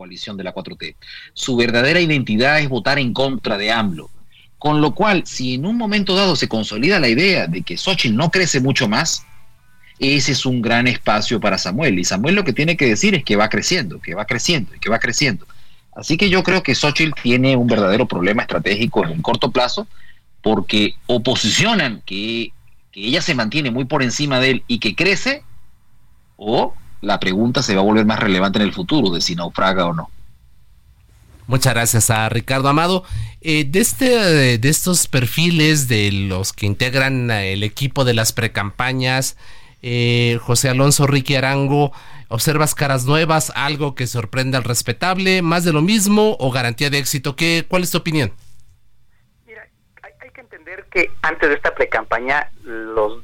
coalición 0.00 0.38
de 0.38 0.44
la 0.44 0.54
4T. 0.54 0.94
Su 1.34 1.56
verdadera 1.56 2.00
identidad 2.00 2.58
es 2.58 2.70
votar 2.70 2.98
en 2.98 3.12
contra 3.12 3.58
de 3.58 3.70
AMLO. 3.70 4.08
Con 4.58 4.80
lo 4.80 4.94
cual, 4.94 5.26
si 5.26 5.56
en 5.56 5.66
un 5.66 5.76
momento 5.76 6.14
dado 6.14 6.36
se 6.36 6.48
consolida 6.48 6.98
la 6.98 7.08
idea 7.08 7.46
de 7.46 7.60
que 7.60 7.76
Xochitl 7.76 8.16
no 8.16 8.30
crece 8.30 8.60
mucho 8.60 8.88
más, 8.88 9.26
ese 9.98 10.32
es 10.32 10.46
un 10.46 10.62
gran 10.62 10.86
espacio 10.86 11.38
para 11.38 11.58
Samuel. 11.58 11.98
Y 11.98 12.04
Samuel 12.04 12.34
lo 12.34 12.44
que 12.44 12.54
tiene 12.54 12.78
que 12.78 12.86
decir 12.86 13.14
es 13.14 13.24
que 13.24 13.36
va 13.36 13.50
creciendo, 13.50 14.00
que 14.00 14.14
va 14.14 14.24
creciendo 14.24 14.74
y 14.74 14.78
que 14.78 14.88
va 14.88 14.98
creciendo. 14.98 15.46
Así 15.94 16.16
que 16.16 16.30
yo 16.30 16.42
creo 16.42 16.62
que 16.62 16.74
Xochitl 16.74 17.12
tiene 17.22 17.54
un 17.56 17.66
verdadero 17.66 18.06
problema 18.08 18.40
estratégico 18.40 19.04
en 19.04 19.12
el 19.12 19.22
corto 19.22 19.50
plazo 19.50 19.86
porque 20.40 20.94
oposicionan 21.08 22.00
que, 22.06 22.52
que 22.90 23.00
ella 23.00 23.20
se 23.20 23.34
mantiene 23.34 23.70
muy 23.70 23.84
por 23.84 24.02
encima 24.02 24.40
de 24.40 24.50
él 24.52 24.62
y 24.66 24.78
que 24.78 24.94
crece, 24.94 25.42
o 26.36 26.74
la 27.00 27.20
pregunta 27.20 27.62
se 27.62 27.74
va 27.74 27.80
a 27.80 27.84
volver 27.84 28.06
más 28.06 28.18
relevante 28.18 28.58
en 28.58 28.64
el 28.64 28.72
futuro 28.72 29.10
de 29.10 29.20
si 29.20 29.34
naufraga 29.34 29.86
o 29.86 29.94
no. 29.94 30.10
Muchas 31.46 31.74
gracias 31.74 32.10
a 32.10 32.28
Ricardo 32.28 32.68
Amado. 32.68 33.04
Eh, 33.40 33.64
de, 33.64 33.80
este, 33.80 34.58
de 34.58 34.68
estos 34.68 35.08
perfiles 35.08 35.88
de 35.88 36.12
los 36.12 36.52
que 36.52 36.66
integran 36.66 37.30
el 37.30 37.64
equipo 37.64 38.04
de 38.04 38.14
las 38.14 38.32
precampañas, 38.32 39.36
eh, 39.82 40.38
José 40.42 40.68
Alonso 40.68 41.06
Ricky 41.06 41.34
Arango, 41.34 41.92
¿observas 42.28 42.74
caras 42.74 43.04
nuevas, 43.04 43.50
algo 43.56 43.94
que 43.94 44.06
sorprenda 44.06 44.58
al 44.58 44.64
respetable, 44.64 45.42
más 45.42 45.64
de 45.64 45.72
lo 45.72 45.82
mismo 45.82 46.36
o 46.38 46.50
garantía 46.50 46.90
de 46.90 46.98
éxito? 46.98 47.34
¿Qué, 47.34 47.64
¿Cuál 47.66 47.82
es 47.82 47.90
tu 47.90 47.98
opinión? 47.98 48.32
Mira, 49.46 49.66
hay, 50.02 50.30
que 50.32 50.40
entender 50.42 50.86
que 50.92 51.10
antes 51.22 51.48
de 51.48 51.54
esta 51.56 51.74
precampaña, 51.74 52.48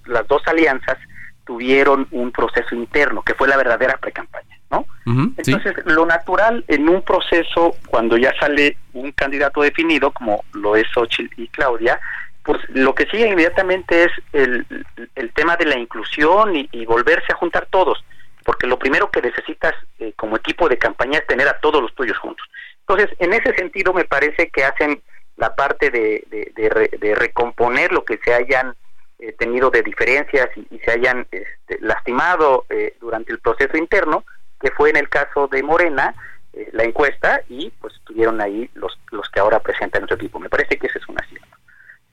las 0.06 0.26
dos 0.26 0.42
alianzas 0.46 0.96
tuvieron 1.46 2.08
un 2.10 2.32
proceso 2.32 2.74
interno, 2.74 3.22
que 3.22 3.34
fue 3.34 3.48
la 3.48 3.56
verdadera 3.56 3.96
precampaña. 3.96 4.58
¿no? 4.70 4.84
Entonces, 5.06 5.74
lo 5.84 6.04
natural 6.04 6.64
en 6.66 6.88
un 6.88 7.00
proceso, 7.02 7.76
cuando 7.86 8.16
ya 8.16 8.34
sale 8.38 8.76
un 8.92 9.12
candidato 9.12 9.62
definido, 9.62 10.10
como 10.10 10.44
lo 10.52 10.74
es 10.74 10.86
Xochitl 10.92 11.40
y 11.40 11.46
Claudia, 11.48 12.00
pues 12.42 12.58
lo 12.70 12.94
que 12.94 13.06
sigue 13.06 13.28
inmediatamente 13.28 14.04
es 14.04 14.12
el, 14.32 14.66
el 15.14 15.32
tema 15.32 15.56
de 15.56 15.66
la 15.66 15.78
inclusión 15.78 16.54
y, 16.54 16.86
volverse 16.86 17.32
a 17.32 17.36
juntar 17.36 17.66
todos, 17.70 18.04
porque 18.44 18.66
lo 18.66 18.78
primero 18.78 19.10
que 19.10 19.22
necesitas 19.22 19.74
eh, 19.98 20.12
como 20.16 20.36
equipo 20.36 20.68
de 20.68 20.78
campaña 20.78 21.18
es 21.18 21.26
tener 21.26 21.48
a 21.48 21.58
todos 21.58 21.80
los 21.80 21.94
tuyos 21.94 22.18
juntos. 22.18 22.46
Entonces, 22.80 23.16
en 23.18 23.32
ese 23.32 23.54
sentido, 23.54 23.92
me 23.92 24.04
parece 24.04 24.48
que 24.50 24.64
hacen 24.64 25.02
la 25.36 25.54
parte 25.54 25.90
de, 25.90 26.24
de, 26.30 27.14
recomponer 27.14 27.92
lo 27.92 28.04
que 28.04 28.18
se 28.24 28.32
hayan 28.32 28.74
eh, 29.18 29.32
tenido 29.32 29.70
de 29.70 29.82
diferencias 29.82 30.50
y, 30.56 30.78
se 30.78 30.90
hayan 30.90 31.26
este, 31.30 31.78
lastimado 31.80 32.66
eh, 32.68 32.96
durante 33.00 33.32
el 33.32 33.38
proceso 33.38 33.74
interno, 33.78 34.24
que 34.60 34.70
fue 34.72 34.90
en 34.90 34.96
el 34.96 35.08
caso 35.08 35.48
de 35.48 35.62
Morena, 35.62 36.14
eh, 36.52 36.68
la 36.72 36.84
encuesta, 36.84 37.40
y 37.48 37.70
pues 37.80 37.94
estuvieron 37.94 38.42
ahí 38.42 38.70
los, 38.74 38.98
los 39.10 39.26
que 39.30 39.40
ahora 39.40 39.60
presentan 39.60 40.02
nuestro 40.02 40.16
equipo. 40.16 40.38
Me 40.38 40.50
parece 40.50 40.76
que 40.76 40.88
ese 40.88 40.98
es 40.98 41.08
un 41.08 41.18
acierto. 41.18 41.56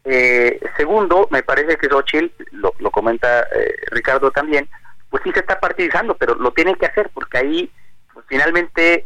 Eh, 0.05 0.61
segundo, 0.77 1.27
me 1.29 1.43
parece 1.43 1.75
que 1.75 1.89
Xochitl, 1.89 2.31
lo, 2.51 2.73
lo 2.79 2.89
comenta 2.89 3.47
Ricardo 3.91 4.31
también, 4.31 4.69
pues 5.09 5.23
sí 5.23 5.31
se 5.33 5.41
está 5.41 5.59
partidizando, 5.59 6.15
pero 6.15 6.35
lo 6.35 6.51
tienen 6.51 6.75
que 6.75 6.85
hacer 6.85 7.09
porque 7.13 7.37
ahí 7.37 7.71
pues, 8.13 8.25
finalmente 8.29 9.05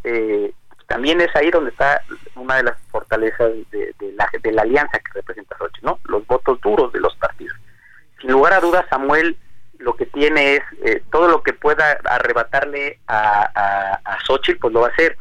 también 0.86 1.20
es 1.22 1.36
ahí 1.36 1.50
donde 1.50 1.72
está 1.72 2.02
una 2.36 2.58
de 2.58 2.64
las 2.64 2.80
fortalezas 2.92 3.52
de, 3.72 3.94
la, 4.14 4.30
de 4.42 4.52
la 4.52 4.62
alianza 4.62 5.00
que 5.00 5.14
representa 5.14 5.58
Xochitl, 5.58 5.86
¿no? 5.86 6.00
Los 6.06 6.26
votos 6.28 6.62
duros 6.62 6.94
de 6.94 7.00
los 7.00 7.16
partidos. 7.16 7.58
Sin 8.20 8.32
lugar 8.32 8.54
a 8.54 8.60
dudas, 8.60 8.86
Samuel 8.90 9.38
lo 9.80 9.96
que 9.96 10.06
tiene 10.08 10.56
es 10.56 10.64
eh, 10.84 11.04
todo 11.12 11.28
lo 11.28 11.44
que 11.44 11.54
pueda 11.54 12.00
arrebatarle 12.04 13.00
a, 13.08 13.44
a, 13.54 14.02
a 14.04 14.20
Xochitl, 14.26 14.60
pues 14.60 14.74
lo 14.74 14.82
va 14.82 14.88
a 14.88 14.92
hacer. 14.92 15.18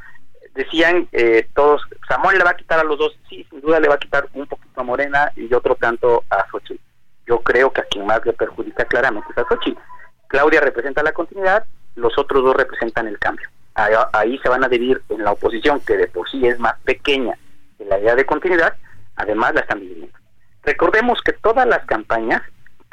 Decían 0.55 1.09
eh, 1.13 1.47
todos, 1.55 1.83
Samuel 2.09 2.39
le 2.39 2.45
va 2.45 2.51
a 2.51 2.57
quitar 2.57 2.79
a 2.81 2.85
los 2.85 2.99
dos, 2.99 3.19
sí, 3.29 3.47
sin 3.51 3.61
duda 3.61 3.79
le 3.79 3.89
va 3.89 3.97
a 3.97 3.99
quitar 3.99 4.27
un 4.33 4.47
poquito 4.47 4.81
a 4.81 4.85
Morena 4.85 5.31
y 5.37 5.53
otro 5.53 5.75
tanto 5.75 6.25
a 6.31 6.47
Xochitl. 6.51 6.81
Yo 7.27 7.41
creo 7.41 7.73
que 7.73 7.83
a 7.83 7.85
quien 7.85 8.07
más 8.07 8.25
le 8.25 8.33
perjudica 8.33 8.85
claramente 8.87 9.29
es 9.31 9.39
a 9.39 9.47
Xochitl. 9.47 9.81
Claudia 10.29 10.61
representa 10.61 11.03
la 11.03 11.13
continuidad, 11.13 11.65
los 11.95 12.17
otros 12.17 12.43
dos 12.43 12.57
representan 12.57 13.07
el 13.07 13.19
cambio. 13.19 13.49
Ahí, 13.75 14.39
se 14.39 14.49
van 14.49 14.65
a 14.65 14.69
dividir 14.69 15.03
en 15.11 15.23
la 15.23 15.33
oposición, 15.33 15.81
que 15.81 15.99
de 15.99 16.07
por 16.07 16.29
sí 16.31 16.47
es 16.47 16.59
más 16.59 16.79
pequeña 16.81 17.37
que 17.77 17.85
la 17.85 17.99
idea 17.99 18.15
de 18.15 18.25
continuidad, 18.25 18.75
además 19.17 19.53
la 19.53 19.61
están 19.61 19.81
dividiendo. 19.81 20.19
Recordemos 20.63 21.21
que 21.21 21.35
todas 21.35 21.67
las 21.67 21.85
campañas 21.85 22.43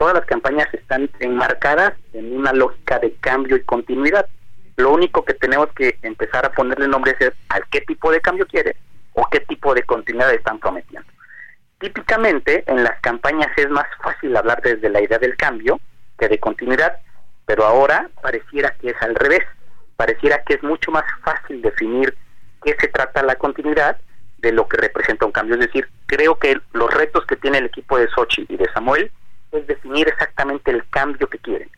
todas 0.04 0.16
las 0.16 0.26
campañas 0.26 0.68
están 0.74 1.10
enmarcadas 1.22 1.94
en 2.12 2.36
una 2.36 2.52
lógica 2.52 3.00
de 3.00 3.14
cambio 3.22 3.56
y 3.56 3.64
continuidad. 3.64 4.28
Lo 4.76 4.92
único 4.92 5.24
que 5.24 5.34
tenemos 5.34 5.70
que 5.78 5.98
empezar 6.02 6.46
a 6.46 6.52
ponerle 6.52 6.90
nombre 6.90 7.16
es 7.18 7.32
al 7.48 7.64
qué 7.72 7.80
tipo 7.80 8.12
de 8.12 8.20
cambio 8.20 8.46
quiere 8.46 8.76
o 9.14 9.26
qué 9.32 9.40
tipo 9.40 9.74
de 9.74 9.84
continuidad 9.84 10.34
están 10.34 10.60
prometiendo. 10.60 11.08
Típicamente 11.80 12.66
en 12.68 12.84
las 12.84 13.00
campañas 13.00 13.48
es 13.56 13.70
más 13.70 13.86
fácil 14.04 14.36
hablar 14.36 14.62
desde 14.62 14.90
la 14.90 15.00
idea 15.00 15.20
del 15.20 15.38
cambio 15.38 15.80
que 16.20 16.28
de 16.28 16.38
continuidad, 16.38 16.98
pero 17.46 17.64
ahora 17.64 18.10
pareciera 18.22 18.76
que 18.82 18.90
es 18.90 19.02
al 19.02 19.16
revés. 19.16 19.46
Pareciera 19.96 20.44
que 20.44 20.56
es 20.56 20.64
mucho 20.64 20.92
más 20.92 21.06
fácil 21.24 21.62
definir 21.62 22.14
qué 22.62 22.76
se 22.78 22.90
trata 22.90 23.24
la 23.24 23.36
continuidad 23.36 23.96
de 24.40 24.52
lo 24.52 24.68
que 24.68 24.76
representa 24.76 25.26
un 25.26 25.32
cambio. 25.32 25.56
Es 25.56 25.62
decir, 25.62 25.88
creo 26.08 26.38
que 26.38 26.60
los 26.74 26.94
retos 26.94 27.26
que 27.26 27.38
tiene 27.38 27.60
el 27.60 27.68
equipo 27.68 27.98
de 27.98 28.10
Sochi 28.10 28.46
y 28.50 28.58
de 28.58 28.70
Samuel 28.74 29.10
es 29.54 29.68
definir 29.68 30.08
exactamente 30.08 30.72
el 30.72 30.88
cambio 30.90 31.28
que 31.28 31.38
quieren. 31.40 31.70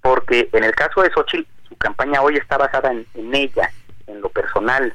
Porque 0.00 0.48
en 0.52 0.64
el 0.64 0.72
caso 0.72 1.02
de 1.02 1.10
Xochitl, 1.10 1.48
su 1.68 1.76
campaña 1.76 2.22
hoy 2.22 2.36
está 2.36 2.58
basada 2.58 2.92
en, 2.92 3.34
ella, 3.34 3.70
en 4.06 4.20
lo 4.20 4.28
personal. 4.28 4.94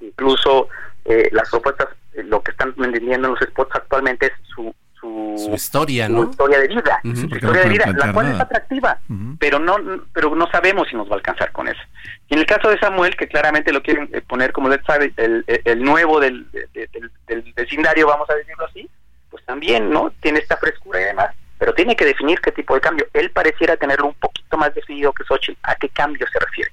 Incluso 0.00 0.68
eh, 1.04 1.28
las 1.32 1.48
propuestas, 1.50 1.88
eh, 2.14 2.22
lo 2.24 2.42
que 2.42 2.50
están 2.52 2.74
vendiendo 2.76 3.28
en 3.28 3.34
los 3.34 3.40
spots 3.40 3.74
actualmente 3.74 4.26
es 4.26 4.32
su, 4.54 4.74
su, 4.98 5.50
historia, 5.54 6.08
¿no? 6.08 6.24
historia 6.30 6.58
de 6.58 6.68
vida, 6.68 7.00
su 7.02 7.26
historia 7.26 7.62
de 7.62 7.68
vida, 7.68 7.86
la 7.96 8.12
cual 8.12 8.34
es 8.34 8.40
atractiva, 8.40 8.98
pero 9.38 9.58
no 9.58 9.76
pero 10.12 10.34
no 10.34 10.50
sabemos 10.50 10.88
si 10.88 10.96
nos 10.96 11.08
va 11.08 11.12
a 11.12 11.16
alcanzar 11.16 11.52
con 11.52 11.68
eso. 11.68 11.80
Y 12.28 12.34
en 12.34 12.40
el 12.40 12.46
caso 12.46 12.68
de 12.68 12.78
Samuel, 12.78 13.16
que 13.16 13.28
claramente 13.28 13.72
lo 13.72 13.82
quieren 13.82 14.10
eh, 14.12 14.20
poner 14.20 14.52
como 14.52 14.70
sabe, 14.86 15.12
el, 15.16 15.44
el, 15.46 15.82
nuevo 15.82 16.20
del, 16.20 16.46
del, 16.50 17.10
del 17.26 17.52
vecindario, 17.54 18.08
vamos 18.08 18.28
a 18.28 18.34
decirlo 18.34 18.66
así, 18.66 18.90
pues 19.30 19.44
también, 19.46 19.90
¿no? 19.90 20.12
Tiene 20.20 20.40
esta 20.40 20.56
frescura 20.58 21.00
y 21.00 21.04
demás 21.04 21.34
pero 21.60 21.74
tiene 21.74 21.94
que 21.94 22.06
definir 22.06 22.40
qué 22.40 22.52
tipo 22.52 22.74
de 22.74 22.80
cambio. 22.80 23.06
Él 23.12 23.30
pareciera 23.32 23.76
tenerlo 23.76 24.06
un 24.06 24.14
poquito 24.14 24.56
más 24.56 24.74
definido 24.74 25.12
que 25.12 25.24
Xochitl. 25.24 25.58
¿A 25.62 25.74
qué 25.74 25.90
cambio 25.90 26.26
se 26.32 26.38
refiere? 26.38 26.72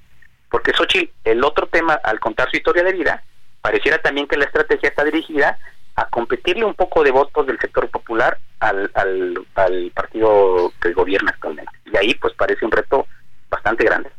Porque 0.50 0.72
Xochitl, 0.72 1.12
el 1.24 1.44
otro 1.44 1.66
tema, 1.66 2.00
al 2.02 2.18
contar 2.18 2.50
su 2.50 2.56
historia 2.56 2.82
de 2.82 2.94
vida, 2.94 3.22
pareciera 3.60 3.98
también 3.98 4.26
que 4.26 4.38
la 4.38 4.46
estrategia 4.46 4.88
está 4.88 5.04
dirigida 5.04 5.58
a 5.94 6.08
competirle 6.08 6.64
un 6.64 6.72
poco 6.72 7.04
de 7.04 7.10
votos 7.10 7.46
del 7.46 7.58
sector 7.58 7.90
popular 7.90 8.38
al, 8.60 8.90
al, 8.94 9.46
al 9.56 9.90
partido 9.90 10.72
que 10.80 10.94
gobierna 10.94 11.32
actualmente. 11.32 11.72
Y 11.84 11.94
ahí 11.94 12.14
pues 12.14 12.32
parece 12.32 12.64
un 12.64 12.72
reto 12.72 13.06
bastante 13.50 13.84
grande. 13.84 14.10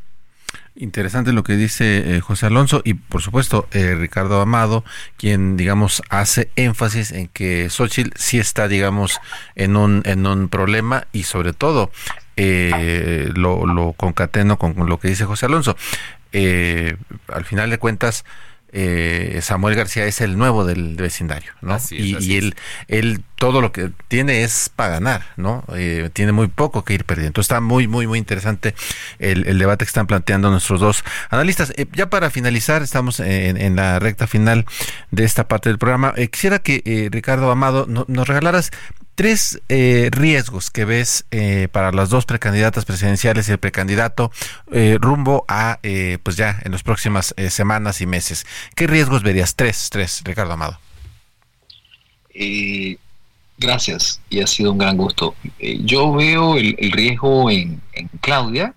Interesante 0.81 1.33
lo 1.33 1.43
que 1.43 1.57
dice 1.57 2.15
eh, 2.15 2.21
José 2.21 2.45
Alonso 2.45 2.81
y 2.85 2.93
por 2.93 3.21
supuesto 3.21 3.67
eh, 3.71 3.95
Ricardo 3.95 4.39
Amado, 4.39 4.85
quien 5.17 5.57
digamos 5.57 6.01
hace 6.07 6.51
énfasis 6.55 7.11
en 7.11 7.27
que 7.27 7.69
Xochitl 7.69 8.11
sí 8.15 8.39
está 8.39 8.69
digamos 8.69 9.19
en 9.55 9.75
un, 9.75 10.03
en 10.05 10.25
un 10.25 10.47
problema 10.47 11.05
y 11.11 11.23
sobre 11.23 11.51
todo 11.51 11.91
eh, 12.37 13.29
lo, 13.35 13.65
lo 13.65 13.91
concateno 13.91 14.57
con, 14.57 14.87
lo 14.87 15.01
que 15.01 15.09
dice 15.09 15.25
José 15.25 15.47
Alonso. 15.47 15.75
al 16.31 17.43
final 17.43 17.69
de 17.69 17.77
cuentas, 17.77 18.23
eh, 18.71 19.39
Samuel 19.41 19.75
García 19.75 20.05
es 20.05 20.21
el 20.21 20.37
nuevo 20.37 20.65
del, 20.65 20.95
vecindario, 20.95 21.51
¿no? 21.61 21.77
y, 21.91 22.37
él, 22.37 22.55
él 22.87 23.23
todo 23.35 23.61
lo 23.61 23.71
que 23.71 23.91
tiene 24.07 24.43
es 24.43 24.69
para 24.75 24.91
ganar, 24.91 25.23
¿no? 25.37 25.63
Eh, 25.73 26.09
tiene 26.13 26.31
muy 26.31 26.47
poco 26.47 26.83
que 26.83 26.93
ir 26.93 27.05
perdiendo. 27.05 27.41
Está 27.41 27.61
muy, 27.61 27.87
muy, 27.87 28.05
muy 28.05 28.19
interesante 28.19 28.75
el, 29.17 29.57
debate 29.57 29.85
que 29.85 29.89
están 29.89 30.07
planteando 30.07 30.51
nuestros 30.51 30.81
dos 30.81 31.03
analistas. 31.29 31.73
Eh, 31.77 31.87
ya 31.93 32.09
para 32.09 32.29
finalizar, 32.29 32.83
estamos 32.83 33.19
en, 33.19 33.75
la 33.75 33.99
recta 33.99 34.27
final 34.27 34.65
de 35.11 35.23
esta 35.23 35.47
parte 35.47 35.69
del 35.69 35.77
programa. 35.77 36.13
quisiera 36.31 36.59
que 36.59 37.09
Ricardo 37.11 37.49
Amado 37.51 37.85
nos 37.87 38.27
regalaras 38.27 38.71
tres 39.19 39.61
eh, 39.67 40.07
riesgos 40.13 40.71
que 40.71 40.85
ves 40.85 41.25
eh, 41.31 41.67
para 41.73 41.91
las 41.91 42.09
dos 42.09 42.25
precandidatas 42.25 42.85
presidenciales 42.85 43.49
y 43.49 43.51
el 43.51 43.57
precandidato 43.57 44.31
eh, 44.71 44.97
rumbo 44.97 45.43
a, 45.49 45.79
pues 46.23 46.37
ya, 46.37 46.57
en 46.63 46.71
las 46.71 46.83
próximas 46.83 47.35
semanas 47.49 47.99
y 47.99 48.05
meses. 48.05 48.45
¿Qué 48.75 48.87
riesgos 48.87 49.21
verías? 49.21 49.57
Tres, 49.57 49.89
tres, 49.91 50.21
Ricardo 50.23 50.53
Amado. 50.53 50.79
gracias 53.57 54.21
y 54.29 54.39
ha 54.39 54.47
sido 54.47 54.71
un 54.71 54.77
gran 54.77 54.95
gusto. 54.95 55.35
yo 55.59 56.13
veo 56.13 56.55
el, 56.55 56.77
riesgo 56.93 57.51
en, 57.51 57.81
Claudia, 58.21 58.73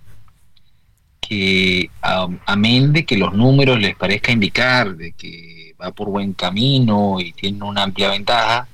que 1.20 1.88
amén 2.00 2.92
de 2.92 3.06
que 3.06 3.16
los 3.16 3.32
números 3.32 3.78
les 3.78 3.94
parezca 3.94 4.32
indicar 4.32 4.96
de 4.96 5.12
que 5.12 5.76
va 5.80 5.92
por 5.92 6.08
buen 6.08 6.32
camino 6.32 7.20
y 7.20 7.30
tiene 7.30 7.62
una 7.62 7.84
amplia 7.84 8.08
ventaja, 8.08 8.66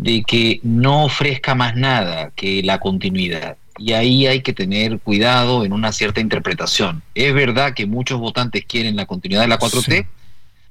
de 0.00 0.22
que 0.22 0.60
no 0.62 1.04
ofrezca 1.04 1.56
más 1.56 1.74
nada 1.74 2.30
que 2.36 2.62
la 2.62 2.78
continuidad. 2.78 3.56
Y 3.78 3.94
ahí 3.94 4.28
hay 4.28 4.42
que 4.42 4.52
tener 4.52 5.00
cuidado 5.00 5.64
en 5.64 5.72
una 5.72 5.90
cierta 5.90 6.20
interpretación. 6.20 7.02
Es 7.16 7.34
verdad 7.34 7.74
que 7.74 7.86
muchos 7.86 8.20
votantes 8.20 8.64
quieren 8.64 8.94
la 8.94 9.06
continuidad 9.06 9.42
de 9.42 9.48
la 9.48 9.58
4T, 9.58 10.06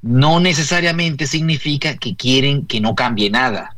no 0.01 0.39
necesariamente 0.39 1.27
significa 1.27 1.97
que 1.97 2.15
quieren 2.15 2.65
que 2.65 2.79
no 2.79 2.95
cambie 2.95 3.29
nada. 3.29 3.75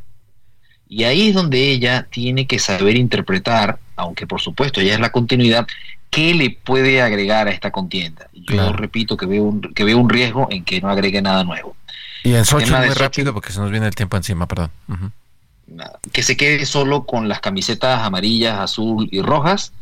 Y 0.87 1.03
ahí 1.05 1.29
es 1.29 1.33
donde 1.33 1.71
ella 1.71 2.07
tiene 2.11 2.45
que 2.45 2.59
saber 2.59 2.95
interpretar, 2.95 3.79
aunque 3.95 4.27
por 4.27 4.41
supuesto 4.41 4.81
ya 4.81 4.93
es 4.93 4.99
la 4.99 5.11
continuidad, 5.11 5.65
¿qué 6.11 6.35
le 6.35 6.51
puede 6.51 7.01
agregar 7.01 7.47
a 7.47 7.51
esta 7.51 7.71
contienda? 7.71 8.27
Yo 8.33 8.71
repito 8.73 9.17
que 9.17 9.25
veo, 9.25 9.43
un, 9.43 9.61
que 9.61 9.83
veo 9.83 9.97
un 9.97 10.09
riesgo 10.09 10.47
en 10.51 10.63
que 10.63 10.79
no 10.79 10.89
agregue 10.89 11.23
nada 11.23 11.43
nuevo. 11.43 11.75
Y 12.23 12.35
en 12.35 12.45
Sochi 12.45 12.71
muy 12.71 12.89
rápido 12.89 13.33
porque 13.33 13.51
se 13.51 13.59
nos 13.59 13.71
viene 13.71 13.87
el 13.87 13.95
tiempo 13.95 14.15
encima, 14.15 14.47
perdón. 14.47 14.71
Que 16.11 16.23
se 16.23 16.37
quede 16.37 16.65
solo 16.65 17.05
con 17.05 17.27
las 17.27 17.41
camisetas 17.41 18.01
amarillas, 18.03 18.59
azul 18.59 19.07
y 19.11 19.21
rojas 19.21 19.73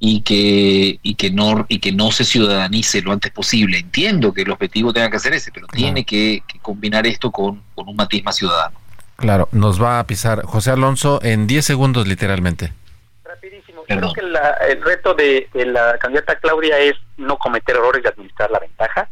y 0.00 0.22
que, 0.22 1.00
y 1.02 1.14
que, 1.16 1.30
no, 1.30 1.66
y 1.68 1.80
que 1.80 1.92
no 1.92 2.12
se 2.12 2.24
ciudadanice 2.24 3.02
lo 3.02 3.12
antes 3.12 3.32
posible. 3.32 3.78
Entiendo 3.78 4.32
que 4.32 4.42
el 4.42 4.50
objetivo 4.50 4.92
tenga 4.92 5.10
que 5.10 5.18
ser 5.18 5.34
ese, 5.34 5.50
pero 5.52 5.66
tiene 5.66 6.04
que, 6.04 6.42
combinar 6.62 7.06
esto 7.06 7.30
con, 7.30 7.62
un 7.74 7.96
matiz 7.96 8.24
más 8.24 8.36
ciudadano. 8.36 8.78
Claro, 9.16 9.48
nos 9.50 9.82
va 9.82 9.98
a 9.98 10.06
pisar 10.06 10.44
José 10.44 10.70
Alonso 10.70 11.20
en 11.22 11.48
10 11.48 11.64
segundos 11.64 12.06
literalmente. 12.06 12.72
Rapidísimo. 13.24 13.82
Creo 13.86 14.12
que 14.12 14.20
el 14.20 14.82
reto 14.82 15.14
de, 15.14 15.48
la 15.54 15.98
candidata 15.98 16.36
Claudia 16.36 16.78
es 16.78 16.94
no 17.16 17.36
cometer 17.36 17.74
errores 17.74 18.02
y 18.04 18.08
administrar 18.08 18.50
la 18.50 18.60
ventaja. 18.60 19.08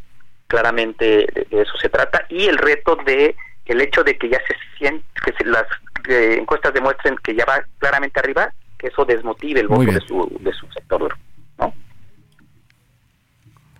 Claramente 0.46 1.26
de, 1.34 1.46
eso 1.50 1.76
se 1.80 1.88
trata. 1.88 2.24
Y 2.28 2.46
el 2.46 2.58
reto 2.58 2.96
de 3.04 3.34
el 3.66 3.80
hecho 3.80 4.02
de 4.04 4.16
que 4.16 4.28
ya 4.28 4.38
se 4.46 4.54
siente, 4.78 5.04
que 5.24 5.44
las 5.44 5.64
eh, 6.08 6.38
encuestas 6.40 6.72
demuestren 6.72 7.16
que 7.22 7.34
ya 7.34 7.44
va 7.44 7.64
claramente 7.78 8.20
arriba, 8.20 8.52
que 8.78 8.88
eso 8.88 9.04
desmotive 9.04 9.60
el 9.60 9.68
voto 9.68 9.90
de 9.90 10.00
su, 10.00 10.38
de 10.40 10.52
su 10.52 10.66
sector, 10.72 11.16
¿no? 11.58 11.74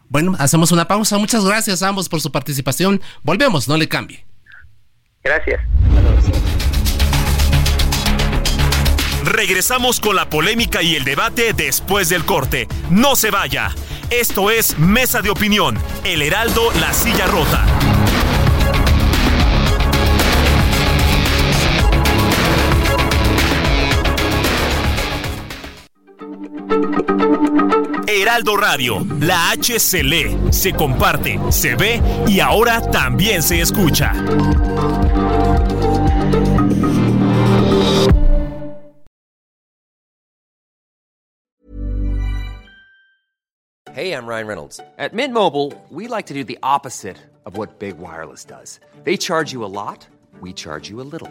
Bueno, 0.09 0.35
hacemos 0.39 0.73
una 0.73 0.87
pausa. 0.87 1.19
Muchas 1.19 1.45
gracias 1.45 1.83
a 1.83 1.89
ambos 1.89 2.09
por 2.09 2.21
su 2.21 2.31
participación. 2.33 3.01
Volvemos, 3.23 3.69
no 3.69 3.77
le 3.77 3.89
cambie. 3.89 4.25
Gracias. 5.23 5.61
Regresamos 9.25 9.99
con 10.01 10.15
la 10.15 10.31
polémica 10.31 10.83
y 10.83 10.95
el 10.95 11.05
debate 11.05 11.53
después 11.53 12.09
del 12.09 12.25
corte. 12.25 12.69
No 12.91 13.17
se 13.17 13.33
vaya. 13.33 13.71
Esto 14.09 14.53
es 14.53 14.79
Mesa 14.79 15.21
de 15.21 15.31
Opinión, 15.31 15.77
El 16.05 16.23
Heraldo, 16.23 16.71
La 16.81 16.93
Silla 16.93 17.27
Rota. 17.27 17.96
Heraldo 28.07 28.57
Radio, 28.57 29.05
la 29.21 29.51
H 29.51 29.79
se 29.79 30.03
lee, 30.03 30.37
se 30.51 30.73
comparte, 30.73 31.39
se 31.51 31.75
ve 31.75 32.01
y 32.27 32.41
ahora 32.41 32.81
también 32.91 33.43
se 33.43 33.61
escucha. 33.61 34.13
Hey, 43.93 44.13
I'm 44.13 44.27
Ryan 44.27 44.47
Reynolds. 44.47 44.81
At 44.99 45.15
Mint 45.15 45.33
Mobile, 45.33 45.73
we 45.91 46.07
like 46.07 46.27
to 46.27 46.35
do 46.35 46.45
the 46.45 46.59
opposite 46.63 47.17
of 47.47 47.57
what 47.57 47.79
Big 47.79 47.99
Wireless 47.99 48.45
does. 48.45 48.79
They 49.05 49.17
charge 49.17 49.53
you 49.53 49.65
a 49.65 49.73
lot 49.73 50.07
we 50.41 50.53
charge 50.53 50.89
you 50.89 51.01
a 51.01 51.03
little. 51.03 51.31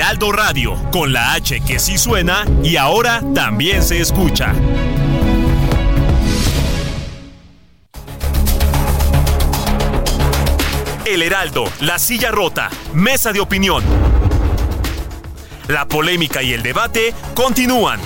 Heraldo 0.00 0.32
Radio, 0.32 0.90
con 0.90 1.12
la 1.12 1.34
H 1.34 1.60
que 1.60 1.78
sí 1.78 1.98
suena 1.98 2.46
y 2.64 2.76
ahora 2.76 3.22
también 3.34 3.82
se 3.82 4.00
escucha. 4.00 4.54
El 11.04 11.20
Heraldo, 11.20 11.70
la 11.80 11.98
silla 11.98 12.30
rota, 12.30 12.70
mesa 12.94 13.34
de 13.34 13.40
opinión. 13.40 13.84
La 15.68 15.86
polémica 15.86 16.42
y 16.42 16.54
el 16.54 16.62
debate 16.62 17.12
continúan. 17.34 18.00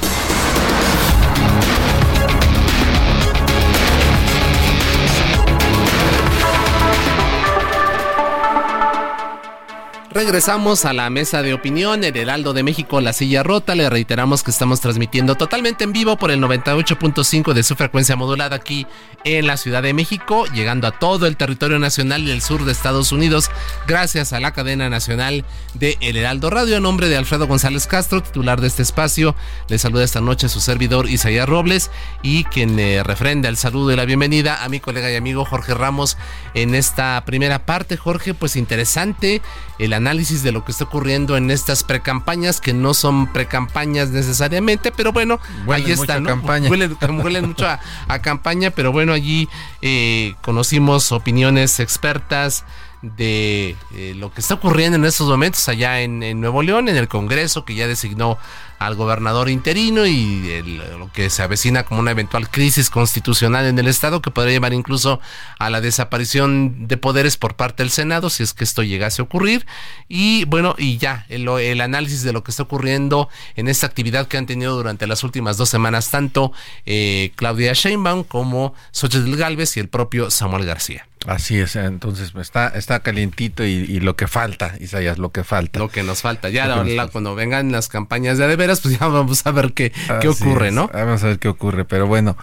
Regresamos 10.14 10.84
a 10.84 10.92
la 10.92 11.10
mesa 11.10 11.42
de 11.42 11.54
opinión, 11.54 12.04
el 12.04 12.16
Heraldo 12.16 12.52
de 12.52 12.62
México, 12.62 13.00
la 13.00 13.12
silla 13.12 13.42
rota. 13.42 13.74
Le 13.74 13.90
reiteramos 13.90 14.44
que 14.44 14.52
estamos 14.52 14.80
transmitiendo 14.80 15.34
totalmente 15.34 15.82
en 15.82 15.92
vivo 15.92 16.16
por 16.16 16.30
el 16.30 16.40
98.5 16.40 17.52
de 17.52 17.64
su 17.64 17.74
frecuencia 17.74 18.14
modulada 18.14 18.54
aquí 18.54 18.86
en 19.24 19.48
la 19.48 19.56
Ciudad 19.56 19.82
de 19.82 19.92
México, 19.92 20.44
llegando 20.54 20.86
a 20.86 20.92
todo 20.92 21.26
el 21.26 21.36
territorio 21.36 21.80
nacional 21.80 22.22
y 22.22 22.30
el 22.30 22.42
sur 22.42 22.64
de 22.64 22.70
Estados 22.70 23.10
Unidos, 23.10 23.50
gracias 23.88 24.32
a 24.32 24.38
la 24.38 24.52
cadena 24.52 24.88
nacional 24.88 25.44
de 25.72 25.98
El 26.00 26.16
Heraldo 26.16 26.48
Radio. 26.48 26.76
En 26.76 26.84
nombre 26.84 27.08
de 27.08 27.16
Alfredo 27.16 27.48
González 27.48 27.88
Castro, 27.88 28.22
titular 28.22 28.60
de 28.60 28.68
este 28.68 28.82
espacio, 28.82 29.34
le 29.68 29.78
saluda 29.78 30.04
esta 30.04 30.20
noche 30.20 30.48
su 30.48 30.60
servidor 30.60 31.10
Isaías 31.10 31.48
Robles 31.48 31.90
y 32.22 32.44
quien 32.44 32.76
le 32.76 33.02
refrenda 33.02 33.48
el 33.48 33.56
saludo 33.56 33.90
y 33.90 33.96
la 33.96 34.04
bienvenida 34.04 34.62
a 34.62 34.68
mi 34.68 34.78
colega 34.78 35.10
y 35.10 35.16
amigo 35.16 35.44
Jorge 35.44 35.74
Ramos 35.74 36.16
en 36.54 36.76
esta 36.76 37.20
primera 37.24 37.66
parte. 37.66 37.96
Jorge, 37.96 38.32
pues 38.32 38.54
interesante 38.54 39.42
el 39.80 39.92
análisis 39.92 40.03
de 40.04 40.52
lo 40.52 40.64
que 40.64 40.72
está 40.72 40.84
ocurriendo 40.84 41.36
en 41.36 41.50
estas 41.50 41.82
precampañas, 41.82 42.60
que 42.60 42.72
no 42.72 42.94
son 42.94 43.32
precampañas 43.32 44.10
necesariamente, 44.10 44.92
pero 44.92 45.12
bueno, 45.12 45.40
ahí 45.68 45.90
está, 45.90 46.20
¿no? 46.20 46.34
Huelen, 46.68 47.46
mucho 47.46 47.66
a, 47.66 48.18
campaña, 48.20 48.70
pero 48.70 48.92
bueno, 48.92 49.12
allí 49.12 49.48
eh, 49.82 50.34
conocimos 50.42 51.10
opiniones 51.10 51.80
expertas 51.80 52.64
de 53.02 53.76
eh, 53.94 54.14
lo 54.16 54.32
que 54.32 54.40
está 54.40 54.54
ocurriendo 54.54 54.96
en 54.96 55.04
estos 55.04 55.28
momentos 55.28 55.68
allá 55.68 56.00
en, 56.00 56.40
Nuevo 56.40 56.62
León, 56.62 56.88
en 56.88 56.96
el 56.96 57.08
Congreso, 57.08 57.64
que 57.64 57.74
ya 57.74 57.86
designó 57.86 58.38
al 58.86 58.94
gobernador 58.94 59.48
interino 59.48 60.06
y 60.06 60.62
lo 60.98 61.10
que 61.12 61.30
se 61.30 61.42
avecina 61.42 61.84
como 61.84 62.00
una 62.00 62.10
eventual 62.10 62.50
crisis 62.50 62.90
constitucional 62.90 63.66
en 63.66 63.78
el 63.78 63.88
Estado 63.88 64.22
que 64.22 64.30
podría 64.30 64.54
llevar 64.54 64.72
incluso 64.72 65.20
a 65.58 65.70
la 65.70 65.80
desaparición 65.80 66.86
de 66.86 66.96
poderes 66.96 67.36
por 67.36 67.56
parte 67.56 67.82
del 67.82 67.90
Senado 67.90 68.30
si 68.30 68.42
es 68.42 68.52
que 68.54 68.64
esto 68.64 68.82
llegase 68.82 69.22
a 69.22 69.24
ocurrir. 69.24 69.66
Y 70.08 70.44
bueno, 70.46 70.74
y 70.78 70.98
ya, 70.98 71.26
el, 71.28 71.48
el 71.48 71.80
análisis 71.80 72.22
de 72.22 72.32
lo 72.32 72.44
que 72.44 72.50
está 72.50 72.62
ocurriendo 72.62 73.28
en 73.56 73.68
esta 73.68 73.86
actividad 73.86 74.28
que 74.28 74.36
han 74.36 74.46
tenido 74.46 74.76
durante 74.76 75.06
las 75.06 75.24
últimas 75.24 75.56
dos 75.56 75.68
semanas 75.68 76.10
tanto 76.10 76.52
eh, 76.86 77.32
Claudia 77.36 77.72
Sheinbaum 77.72 78.24
como 78.24 78.74
Xochitl 78.92 79.36
Galvez 79.36 79.76
y 79.76 79.80
el 79.80 79.88
propio 79.88 80.30
Samuel 80.30 80.64
García. 80.64 81.06
Así 81.26 81.58
es, 81.58 81.74
entonces 81.76 82.32
está, 82.38 82.68
está 82.68 83.00
calientito 83.00 83.64
y, 83.64 83.98
lo 84.00 84.14
que 84.14 84.28
falta, 84.28 84.74
Isaías, 84.78 85.18
lo 85.18 85.32
que 85.32 85.42
falta. 85.42 85.78
Lo 85.78 85.88
que 85.88 86.02
nos 86.02 86.20
falta. 86.20 86.50
Ya 86.50 86.84
cuando 87.12 87.34
vengan 87.34 87.72
las 87.72 87.88
campañas 87.88 88.36
de 88.36 88.44
pues 88.80 88.98
ya 89.00 89.06
vamos 89.06 89.46
a 89.46 89.50
ver 89.50 89.72
qué, 89.72 89.92
qué 90.20 90.28
ocurre, 90.28 90.70
¿no? 90.70 90.88
Vamos 90.92 91.22
a 91.24 91.28
ver 91.28 91.38
qué 91.38 91.48
ocurre, 91.48 91.84
pero 91.84 92.06
bueno, 92.06 92.36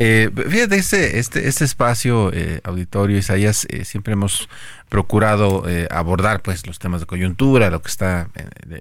eh, 0.00 0.30
fíjate, 0.32 0.76
este, 0.76 1.18
este, 1.18 1.48
este 1.48 1.64
espacio 1.64 2.30
eh, 2.32 2.60
auditorio, 2.62 3.18
Isaías, 3.18 3.66
eh, 3.68 3.84
siempre 3.84 4.12
hemos 4.12 4.48
procurado 4.88 5.68
eh, 5.68 5.88
abordar 5.90 6.40
pues 6.40 6.64
los 6.68 6.78
temas 6.78 7.00
de 7.00 7.06
coyuntura, 7.06 7.68
lo 7.68 7.82
que 7.82 7.88
está, 7.88 8.28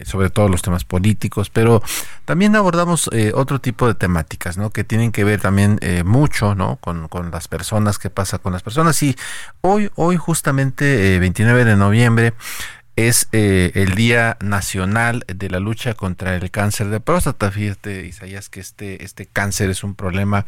sobre 0.06 0.30
todo 0.30 0.48
los 0.48 0.62
temas 0.62 0.84
políticos, 0.84 1.50
pero 1.50 1.82
también 2.26 2.56
abordamos 2.56 3.10
otro 3.34 3.60
tipo 3.60 3.88
de 3.88 3.96
temáticas, 3.96 4.58
¿no? 4.58 4.70
Que 4.70 4.84
tienen 4.84 5.12
que 5.12 5.24
ver 5.24 5.42
también 5.42 5.80
mucho, 6.06 6.54
¿no? 6.56 6.78
Con, 6.78 7.08
con, 7.10 7.32
las 7.32 7.48
personas, 7.48 7.98
qué 7.98 8.10
pasa 8.10 8.38
con 8.38 8.54
las 8.54 8.64
personas. 8.64 9.02
Y 9.04 9.18
hoy, 9.62 9.90
hoy 9.96 10.16
justamente, 10.16 11.20
29 11.20 11.66
de 11.66 11.76
noviembre, 11.76 12.34
es 12.98 13.30
eh, 13.32 13.72
el 13.76 13.94
Día 13.94 14.38
Nacional 14.42 15.24
de 15.28 15.50
la 15.52 15.60
Lucha 15.60 15.94
contra 15.94 16.36
el 16.36 16.50
Cáncer 16.50 16.88
de 16.88 17.00
Próstata. 17.00 17.52
Fíjate, 17.52 18.08
Isaías, 18.08 18.50
que 18.50 18.60
este, 18.60 19.06
este 19.06 19.28
cáncer 19.28 19.70
es 19.70 19.84
un 19.84 19.94
problema 19.94 20.48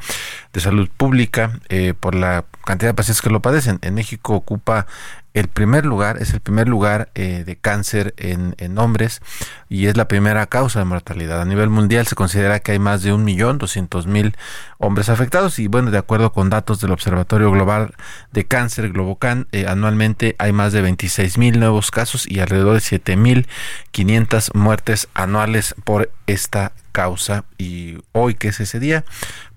de 0.52 0.60
salud 0.60 0.90
pública 0.90 1.60
eh, 1.70 1.94
por 1.98 2.16
la 2.16 2.46
cantidad 2.66 2.90
de 2.90 2.96
pacientes 2.96 3.22
que 3.22 3.30
lo 3.30 3.42
padecen. 3.42 3.78
En 3.84 3.94
México 3.94 4.34
ocupa 4.34 4.88
el 5.34 5.48
primer 5.48 5.86
lugar, 5.86 6.18
es 6.22 6.34
el 6.34 6.40
primer 6.40 6.68
lugar 6.68 7.12
eh, 7.14 7.44
de 7.46 7.56
cáncer 7.56 8.16
en, 8.18 8.56
hombres 8.78 9.22
y 9.68 9.88
es 9.88 9.98
la 9.98 10.08
primera 10.08 10.46
causa 10.48 10.80
de 10.80 10.86
mortalidad. 10.86 11.42
A 11.42 11.46
nivel 11.46 11.70
mundial 11.70 12.08
se 12.08 12.16
considera 12.16 12.60
que 12.60 12.72
hay 12.72 12.80
más 12.80 13.04
de 13.04 13.14
un 13.14 13.24
millón 13.24 13.58
doscientos 13.58 14.08
mil 14.08 14.36
hombres 14.78 15.10
afectados 15.10 15.60
y 15.60 15.68
bueno, 15.68 15.92
de 15.92 15.98
acuerdo 15.98 16.32
con 16.32 16.50
datos 16.50 16.82
del 16.82 16.92
Observatorio 16.92 17.52
Global 17.52 17.94
de 18.32 18.46
Cáncer, 18.46 18.90
Globocan, 18.90 19.48
eh, 19.52 19.66
anualmente 19.68 20.36
hay 20.40 20.52
más 20.52 20.74
de 20.74 20.82
26 20.82 21.38
mil 21.38 21.60
nuevos 21.60 21.92
casos 21.92 22.26
y 22.28 22.40
alrededor 22.40 22.76
de 22.76 22.82
7 22.82 23.16
mil 23.16 23.48
500 23.92 24.52
muertes 24.56 25.10
anuales 25.14 25.76
por 25.84 26.12
esta 26.26 26.72
causa 26.92 27.46
y 27.58 27.98
hoy 28.14 28.34
que 28.34 28.48
es 28.48 28.60
ese 28.60 28.80
día 28.80 29.06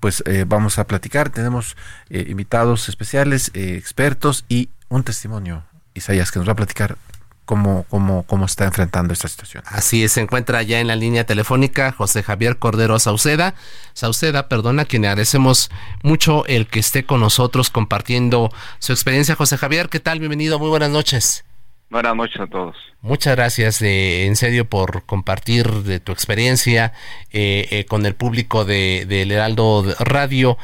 pues 0.00 0.22
eh, 0.26 0.44
vamos 0.46 0.78
a 0.78 0.86
platicar 0.86 1.30
tenemos 1.30 1.76
invitados 2.10 2.90
especiales 2.90 3.50
expertos 3.54 4.44
y 4.48 4.68
un 4.92 5.04
testimonio, 5.04 5.64
Isaías, 5.94 6.30
que 6.30 6.38
nos 6.38 6.46
va 6.46 6.52
a 6.52 6.56
platicar 6.56 6.98
cómo, 7.46 7.86
cómo, 7.88 8.24
cómo 8.24 8.44
está 8.44 8.66
enfrentando 8.66 9.12
esta 9.12 9.26
situación. 9.26 9.64
Así 9.66 10.04
es, 10.04 10.12
se 10.12 10.20
encuentra 10.20 10.62
ya 10.62 10.80
en 10.80 10.86
la 10.86 10.96
línea 10.96 11.24
telefónica 11.24 11.92
José 11.92 12.22
Javier 12.22 12.58
Cordero 12.58 12.98
Sauceda. 12.98 13.54
Sauceda, 13.94 14.48
perdona, 14.48 14.84
quien 14.84 15.04
agradecemos 15.06 15.70
mucho 16.02 16.44
el 16.46 16.66
que 16.66 16.80
esté 16.80 17.04
con 17.04 17.20
nosotros 17.20 17.70
compartiendo 17.70 18.50
su 18.78 18.92
experiencia. 18.92 19.34
José 19.34 19.56
Javier, 19.56 19.88
¿qué 19.88 19.98
tal? 19.98 20.18
Bienvenido, 20.18 20.58
muy 20.58 20.68
buenas 20.68 20.90
noches. 20.90 21.44
Buenas 21.88 22.16
noches 22.16 22.40
a 22.40 22.46
todos. 22.46 22.74
Muchas 23.02 23.36
gracias, 23.36 23.82
eh, 23.82 24.26
en 24.26 24.36
serio, 24.36 24.66
por 24.66 25.04
compartir 25.04 25.68
de 25.68 26.00
tu 26.00 26.12
experiencia 26.12 26.92
eh, 27.32 27.66
eh, 27.70 27.84
con 27.84 28.06
el 28.06 28.14
público 28.14 28.64
de, 28.64 29.04
de 29.06 29.22
Heraldo 29.22 29.84
Radio. 29.98 30.56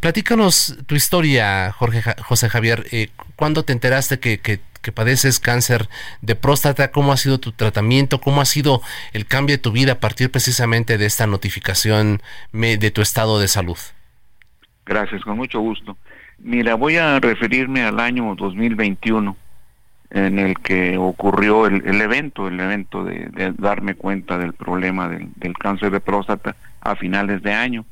Platícanos 0.00 0.78
tu 0.86 0.94
historia, 0.94 1.72
Jorge 1.72 2.02
José 2.22 2.48
Javier. 2.48 2.86
¿Cuándo 3.36 3.64
te 3.64 3.72
enteraste 3.72 4.18
que, 4.18 4.38
que, 4.40 4.60
padeces 4.92 5.38
cáncer 5.38 5.88
de 6.22 6.34
próstata? 6.34 6.90
¿Cómo 6.90 7.12
ha 7.12 7.16
sido 7.16 7.38
tu 7.38 7.52
tratamiento? 7.52 8.20
¿Cómo 8.20 8.40
ha 8.40 8.44
sido 8.44 8.82
el 9.12 9.26
cambio 9.26 9.56
de 9.56 9.62
tu 9.62 9.70
vida 9.70 9.92
a 9.92 10.00
partir 10.00 10.30
precisamente 10.30 10.98
de 10.98 11.06
esta 11.06 11.26
notificación 11.26 12.20
de 12.52 12.90
tu 12.90 13.00
estado 13.00 13.38
de 13.38 13.46
salud? 13.46 13.78
Gracias, 14.84 15.22
con 15.22 15.36
mucho 15.36 15.60
gusto. 15.60 15.96
Mira, 16.38 16.74
voy 16.74 16.96
a 16.96 17.20
referirme 17.20 17.82
al 17.82 18.00
año 18.00 18.34
2021 18.34 19.36
en 20.10 20.38
el 20.38 20.58
que 20.58 20.96
ocurrió 20.96 21.66
el, 21.66 22.00
evento, 22.00 22.48
el 22.48 22.58
evento 22.58 23.04
de, 23.04 23.54
darme 23.56 23.94
cuenta 23.94 24.38
del 24.38 24.54
problema 24.54 25.08
del, 25.08 25.56
cáncer 25.58 25.90
de 25.92 26.00
próstata 26.00 26.56
a 26.80 26.96
finales 26.96 27.42
de 27.42 27.52
año. 27.52 27.84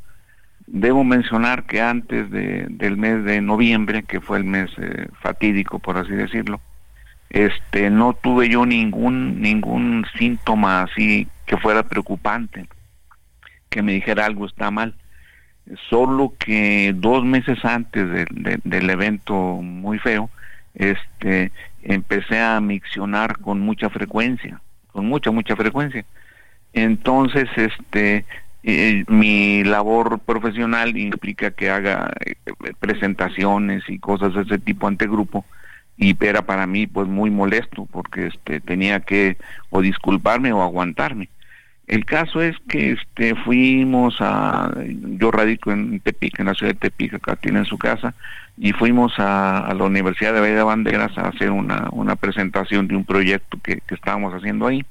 Debo 0.70 1.02
mencionar 1.02 1.64
que 1.64 1.80
antes 1.80 2.30
del 2.30 2.96
mes 2.98 3.24
de 3.24 3.40
noviembre, 3.40 4.02
que 4.02 4.20
fue 4.20 4.36
el 4.36 4.44
mes 4.44 4.70
eh, 4.76 5.08
fatídico, 5.22 5.78
por 5.78 5.96
así 5.96 6.12
decirlo, 6.12 6.60
este, 7.30 7.88
no 7.88 8.12
tuve 8.12 8.50
yo 8.50 8.66
ningún, 8.66 9.40
ningún 9.40 10.04
síntoma 10.18 10.82
así 10.82 11.26
que 11.46 11.56
fuera 11.56 11.84
preocupante, 11.84 12.68
que 13.70 13.80
me 13.80 13.92
dijera 13.92 14.26
algo 14.26 14.44
está 14.44 14.70
mal. 14.70 14.94
Solo 15.88 16.34
que 16.38 16.92
dos 16.94 17.24
meses 17.24 17.64
antes 17.64 18.26
del 18.64 18.90
evento 18.90 19.34
muy 19.62 19.98
feo, 19.98 20.28
este, 20.74 21.50
empecé 21.82 22.40
a 22.40 22.60
miccionar 22.60 23.38
con 23.38 23.60
mucha 23.60 23.88
frecuencia, 23.88 24.60
con 24.92 25.06
mucha, 25.06 25.30
mucha 25.30 25.56
frecuencia. 25.56 26.04
Entonces, 26.74 27.48
este, 27.56 28.26
eh, 28.62 29.04
mi 29.08 29.64
labor 29.64 30.18
profesional 30.18 30.96
implica 30.96 31.50
que 31.50 31.70
haga 31.70 32.12
eh, 32.24 32.34
presentaciones 32.78 33.84
y 33.88 33.98
cosas 33.98 34.34
de 34.34 34.42
ese 34.42 34.58
tipo 34.58 34.86
ante 34.86 35.06
grupo 35.06 35.44
y 35.96 36.16
era 36.24 36.42
para 36.42 36.66
mí 36.66 36.86
pues 36.86 37.08
muy 37.08 37.30
molesto 37.30 37.86
porque 37.90 38.26
este 38.28 38.60
tenía 38.60 39.00
que 39.00 39.36
o 39.70 39.80
disculparme 39.80 40.52
o 40.52 40.62
aguantarme. 40.62 41.28
El 41.88 42.04
caso 42.04 42.42
es 42.42 42.54
que 42.68 42.92
este 42.92 43.34
fuimos 43.34 44.16
a 44.20 44.70
yo 45.18 45.30
radico 45.30 45.72
en 45.72 46.00
Tepic, 46.00 46.38
en 46.38 46.46
la 46.46 46.54
ciudad 46.54 46.74
de 46.74 46.78
Tepic, 46.78 47.14
acá 47.14 47.36
tienen 47.36 47.64
su 47.64 47.78
casa, 47.78 48.14
y 48.58 48.72
fuimos 48.72 49.14
a, 49.18 49.72
la 49.74 49.84
Universidad 49.84 50.34
de 50.34 50.40
de 50.40 50.62
Banderas 50.62 51.16
a 51.16 51.28
hacer 51.28 51.50
una, 51.50 51.88
una 51.92 52.14
presentación 52.16 52.88
de 52.88 52.96
un 52.96 53.04
proyecto 53.04 53.58
que, 53.62 53.80
estábamos 53.88 54.34
haciendo 54.34 54.66
ahí. 54.66 54.84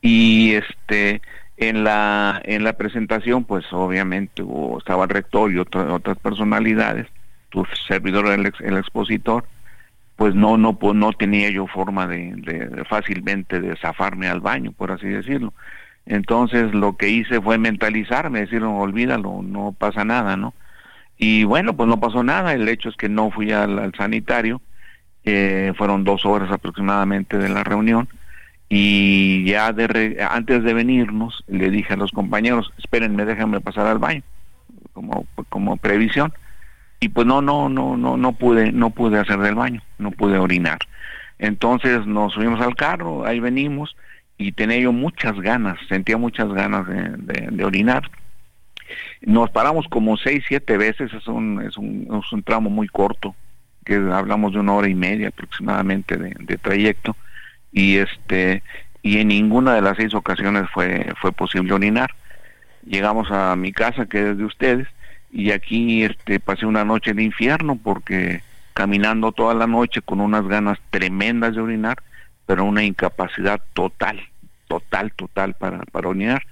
Y 0.00 0.52
este 0.54 1.20
en 1.56 1.84
la 1.84 2.40
en 2.44 2.64
la 2.64 2.74
presentación 2.74 3.44
pues 3.44 3.64
obviamente 3.72 4.44
estaba 4.78 5.04
el 5.04 5.10
rector 5.10 5.52
y 5.52 5.58
otras 5.58 6.18
personalidades, 6.18 7.06
tu 7.50 7.64
servidor 7.86 8.26
el, 8.28 8.52
el 8.60 8.76
expositor, 8.76 9.46
pues 10.16 10.34
no 10.34 10.56
no 10.58 10.78
pues 10.78 10.94
no 10.94 11.12
tenía 11.12 11.50
yo 11.50 11.66
forma 11.66 12.06
de, 12.06 12.34
de, 12.36 12.84
fácilmente 12.84 13.60
de 13.60 13.76
zafarme 13.76 14.28
al 14.28 14.40
baño, 14.40 14.72
por 14.72 14.92
así 14.92 15.08
decirlo. 15.08 15.54
Entonces 16.06 16.72
lo 16.72 16.96
que 16.96 17.08
hice 17.08 17.40
fue 17.40 17.58
mentalizarme, 17.58 18.40
decir, 18.40 18.62
olvídalo, 18.62 19.42
no 19.42 19.72
pasa 19.72 20.04
nada, 20.04 20.36
¿no? 20.36 20.54
Y 21.18 21.44
bueno, 21.44 21.76
pues 21.76 21.88
no 21.88 21.98
pasó 21.98 22.22
nada, 22.22 22.52
el 22.52 22.68
hecho 22.68 22.90
es 22.90 22.96
que 22.96 23.08
no 23.08 23.30
fui 23.30 23.52
al, 23.52 23.92
sanitario, 23.96 24.60
eh, 25.24 25.72
fueron 25.76 26.04
dos 26.04 26.24
horas 26.26 26.50
aproximadamente 26.52 27.38
de 27.38 27.48
la 27.48 27.64
reunión, 27.64 28.08
y 28.68 29.44
ya 29.44 29.72
de 29.72 30.18
antes 30.28 30.62
de 30.64 30.74
venirnos 30.74 31.44
le 31.46 31.70
dije 31.70 31.94
a 31.94 31.96
los 31.96 32.10
compañeros, 32.10 32.72
espérenme, 32.78 33.24
déjenme 33.24 33.60
pasar 33.60 33.86
al 33.86 33.98
baño, 33.98 34.22
como, 34.92 35.26
como 35.48 35.76
previsión, 35.76 36.32
y 37.00 37.08
pues 37.08 37.26
no, 37.26 37.42
no, 37.42 37.68
no, 37.68 37.96
no, 37.96 38.16
no 38.16 38.32
pude, 38.32 38.72
no 38.72 38.90
pude 38.90 39.18
hacer 39.18 39.38
del 39.38 39.54
baño, 39.54 39.82
no 39.98 40.10
pude 40.10 40.38
orinar. 40.38 40.78
Entonces 41.38 42.06
nos 42.06 42.32
subimos 42.32 42.60
al 42.60 42.74
carro, 42.74 43.26
ahí 43.26 43.40
venimos, 43.40 43.96
y 44.38 44.52
tenía 44.52 44.78
yo 44.78 44.92
muchas 44.92 45.38
ganas, 45.40 45.78
sentía 45.88 46.16
muchas 46.16 46.48
ganas 46.52 46.86
de 46.86 47.64
orinar. 47.64 48.10
Nos 49.22 49.50
paramos 49.50 49.86
como 49.88 50.16
seis, 50.16 50.44
siete 50.46 50.76
veces, 50.76 51.12
es 51.12 51.26
un, 51.26 51.62
es 51.62 51.76
un, 51.76 52.08
es 52.22 52.32
un 52.32 52.42
tramo 52.42 52.70
muy 52.70 52.88
corto, 52.88 53.34
que 53.84 53.94
hablamos 53.94 54.52
de 54.52 54.60
una 54.60 54.74
hora 54.74 54.88
y 54.88 54.94
media 54.94 55.28
aproximadamente 55.28 56.16
de, 56.16 56.58
trayecto, 56.58 57.16
y 57.72 57.96
este 57.96 58.62
y 59.06 59.18
en 59.18 59.28
ninguna 59.28 59.74
de 59.74 59.82
las 59.82 59.96
seis 59.96 60.14
ocasiones 60.14 60.68
fue, 60.74 61.12
fue 61.20 61.30
posible 61.30 61.72
orinar. 61.72 62.10
Llegamos 62.84 63.30
a 63.30 63.54
mi 63.54 63.72
casa, 63.72 64.06
que 64.06 64.30
es 64.30 64.36
de 64.36 64.44
ustedes, 64.44 64.88
y 65.30 65.52
aquí 65.52 66.02
este, 66.02 66.40
pasé 66.40 66.66
una 66.66 66.84
noche 66.84 67.14
de 67.14 67.22
infierno 67.22 67.76
porque 67.76 68.42
caminando 68.74 69.30
toda 69.30 69.54
la 69.54 69.68
noche 69.68 70.02
con 70.02 70.20
unas 70.20 70.46
ganas 70.48 70.78
tremendas 70.90 71.54
de 71.54 71.60
orinar, 71.60 71.98
pero 72.46 72.64
una 72.64 72.82
incapacidad 72.82 73.62
total, 73.74 74.20
total, 74.66 75.12
total 75.12 75.54
para, 75.54 75.78
para 75.84 76.08
orinar. 76.08 76.42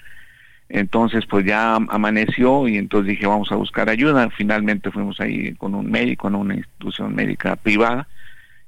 Entonces, 0.68 1.26
pues 1.26 1.44
ya 1.44 1.74
amaneció 1.74 2.68
y 2.68 2.78
entonces 2.78 3.08
dije, 3.08 3.26
vamos 3.26 3.50
a 3.50 3.56
buscar 3.56 3.90
ayuda. 3.90 4.30
Finalmente 4.30 4.92
fuimos 4.92 5.20
ahí 5.20 5.54
con 5.56 5.74
un 5.74 5.90
médico, 5.90 6.28
en 6.28 6.36
una 6.36 6.54
institución 6.54 7.14
médica 7.16 7.56
privada, 7.56 8.06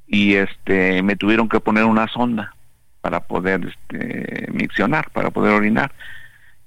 y 0.07 0.35
este 0.35 1.03
me 1.03 1.17
tuvieron 1.17 1.49
que 1.49 1.61
poner 1.61 1.85
una 1.85 2.07
sonda 2.09 2.55
para 3.01 3.21
poder 3.21 3.67
este, 3.67 4.49
miccionar, 4.53 5.11
para 5.11 5.31
poder 5.31 5.55
orinar. 5.55 5.93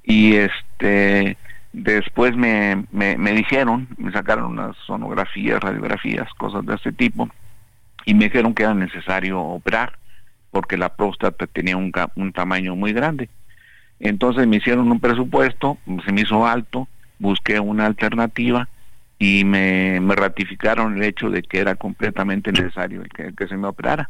Y 0.03 0.35
este 0.35 1.37
después 1.71 2.35
me, 2.35 2.85
me, 2.91 3.17
me 3.17 3.33
dijeron, 3.33 3.87
me 3.97 4.11
sacaron 4.11 4.45
unas 4.45 4.75
sonografías, 4.85 5.59
radiografías, 5.59 6.27
cosas 6.33 6.65
de 6.65 6.75
ese 6.75 6.91
tipo, 6.91 7.29
y 8.05 8.13
me 8.13 8.25
dijeron 8.25 8.53
que 8.53 8.63
era 8.63 8.73
necesario 8.73 9.39
operar, 9.39 9.99
porque 10.49 10.77
la 10.77 10.95
próstata 10.95 11.45
tenía 11.45 11.77
un, 11.77 11.91
un 12.15 12.33
tamaño 12.33 12.75
muy 12.75 12.91
grande 12.93 13.29
entonces 13.99 14.47
me 14.47 14.57
hicieron 14.57 14.91
un 14.91 14.99
presupuesto, 14.99 15.77
se 16.05 16.11
me 16.11 16.21
hizo 16.21 16.45
alto, 16.47 16.87
busqué 17.19 17.59
una 17.59 17.85
alternativa 17.85 18.69
y 19.19 19.43
me, 19.43 19.99
ratificaron 20.15 20.95
el 20.95 21.03
hecho 21.03 21.29
de 21.29 21.43
que 21.43 21.59
era 21.59 21.75
completamente 21.75 22.51
necesario 22.51 23.03
el 23.03 23.35
que, 23.35 23.47
se 23.47 23.57
me 23.57 23.67
operara. 23.67 24.09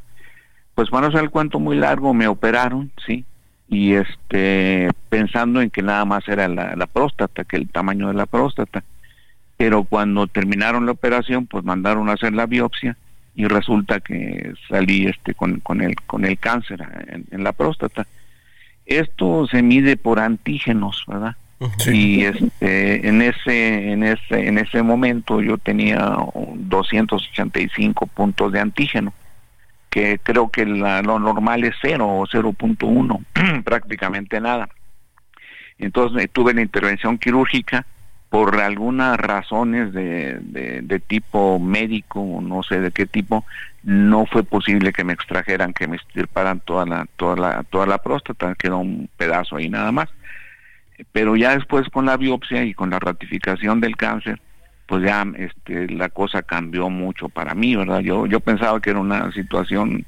Pues 0.76 0.90
para 0.90 1.02
no 1.02 1.08
hacer 1.08 1.24
el 1.24 1.30
cuento 1.30 1.60
muy 1.60 1.76
largo, 1.76 2.14
me 2.14 2.28
operaron, 2.28 2.92
sí, 3.06 3.26
y 3.68 3.94
este 3.94 4.90
pensando 5.10 5.62
en 5.62 5.70
que 5.70 5.82
nada 5.82 6.06
más 6.06 6.28
era 6.28 6.48
la, 6.48 6.88
próstata, 6.88 7.44
que 7.44 7.58
el 7.58 7.68
tamaño 7.70 8.08
de 8.08 8.14
la 8.14 8.26
próstata. 8.26 8.84
Pero 9.58 9.84
cuando 9.84 10.28
terminaron 10.28 10.86
la 10.86 10.94
operación, 10.94 11.46
pues 11.48 11.66
mandaron 11.66 12.08
a 12.10 12.14
hacer 12.14 12.34
la 12.34 12.46
biopsia 12.46 12.96
y 13.36 13.46
resulta 13.46 14.00
que 14.00 14.54
salí 14.70 15.08
este 15.08 15.34
con, 15.34 15.60
con 15.60 15.82
el 15.82 15.96
con 16.02 16.24
el 16.24 16.38
cáncer 16.40 16.82
en 17.30 17.44
la 17.44 17.52
próstata 17.52 18.08
esto 18.90 19.48
se 19.48 19.62
mide 19.62 19.98
por 19.98 20.20
antígenos, 20.20 21.06
¿verdad? 21.08 21.36
Y 21.88 22.24
este, 22.24 23.08
en 23.08 23.22
ese 23.22 23.92
en 23.92 24.04
ese 24.04 24.48
en 24.48 24.58
ese 24.58 24.82
momento 24.82 25.42
yo 25.42 25.58
tenía 25.58 26.18
285 26.56 28.08
puntos 28.08 28.54
de 28.54 28.62
antígeno, 28.62 29.14
que 29.90 30.20
creo 30.24 30.50
que 30.50 30.66
lo 30.66 31.20
normal 31.20 31.66
es 31.66 31.76
0 31.82 32.08
o 32.08 32.26
0.1, 32.26 33.64
prácticamente 33.64 34.40
nada. 34.40 34.70
Entonces 35.78 36.30
tuve 36.32 36.54
la 36.54 36.62
intervención 36.62 37.18
quirúrgica 37.18 37.86
por 38.30 38.60
algunas 38.62 39.18
razones 39.18 39.92
de, 39.92 41.02
tipo 41.08 41.60
médico, 41.60 42.40
no 42.42 42.62
sé 42.64 42.80
de 42.80 42.92
qué 42.92 43.06
tipo, 43.06 43.44
no 43.82 44.26
fue 44.28 44.44
posible 44.44 44.94
que 44.94 45.04
me 45.04 45.14
extrajeran, 45.14 45.74
que 45.74 45.88
me 45.88 45.96
estirparan 45.96 46.60
toda 46.60 46.86
la, 46.86 47.08
toda 47.16 47.36
la, 47.36 47.64
toda 47.64 47.88
la 47.88 47.98
próstata, 47.98 48.54
quedó 48.56 48.78
un 48.78 49.10
pedazo 49.18 49.56
ahí 49.56 49.70
nada 49.70 49.92
más. 49.92 50.10
Pero 51.12 51.36
ya 51.36 51.56
después 51.56 51.88
con 51.90 52.06
la 52.06 52.18
biopsia 52.18 52.64
y 52.64 52.74
con 52.74 52.90
la 52.90 53.00
ratificación 53.00 53.80
del 53.80 53.96
cáncer, 53.96 54.42
pues 54.86 55.04
ya 55.04 55.26
este, 55.38 55.88
la 55.90 56.10
cosa 56.10 56.42
cambió 56.42 56.90
mucho 56.90 57.30
para 57.30 57.54
mí, 57.54 57.76
¿verdad? 57.76 58.00
Yo, 58.00 58.26
yo 58.26 58.40
pensaba 58.40 58.82
que 58.82 58.90
era 58.90 59.00
una 59.00 59.32
situación 59.32 60.06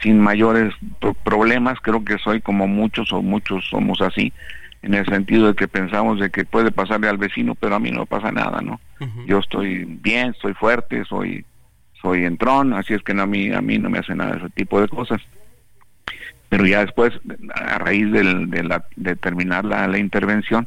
sin 0.00 0.18
mayores 0.18 0.74
problemas, 1.22 1.78
creo 1.80 2.04
que 2.04 2.18
soy 2.18 2.40
como 2.40 2.66
muchos 2.66 3.12
o 3.12 3.22
muchos 3.22 3.68
somos 3.68 4.00
así, 4.00 4.32
en 4.82 4.94
el 4.94 5.06
sentido 5.06 5.46
de 5.46 5.54
que 5.54 5.68
pensamos 5.68 6.18
de 6.18 6.30
que 6.30 6.44
puede 6.44 6.72
pasarle 6.72 7.08
al 7.08 7.18
vecino, 7.18 7.54
pero 7.54 7.76
a 7.76 7.78
mí 7.78 7.92
no 7.92 8.04
pasa 8.04 8.32
nada, 8.32 8.60
¿no? 8.62 8.80
Yo 9.26 9.38
estoy 9.38 9.84
bien, 9.84 10.30
estoy 10.30 10.54
fuerte, 10.54 11.04
soy 11.04 11.44
soy 12.02 12.24
entrón, 12.24 12.74
así 12.74 12.94
es 12.94 13.02
que 13.02 13.14
no, 13.14 13.22
a, 13.22 13.26
mí, 13.26 13.52
a 13.52 13.62
mí 13.62 13.78
no 13.78 13.88
me 13.88 14.00
hace 14.00 14.14
nada 14.14 14.36
ese 14.36 14.50
tipo 14.50 14.80
de 14.80 14.88
cosas. 14.88 15.20
Pero 16.52 16.66
ya 16.66 16.80
después, 16.80 17.18
a 17.54 17.78
raíz 17.78 18.12
del, 18.12 18.50
de, 18.50 18.62
la, 18.62 18.84
de 18.96 19.16
terminar 19.16 19.64
la, 19.64 19.88
la 19.88 19.96
intervención, 19.96 20.66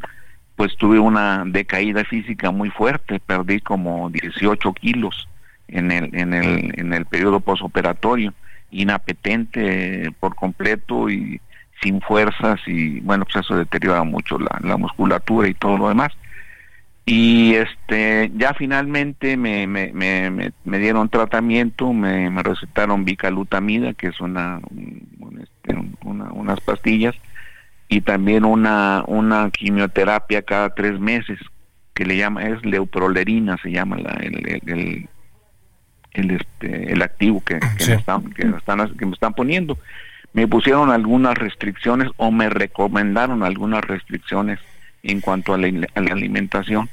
pues 0.56 0.76
tuve 0.78 0.98
una 0.98 1.44
decaída 1.46 2.04
física 2.06 2.50
muy 2.50 2.72
fuerte, 2.72 3.20
perdí 3.20 3.60
como 3.60 4.10
18 4.10 4.74
kilos 4.74 5.28
en 5.68 5.92
el, 5.92 6.10
en 6.16 6.34
el, 6.34 6.74
en 6.80 6.92
el 6.92 7.06
periodo 7.06 7.40
posoperatorio, 7.40 8.34
inapetente 8.72 10.12
por 10.20 10.34
completo 10.34 11.08
y 11.08 11.40
sin 11.84 12.02
fuerzas 12.02 12.60
y 12.66 13.00
bueno, 13.02 13.26
pues 13.26 13.46
eso 13.46 13.56
deteriora 13.56 14.04
mucho 14.04 14.40
la, 14.40 14.60
la 14.64 14.78
musculatura 14.78 15.48
y 15.48 15.54
todo 15.54 15.78
lo 15.78 15.90
demás. 15.90 16.12
Y 17.08 17.54
este 17.54 18.32
ya 18.36 18.56
finalmente 18.56 19.38
me, 19.38 19.68
me, 19.68 19.92
me, 19.94 20.52
me 20.64 20.80
dieron 20.80 21.10
tratamiento, 21.10 21.94
me, 21.94 22.32
me 22.32 22.42
recetaron 22.42 23.06
bicalutamida, 23.06 23.94
que 23.94 24.08
es 24.08 24.20
una, 24.20 24.60
este, 25.40 25.78
una, 26.04 26.32
unas 26.32 26.60
pastillas, 26.62 27.16
y 27.88 28.02
también 28.02 28.44
una, 28.44 29.04
una 29.06 29.52
quimioterapia 29.52 30.42
cada 30.42 30.74
tres 30.74 31.00
meses, 31.00 31.38
que 31.94 32.06
le 32.06 32.18
llama, 32.18 32.44
es 32.44 32.66
leuprolerina, 32.66 33.58
se 33.62 33.72
llama 33.72 33.98
la, 33.98 34.14
el, 34.22 34.62
el, 34.66 35.10
el, 36.14 36.32
este, 36.32 36.92
el 36.92 37.02
activo 37.04 37.44
que, 37.44 37.60
que, 37.78 37.86
me 37.86 37.94
están, 37.94 38.24
que, 38.32 38.46
me 38.46 38.58
están, 38.58 38.98
que 38.98 39.06
me 39.06 39.14
están 39.14 39.34
poniendo. 39.36 39.78
Me 40.34 40.48
pusieron 40.48 40.90
algunas 40.90 41.38
restricciones 41.38 42.10
o 42.18 42.32
me 42.32 42.50
recomendaron 42.50 43.44
algunas 43.44 43.82
restricciones 43.86 44.60
en 45.06 45.22
cuanto 45.22 45.54
a 45.54 45.58
la, 45.58 45.68
a 45.96 46.02
la 46.02 46.14
alimentación. 46.14 46.90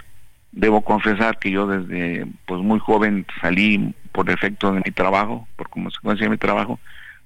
Debo 0.52 0.82
confesar 0.82 1.38
que 1.38 1.50
yo 1.50 1.66
desde 1.66 2.26
pues 2.46 2.60
muy 2.60 2.78
joven 2.78 3.26
salí 3.40 3.94
por 4.12 4.28
efecto 4.30 4.72
de 4.72 4.82
mi 4.84 4.90
trabajo, 4.92 5.48
por 5.56 5.70
consecuencia 5.70 6.26
de 6.26 6.30
mi 6.30 6.36
trabajo, 6.36 6.78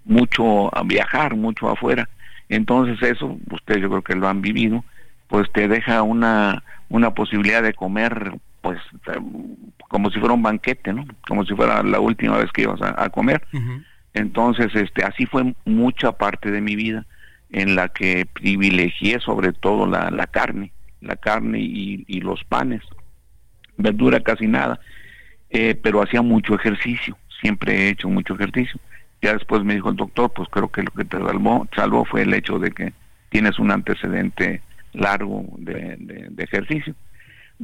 mucho 0.04 0.74
a 0.76 0.82
viajar, 0.84 1.34
mucho 1.34 1.68
afuera. 1.68 2.08
Entonces 2.48 3.02
eso, 3.02 3.36
ustedes 3.50 3.82
yo 3.82 3.88
creo 3.88 4.02
que 4.02 4.14
lo 4.14 4.28
han 4.28 4.40
vivido, 4.40 4.84
pues 5.26 5.50
te 5.52 5.66
deja 5.66 6.02
una, 6.02 6.62
una 6.88 7.10
posibilidad 7.10 7.62
de 7.62 7.74
comer 7.74 8.34
pues 8.60 8.80
como 9.88 10.10
si 10.10 10.18
fuera 10.18 10.34
un 10.34 10.42
banquete, 10.42 10.92
¿no? 10.92 11.04
Como 11.28 11.44
si 11.44 11.54
fuera 11.54 11.82
la 11.82 12.00
última 12.00 12.36
vez 12.38 12.50
que 12.52 12.62
ibas 12.62 12.82
a, 12.82 13.04
a 13.04 13.10
comer. 13.10 13.46
Uh 13.52 13.58
-huh. 13.58 13.84
Entonces, 14.14 14.74
este, 14.74 15.04
así 15.04 15.26
fue 15.26 15.54
mucha 15.64 16.12
parte 16.12 16.50
de 16.50 16.60
mi 16.60 16.74
vida 16.74 17.04
en 17.50 17.76
la 17.76 17.88
que 17.88 18.26
privilegié 18.32 19.20
sobre 19.20 19.52
todo 19.52 19.86
la, 19.86 20.10
la 20.10 20.26
carne, 20.26 20.72
la 21.00 21.16
carne 21.16 21.60
y, 21.60 22.20
los 22.20 22.42
panes, 22.44 22.82
verdura 23.76 24.20
casi 24.20 24.46
nada, 24.46 24.80
eh, 25.50 25.74
pero 25.80 26.02
hacía 26.02 26.22
mucho 26.22 26.54
ejercicio, 26.54 27.16
siempre 27.40 27.74
he 27.74 27.88
hecho 27.90 28.08
mucho 28.08 28.34
ejercicio. 28.34 28.80
Ya 29.22 29.32
después 29.32 29.64
me 29.64 29.74
dijo 29.74 29.90
el 29.90 29.96
doctor, 29.96 30.32
pues 30.34 30.48
creo 30.50 30.68
que 30.68 30.82
lo 30.82 30.90
que 30.90 31.04
te 31.04 31.18
salvó, 31.18 31.66
salvó 31.74 32.04
fue 32.04 32.22
el 32.22 32.34
hecho 32.34 32.58
de 32.58 32.70
que 32.70 32.92
tienes 33.30 33.58
un 33.58 33.70
antecedente 33.70 34.60
largo 34.92 35.44
de, 35.58 35.96
de, 35.98 36.26
de 36.30 36.44
ejercicio. 36.44 36.94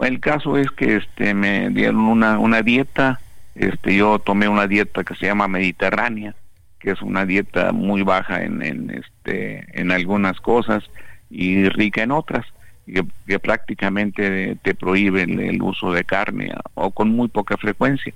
El 0.01 0.21
caso 0.21 0.57
es 0.57 0.71
que 0.71 0.97
este 0.97 1.35
me 1.35 1.69
dieron 1.71 2.01
una, 2.01 2.39
una 2.39 2.63
dieta, 2.63 3.21
este 3.55 3.97
yo 3.97 4.19
tomé 4.19 4.49
una 4.49 4.67
dieta 4.67 5.05
que 5.05 5.15
se 5.15 5.27
llama 5.27 5.49
mediterránea, 5.49 6.35
que 6.79 6.93
es 6.93 7.03
una 7.03 7.27
dieta 7.27 7.73
muy 7.73 8.03
baja 8.03 8.43
en, 8.43 8.63
en 8.63 8.91
este 8.91 9.65
en 9.79 9.93
algunas 9.93 10.41
cosas 10.41 10.83
y 11.31 11.69
rica 11.69 12.03
en 12.03 12.11
otras, 12.11 12.47
que, 12.87 13.39
prácticamente 13.39 14.57
te 14.63 14.75
prohíbe 14.75 15.23
el, 15.23 15.63
uso 15.63 15.93
de 15.93 16.05
carne 16.05 16.53
o 16.75 16.91
con 16.91 17.11
muy 17.11 17.29
poca 17.29 17.57
frecuencia. 17.57 18.13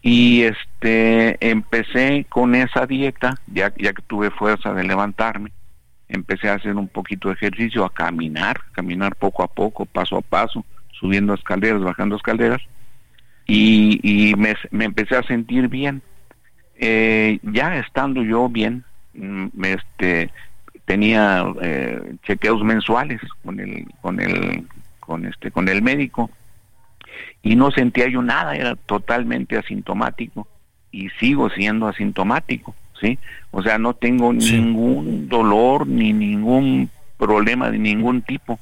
Y 0.00 0.42
este 0.42 1.36
empecé 1.48 2.26
con 2.28 2.54
esa 2.54 2.86
dieta, 2.86 3.38
ya, 3.46 3.72
ya 3.76 3.92
que 3.92 4.02
tuve 4.02 4.30
fuerza 4.30 4.74
de 4.74 4.82
levantarme, 4.82 5.52
empecé 6.08 6.48
a 6.48 6.54
hacer 6.54 6.74
un 6.74 6.88
poquito 6.88 7.28
de 7.28 7.34
ejercicio, 7.34 7.84
a 7.84 7.92
caminar, 7.92 8.60
caminar 8.72 9.14
poco 9.16 9.42
a 9.42 9.48
poco, 9.48 9.86
paso 9.86 10.16
a 10.16 10.22
paso, 10.22 10.64
subiendo 10.90 11.34
escaleras, 11.34 11.82
bajando 11.82 12.16
escaleras, 12.16 12.60
y, 13.46 14.00
y 14.02 14.34
me, 14.34 14.54
me, 14.70 14.84
empecé 14.84 15.16
a 15.16 15.22
sentir 15.22 15.68
bien. 15.68 16.02
Eh, 16.76 17.38
ya 17.42 17.78
estando 17.78 18.22
yo 18.22 18.48
bien, 18.48 18.84
me, 19.12 19.74
este, 19.74 20.30
tenía 20.84 21.44
eh, 21.60 22.16
chequeos 22.24 22.62
mensuales 22.62 23.20
con 23.44 23.60
el, 23.60 23.86
con 24.00 24.20
el, 24.20 24.66
con 25.00 25.26
este, 25.26 25.50
con 25.50 25.68
el 25.68 25.82
médico, 25.82 26.30
y 27.42 27.56
no 27.56 27.70
sentía 27.70 28.08
yo 28.08 28.22
nada, 28.22 28.54
era 28.54 28.76
totalmente 28.76 29.56
asintomático, 29.56 30.46
y 30.90 31.08
sigo 31.20 31.50
siendo 31.50 31.88
asintomático, 31.88 32.74
¿sí? 33.00 33.18
O 33.50 33.62
sea, 33.62 33.78
no 33.78 33.94
tengo 33.94 34.32
sí. 34.38 34.60
ningún 34.60 35.28
dolor 35.28 35.86
ni 35.86 36.12
ningún 36.12 36.90
problema 37.16 37.70
de 37.70 37.78
ningún 37.78 38.22
tipo. 38.22 38.58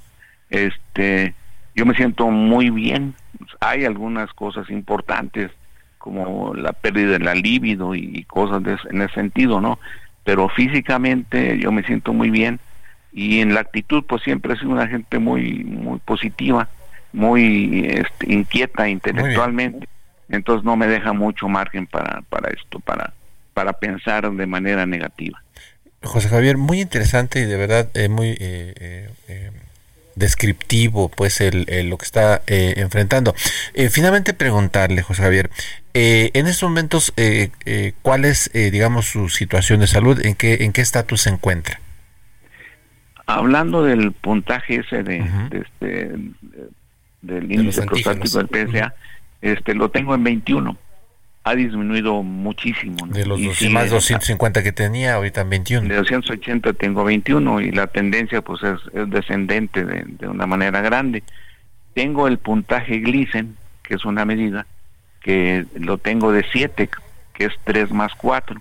Este, 0.48 1.34
yo 1.74 1.86
me 1.86 1.94
siento 1.94 2.30
muy 2.30 2.70
bien. 2.70 3.14
Hay 3.60 3.84
algunas 3.84 4.32
cosas 4.32 4.70
importantes 4.70 5.50
como 5.98 6.54
la 6.54 6.72
pérdida 6.72 7.12
de 7.12 7.18
la 7.20 7.34
libido 7.34 7.94
y 7.94 8.24
cosas 8.24 8.62
de, 8.62 8.76
en 8.90 9.02
ese 9.02 9.14
sentido, 9.14 9.60
¿no? 9.60 9.78
Pero 10.24 10.48
físicamente 10.48 11.58
yo 11.58 11.72
me 11.72 11.82
siento 11.82 12.12
muy 12.12 12.30
bien 12.30 12.60
y 13.12 13.40
en 13.40 13.54
la 13.54 13.60
actitud 13.60 14.04
pues 14.06 14.22
siempre 14.22 14.54
he 14.54 14.56
sido 14.56 14.70
una 14.70 14.86
gente 14.86 15.18
muy 15.18 15.64
muy 15.64 15.98
positiva, 15.98 16.68
muy 17.12 17.86
este, 17.88 18.32
inquieta 18.32 18.88
intelectualmente. 18.88 19.88
Entonces 20.28 20.64
no 20.64 20.76
me 20.76 20.86
deja 20.86 21.12
mucho 21.12 21.48
margen 21.48 21.86
para 21.86 22.22
para 22.28 22.50
esto, 22.50 22.80
para 22.80 23.12
para 23.54 23.72
pensar 23.72 24.30
de 24.30 24.46
manera 24.46 24.86
negativa. 24.86 25.42
José 26.02 26.28
Javier, 26.28 26.56
muy 26.56 26.80
interesante 26.80 27.40
y 27.40 27.44
de 27.44 27.56
verdad 27.56 27.90
eh, 27.94 28.08
muy 28.08 28.30
eh, 28.40 29.10
eh, 29.28 29.50
descriptivo 30.20 31.08
pues 31.08 31.40
el, 31.40 31.64
el, 31.68 31.88
lo 31.90 31.98
que 31.98 32.04
está 32.04 32.42
eh, 32.46 32.74
enfrentando. 32.76 33.34
Eh, 33.74 33.88
finalmente 33.88 34.32
preguntarle, 34.34 35.02
José 35.02 35.22
Javier, 35.22 35.50
eh, 35.94 36.30
en 36.34 36.46
estos 36.46 36.68
momentos, 36.68 37.12
¿cuál 38.02 38.24
es, 38.24 38.48
digamos, 38.52 39.06
su 39.06 39.28
situación 39.28 39.80
de 39.80 39.88
salud? 39.88 40.24
¿En 40.24 40.36
qué 40.36 40.58
en 40.60 40.72
qué 40.72 40.82
estatus 40.82 41.22
se 41.22 41.30
encuentra? 41.30 41.80
Hablando 43.26 43.82
del 43.82 44.12
puntaje 44.12 44.76
ese 44.76 45.02
de, 45.02 45.20
uh 45.20 45.24
-huh. 45.24 45.48
de 45.48 45.58
este, 45.58 46.10
del 47.22 47.52
índice 47.52 47.82
prostático 47.82 48.38
del 48.38 48.48
PSA, 48.48 48.86
uh 48.86 48.88
-huh. 48.88 48.92
este, 49.42 49.74
lo 49.74 49.90
tengo 49.90 50.14
en 50.14 50.22
21 50.22 50.78
ha 51.44 51.54
disminuido 51.54 52.22
muchísimo. 52.22 53.06
¿no? 53.06 53.12
De 53.12 53.24
los 53.24 53.42
dos, 53.42 53.62
más 53.70 53.90
250 53.90 54.62
que 54.62 54.72
tenía, 54.72 55.14
ahorita 55.14 55.40
en 55.40 55.50
21. 55.50 55.88
De 55.88 55.96
280 55.96 56.72
tengo 56.74 57.04
21 57.04 57.60
y 57.62 57.72
la 57.72 57.86
tendencia 57.86 58.42
pues 58.42 58.62
es, 58.62 58.78
es 58.94 59.08
descendente 59.10 59.84
de, 59.84 60.04
de, 60.06 60.28
una 60.28 60.46
manera 60.46 60.80
grande. 60.80 61.22
Tengo 61.94 62.28
el 62.28 62.38
puntaje 62.38 62.98
Glicen, 62.98 63.56
que 63.82 63.94
es 63.94 64.04
una 64.04 64.24
medida, 64.24 64.66
que 65.20 65.64
lo 65.74 65.98
tengo 65.98 66.32
de 66.32 66.44
7, 66.52 66.88
que 67.32 67.44
es 67.46 67.52
3 67.64 67.90
más 67.90 68.14
4. 68.14 68.60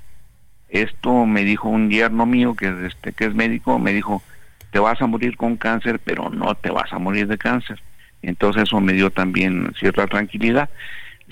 Esto 0.70 1.26
me 1.26 1.44
dijo 1.44 1.68
un 1.68 1.90
yerno 1.90 2.26
mío, 2.26 2.56
que 2.56 2.70
es, 2.70 2.94
este, 2.94 3.12
que 3.12 3.26
es 3.26 3.34
médico, 3.34 3.78
me 3.78 3.92
dijo, 3.92 4.24
te 4.72 4.80
vas 4.80 5.02
a 5.02 5.08
morir 5.08 5.36
con 5.36 5.58
cáncer, 5.58 6.00
pero 6.00 6.30
no 6.30 6.56
te 6.56 6.70
vas 6.70 6.94
a 6.94 7.00
morir 7.00 7.28
de 7.28 7.38
cáncer. 7.38 7.82
Entonces 8.22 8.64
eso 8.64 8.80
me 8.80 8.94
dio 8.94 9.10
también 9.10 9.74
cierta 9.80 10.08
tranquilidad 10.08 10.70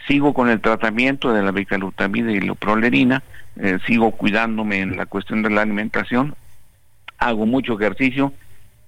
sigo 0.07 0.33
con 0.33 0.49
el 0.49 0.61
tratamiento 0.61 1.33
de 1.33 1.43
la 1.43 1.51
bicalutamida 1.51 2.31
y 2.31 2.39
la 2.39 2.55
prolerina, 2.55 3.23
eh, 3.57 3.77
sigo 3.85 4.11
cuidándome 4.11 4.79
en 4.79 4.97
la 4.97 5.05
cuestión 5.05 5.41
de 5.43 5.49
la 5.49 5.61
alimentación, 5.61 6.35
hago 7.17 7.45
mucho 7.45 7.73
ejercicio 7.73 8.33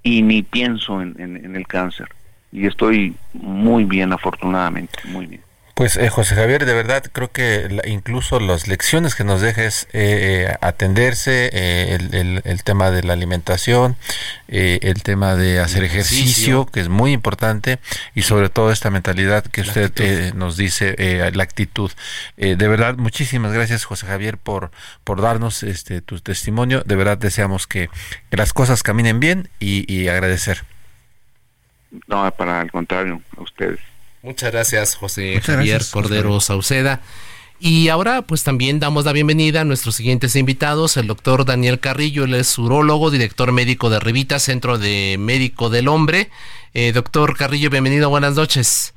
y 0.03 0.21
ni 0.21 0.43
pienso 0.43 1.01
en, 1.01 1.55
el 1.55 1.67
cáncer. 1.67 2.07
Y 2.51 2.65
estoy 2.65 3.15
muy 3.33 3.83
bien, 3.83 4.13
afortunadamente, 4.13 4.97
muy 5.05 5.27
bien. 5.27 5.41
Pues 5.79 5.95
eh, 5.95 6.09
José 6.09 6.35
Javier, 6.35 6.65
de 6.65 6.73
verdad 6.73 7.05
creo 7.09 7.31
que 7.31 7.69
la, 7.69 7.87
incluso 7.87 8.41
las 8.41 8.67
lecciones 8.67 9.15
que 9.15 9.23
nos 9.23 9.39
dejes 9.39 9.85
eh, 9.93 10.49
eh, 10.49 10.57
atenderse, 10.59 11.49
eh, 11.53 11.95
el, 11.95 12.13
el, 12.13 12.41
el, 12.43 12.63
tema 12.65 12.91
de 12.91 13.01
la 13.01 13.13
alimentación, 13.13 13.95
eh, 14.49 14.79
el 14.81 15.03
tema 15.03 15.37
de 15.37 15.61
hacer 15.61 15.85
ejercicio, 15.85 16.23
ejercicio, 16.23 16.65
que 16.65 16.81
es 16.81 16.89
muy 16.89 17.13
importante, 17.13 17.79
y 18.13 18.23
sobre 18.23 18.49
todo 18.49 18.73
esta 18.73 18.89
mentalidad 18.89 19.45
que 19.45 19.63
la 19.63 19.69
usted 19.69 20.33
nos 20.33 20.57
dice, 20.57 21.31
la 21.33 21.43
actitud. 21.43 21.89
de 22.35 22.55
verdad, 22.67 22.97
muchísimas 22.97 23.53
gracias 23.53 23.85
José 23.85 24.05
Javier 24.05 24.37
por, 24.37 24.71
por 25.05 25.21
darnos 25.21 25.63
este 25.63 26.01
tu 26.01 26.19
testimonio. 26.19 26.83
De 26.85 26.97
verdad 26.97 27.17
deseamos 27.17 27.67
que, 27.67 27.89
que 28.29 28.35
las 28.35 28.51
cosas 28.51 28.83
caminen 28.83 29.21
bien 29.21 29.47
y, 29.61 29.89
y 29.89 30.09
agradecer. 30.09 30.65
No, 32.07 32.29
para 32.31 32.63
el 32.63 32.69
contrario, 32.69 33.21
a 33.37 33.43
ustedes. 33.43 33.79
Muchas 34.21 34.51
gracias, 34.51 34.95
José 34.95 35.33
Muchas 35.35 35.55
Javier 35.55 35.75
gracias, 35.75 35.91
Cordero 35.93 36.33
José. 36.33 36.47
Sauceda. 36.47 37.01
Y 37.61 37.89
ahora, 37.89 38.21
pues 38.21 38.43
también 38.43 38.79
damos 38.79 39.03
la 39.03 39.11
bienvenida 39.11 39.61
a 39.61 39.65
nuestros 39.65 39.95
siguientes 39.95 40.35
invitados, 40.37 40.95
el 40.95 41.07
doctor 41.07 41.43
Daniel 41.43 41.79
Carrillo, 41.79 42.23
él 42.23 42.35
es 42.35 42.57
urólogo, 42.57 43.11
director 43.11 43.51
médico 43.51 43.89
de 43.89 43.99
Revita, 43.99 44.39
Centro 44.39 44.77
de 44.77 45.17
Médico 45.19 45.69
del 45.69 45.89
Hombre. 45.89 46.29
Eh, 46.73 46.93
doctor 46.93 47.35
Carrillo, 47.35 47.69
bienvenido, 47.69 48.09
buenas 48.09 48.35
noches. 48.35 48.93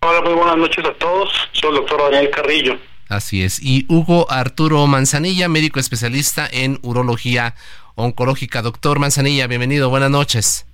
Hola, 0.00 0.20
muy 0.22 0.34
buenas 0.34 0.56
noches 0.56 0.84
a 0.84 0.92
todos. 0.94 1.30
Soy 1.52 1.70
el 1.70 1.76
doctor 1.76 2.10
Daniel 2.10 2.30
Carrillo. 2.30 2.76
Así 3.08 3.42
es. 3.44 3.62
Y 3.62 3.86
Hugo 3.88 4.30
Arturo 4.30 4.84
Manzanilla, 4.86 5.48
médico 5.48 5.78
especialista 5.78 6.48
en 6.50 6.80
urología 6.82 7.54
oncológica. 7.94 8.62
Doctor 8.62 8.98
Manzanilla, 8.98 9.46
bienvenido, 9.46 9.90
buenas 9.90 10.10
noches. 10.10 10.66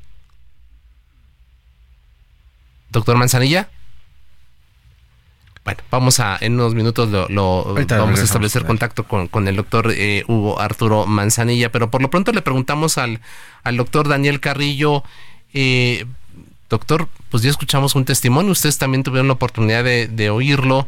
Doctor 2.91 3.17
Manzanilla. 3.17 3.69
Bueno, 5.65 5.83
vamos 5.91 6.21
a, 6.21 6.39
en 6.41 6.55
unos 6.55 6.75
minutos 6.75 7.11
lo, 7.11 7.75
vamos 7.75 8.21
a 8.21 8.23
establecer 8.23 8.65
contacto 8.65 9.05
con, 9.05 9.47
el 9.47 9.57
doctor 9.57 9.93
eh, 9.95 10.25
Hugo 10.27 10.59
Arturo 10.59 11.05
Manzanilla, 11.07 11.71
pero 11.71 11.91
por 11.91 12.01
lo 12.01 12.09
pronto 12.09 12.33
le 12.33 12.41
preguntamos 12.41 12.97
al, 12.97 13.21
al 13.63 13.77
doctor 13.77 14.09
Daniel 14.09 14.41
Carrillo, 14.41 15.05
eh, 15.53 16.07
doctor, 16.71 17.09
pues 17.29 17.43
ya 17.43 17.51
escuchamos 17.51 17.95
un 17.95 18.07
testimonio, 18.07 18.53
ustedes 18.53 18.79
también 18.79 19.03
tuvieron 19.03 19.27
la 19.27 19.35
oportunidad 19.35 19.85
de, 19.85 20.31
oírlo. 20.31 20.87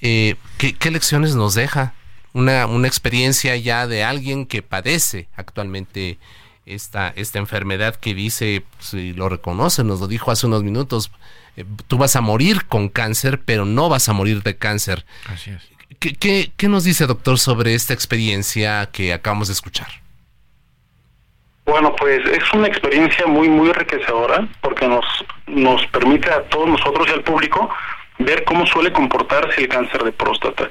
Eh, 0.00 0.36
¿qué, 0.58 0.90
lecciones 0.92 1.34
nos 1.34 1.54
deja? 1.54 1.94
Una, 2.34 2.66
una 2.66 2.86
experiencia 2.86 3.56
ya 3.56 3.88
de 3.88 4.04
alguien 4.04 4.46
que 4.46 4.62
padece 4.62 5.26
actualmente 5.34 6.18
esta, 6.68 7.12
esta 7.16 7.38
enfermedad 7.38 7.96
que 7.96 8.14
dice, 8.14 8.64
si 8.78 9.12
lo 9.12 9.28
reconoce, 9.28 9.84
nos 9.84 10.00
lo 10.00 10.06
dijo 10.06 10.30
hace 10.30 10.46
unos 10.46 10.62
minutos, 10.62 11.10
eh, 11.56 11.64
tú 11.86 11.98
vas 11.98 12.16
a 12.16 12.20
morir 12.20 12.66
con 12.66 12.88
cáncer, 12.88 13.40
pero 13.44 13.64
no 13.64 13.88
vas 13.88 14.08
a 14.08 14.12
morir 14.12 14.42
de 14.42 14.56
cáncer. 14.56 15.04
Así 15.26 15.50
es. 15.50 15.68
¿Qué, 15.98 16.52
qué, 16.56 16.68
nos 16.68 16.84
dice, 16.84 17.06
doctor, 17.06 17.38
sobre 17.38 17.74
esta 17.74 17.94
experiencia 17.94 18.88
que 18.92 19.12
acabamos 19.12 19.48
de 19.48 19.54
escuchar? 19.54 19.88
Bueno, 21.64 21.94
pues 21.96 22.20
es 22.26 22.52
una 22.52 22.68
experiencia 22.68 23.26
muy, 23.26 23.48
muy 23.48 23.68
enriquecedora 23.70 24.46
porque 24.60 24.86
nos, 24.86 25.04
nos 25.46 25.84
permite 25.86 26.30
a 26.30 26.42
todos 26.48 26.68
nosotros 26.68 27.08
y 27.08 27.12
al 27.12 27.22
público 27.22 27.68
ver 28.18 28.44
cómo 28.44 28.66
suele 28.66 28.92
comportarse 28.92 29.62
el 29.62 29.68
cáncer 29.68 30.04
de 30.04 30.12
próstata. 30.12 30.70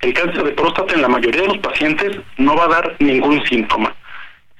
El 0.00 0.14
cáncer 0.14 0.42
de 0.42 0.52
próstata 0.52 0.94
en 0.94 1.02
la 1.02 1.08
mayoría 1.08 1.42
de 1.42 1.48
los 1.48 1.58
pacientes 1.58 2.18
no 2.38 2.56
va 2.56 2.64
a 2.64 2.68
dar 2.68 2.96
ningún 2.98 3.44
síntoma 3.46 3.94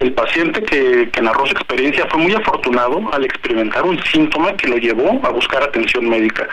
el 0.03 0.13
paciente 0.15 0.61
que, 0.65 1.23
narró 1.23 1.47
su 1.47 1.53
experiencia 1.53 2.07
fue 2.11 2.21
muy 2.21 2.35
afortunado 2.35 3.01
al 3.13 3.25
experimentar 3.25 3.85
un 3.85 4.03
síntoma 4.03 4.53
que 4.57 4.67
lo 4.67 4.77
llevó 4.77 5.21
a 5.25 5.31
buscar 5.31 5.63
atención 5.63 6.09
médica. 6.09 6.49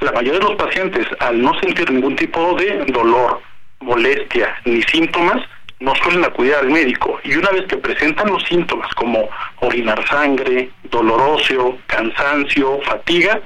La 0.00 0.10
mayoría 0.10 0.40
de 0.40 0.46
los 0.46 0.56
pacientes, 0.56 1.06
al 1.20 1.40
no 1.40 1.56
sentir 1.60 1.88
ningún 1.92 2.16
tipo 2.16 2.56
de 2.56 2.84
dolor, 2.86 3.40
molestia 3.80 4.56
ni 4.64 4.82
síntomas, 4.82 5.40
no 5.78 5.94
suelen 5.94 6.24
acudir 6.24 6.54
al 6.54 6.70
médico 6.70 7.20
y 7.22 7.36
una 7.36 7.50
vez 7.50 7.66
que 7.66 7.76
presentan 7.76 8.32
los 8.32 8.42
síntomas 8.42 8.92
como 8.96 9.28
orinar 9.60 10.04
sangre, 10.08 10.68
dolor 10.90 11.20
óseo, 11.20 11.78
cansancio, 11.86 12.80
fatiga, 12.82 13.40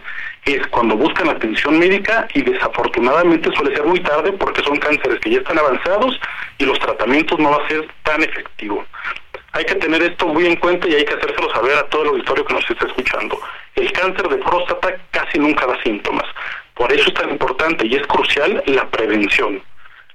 es 0.46 0.66
cuando 0.68 0.96
buscan 0.96 1.28
atención 1.28 1.78
médica 1.78 2.26
y 2.32 2.40
desafortunadamente 2.40 3.54
suele 3.54 3.76
ser 3.76 3.84
muy 3.84 4.00
tarde 4.00 4.32
porque 4.32 4.62
son 4.62 4.78
cánceres 4.78 5.20
que 5.20 5.30
ya 5.30 5.38
están 5.40 5.58
avanzados 5.58 6.18
y 6.56 6.64
los 6.64 6.78
tratamientos 6.78 7.38
no 7.38 7.50
va 7.50 7.62
a 7.62 7.68
ser 7.68 7.86
tan 8.02 8.22
efectivo. 8.22 8.82
Hay 9.52 9.64
que 9.66 9.74
tener 9.74 10.02
esto 10.02 10.26
muy 10.28 10.46
en 10.46 10.56
cuenta 10.56 10.88
y 10.88 10.94
hay 10.94 11.04
que 11.04 11.14
hacérselo 11.14 11.52
saber 11.52 11.76
a 11.76 11.86
todo 11.88 12.02
el 12.02 12.08
auditorio 12.08 12.44
que 12.44 12.54
nos 12.54 12.70
está 12.70 12.86
escuchando. 12.86 13.38
El 13.74 13.92
cáncer 13.92 14.28
de 14.28 14.38
próstata 14.38 14.96
casi 15.10 15.38
nunca 15.38 15.66
da 15.66 15.80
síntomas. 15.82 16.24
Por 16.74 16.90
eso 16.90 17.08
es 17.08 17.14
tan 17.14 17.30
importante 17.30 17.86
y 17.86 17.94
es 17.94 18.06
crucial 18.06 18.62
la 18.66 18.88
prevención. 18.90 19.62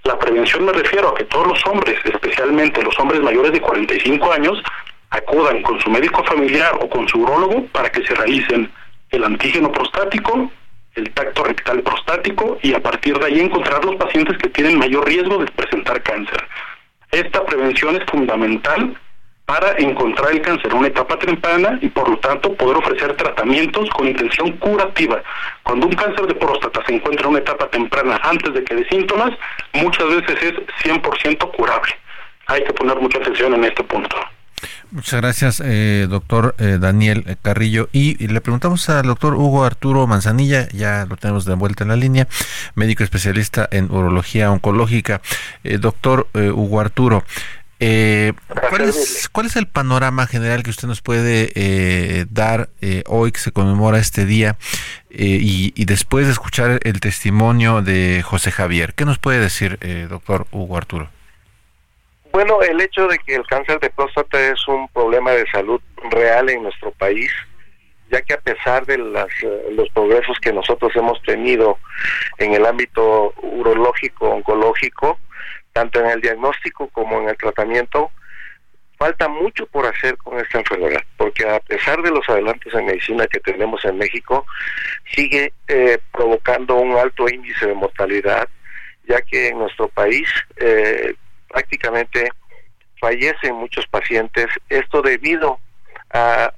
La 0.04 0.18
prevención 0.18 0.66
me 0.66 0.74
refiero 0.74 1.10
a 1.10 1.16
que 1.16 1.26
todos 1.26 1.48
los 1.48 1.66
hombres, 1.68 2.00
especialmente 2.04 2.82
los 2.82 2.98
hombres 3.00 3.22
mayores 3.22 3.52
de 3.52 3.62
45 3.62 4.32
años, 4.32 4.62
acudan 5.12 5.62
con 5.62 5.80
su 5.82 5.90
médico 5.92 6.24
familiar 6.24 6.74
o 6.82 6.90
con 6.90 7.08
su 7.08 7.20
urólogo 7.20 7.66
para 7.68 7.92
que 7.92 8.04
se 8.06 8.16
realicen 8.16 8.72
el 9.12 9.24
antígeno 9.24 9.72
prostático, 9.72 10.52
el 10.96 11.14
tacto 11.14 11.44
rectal 11.44 11.84
prostático 11.84 12.58
y 12.64 12.74
a 12.74 12.82
partir 12.82 13.20
de 13.20 13.28
ahí 13.28 13.40
encontrar 13.40 13.86
los 13.86 13.96
pacientes 13.98 14.36
que 14.40 14.50
tienen 14.50 14.80
mayor 14.80 15.08
riesgo 15.08 15.38
de 15.38 15.46
presentar 15.52 16.02
cáncer. 16.02 16.44
Esta 17.12 17.46
prevención 17.46 17.96
es 17.96 18.04
fundamental 18.10 18.98
para 19.48 19.78
encontrar 19.78 20.34
el 20.34 20.42
cáncer 20.42 20.72
en 20.72 20.78
una 20.80 20.88
etapa 20.90 21.18
temprana 21.18 21.80
y 21.82 21.88
por 21.88 22.10
lo 22.10 22.18
tanto 22.18 22.54
poder 22.56 22.76
ofrecer 22.76 23.16
tratamientos 23.16 23.90
con 23.92 24.06
intención 24.06 24.52
curativa. 24.58 25.24
Cuando 25.64 25.88
un 25.88 25.96
cáncer 25.96 26.28
de 26.28 26.36
próstata 26.36 26.82
se 26.86 26.96
encuentra 26.96 27.24
en 27.24 27.30
una 27.30 27.40
etapa 27.40 27.70
temprana 27.70 28.20
antes 28.24 28.54
de 28.54 28.62
que 28.66 28.76
dé 28.76 28.86
síntomas, 28.90 29.32
muchas 29.74 30.06
veces 30.10 30.36
es 30.44 30.54
100% 30.84 31.52
curable. 31.56 31.94
Hay 32.48 32.62
que 32.66 32.74
poner 32.74 33.00
mucha 33.00 33.20
atención 33.20 33.54
en 33.54 33.64
este 33.64 33.86
punto. 33.86 34.18
Muchas 34.92 35.22
gracias, 35.22 35.62
eh, 35.64 36.08
doctor 36.10 36.54
eh, 36.58 36.78
Daniel 36.78 37.38
Carrillo. 37.42 37.88
Y, 37.94 38.28
le 38.28 38.42
preguntamos 38.42 38.90
al 38.90 39.06
doctor 39.06 39.36
Hugo 39.36 39.64
Arturo 39.64 40.08
Manzanilla, 40.08 40.68
ya 40.74 41.06
lo 41.06 41.16
tenemos 41.16 41.46
de 41.46 41.56
vuelta 41.56 41.86
en 41.86 41.90
la 41.90 41.96
línea, 41.96 42.28
médico 42.76 43.06
especialista 43.06 43.68
en 43.72 43.90
urología 43.92 44.52
oncológica. 44.52 45.22
Eh, 45.64 45.78
doctor 45.78 46.28
Hugo 46.34 46.82
Arturo, 46.82 47.24
eh, 47.80 48.34
¿cuál, 48.70 48.82
es, 48.82 49.30
¿Cuál 49.32 49.46
es 49.46 49.56
el 49.56 49.68
panorama 49.68 50.26
general 50.26 50.64
que 50.64 50.72
usted 50.72 50.88
nos 50.88 51.02
puede 51.02 51.52
eh, 51.56 52.26
dar 52.30 52.70
eh, 52.82 53.04
hoy 53.06 53.32
que 53.32 53.40
se 53.40 53.52
conmemora 53.52 54.00
este 54.00 54.26
día 54.26 54.58
eh, 55.12 55.40
y, 55.40 55.86
después 55.86 56.26
de 56.26 56.32
escuchar 56.32 56.80
el 56.84 57.00
testimonio 57.00 57.82
de 57.82 58.24
José 58.24 58.52
Javier? 58.52 58.94
¿Qué 58.96 59.06
nos 59.06 59.20
puede 59.20 59.40
decir, 59.40 59.78
doctor 60.10 60.48
Hugo 60.52 60.78
Arturo? 60.78 61.10
Bueno, 62.32 62.62
el 62.62 62.82
hecho 62.82 63.08
de 63.08 63.20
que 63.20 63.36
el 63.36 63.46
cáncer 63.46 63.80
de 63.80 63.90
próstata 63.90 64.40
es 64.40 64.68
un 64.68 64.88
problema 64.90 65.32
de 65.32 65.46
salud 65.52 65.82
real 66.12 66.50
en 66.50 66.64
nuestro 66.64 66.92
país, 66.92 67.32
ya 68.12 68.22
que 68.22 68.34
a 68.34 68.40
pesar 68.40 68.86
de 68.86 68.98
las, 68.98 69.28
los 69.72 69.90
progresos 69.90 70.38
que 70.40 70.52
nosotros 70.52 70.92
hemos 70.96 71.22
tenido 71.24 71.78
en 72.38 72.54
el 72.54 72.66
ámbito 72.66 73.34
urológico, 73.42 74.30
oncológico, 74.30 75.20
tanto 75.78 76.00
en 76.00 76.08
el 76.08 76.22
diagnóstico 76.22 76.88
como 76.88 77.22
en 77.22 77.30
el 77.30 77.38
tratamiento, 77.38 78.10
falta 78.98 79.28
mucho 79.28 79.68
por 79.68 79.86
hacer 79.86 80.18
con 80.18 80.40
esta 80.40 80.58
enfermedad, 80.58 81.04
porque 81.18 81.48
a 81.48 81.60
pesar 81.60 82.02
de 82.02 82.10
los 82.10 82.28
adelantos 82.28 82.74
en 82.74 82.88
medicina 82.88 83.28
que 83.28 83.40
tenemos 83.42 83.86
en 83.86 83.96
México, 83.96 84.44
sigue 85.14 85.54
eh, 85.68 86.00
provocando 86.12 86.78
un 86.78 86.98
alto 86.98 87.30
índice 87.30 87.68
de 87.68 87.76
mortalidad, 87.76 88.50
ya 89.08 89.22
que 89.22 89.50
en 89.50 89.60
nuestro 89.60 89.88
país 89.90 90.28
eh, 90.56 91.14
prácticamente 91.48 92.32
fallecen 93.00 93.54
muchos 93.54 93.86
pacientes, 93.86 94.48
esto 94.70 95.04
debido 95.04 95.60
a 96.10 96.52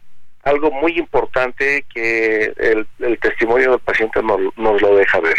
algo 0.43 0.71
muy 0.71 0.97
importante 0.97 1.83
que 1.93 2.53
el, 2.55 3.19
testimonio 3.19 3.71
del 3.71 3.81
paciente 3.81 4.21
nos 4.23 4.81
lo 4.81 4.95
deja 4.95 5.19
ver 5.19 5.35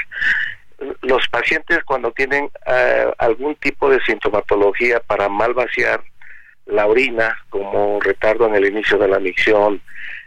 los 1.03 1.29
pacientes 1.29 1.85
cuando 1.85 2.11
tienen 2.13 2.51
eh, 2.67 3.13
algún 3.19 3.55
tipo 3.57 3.91
de 3.91 4.01
sintomatología 4.01 5.01
para 5.01 5.29
mal 5.29 5.55
vaciar 5.55 6.03
la 6.67 6.87
orina, 6.87 7.37
como 7.51 8.01
retardo 8.01 8.47
en 8.47 8.55
el 8.55 8.67
inicio 8.67 8.97
de 8.99 9.09
la 9.09 9.19
micción, 9.19 9.81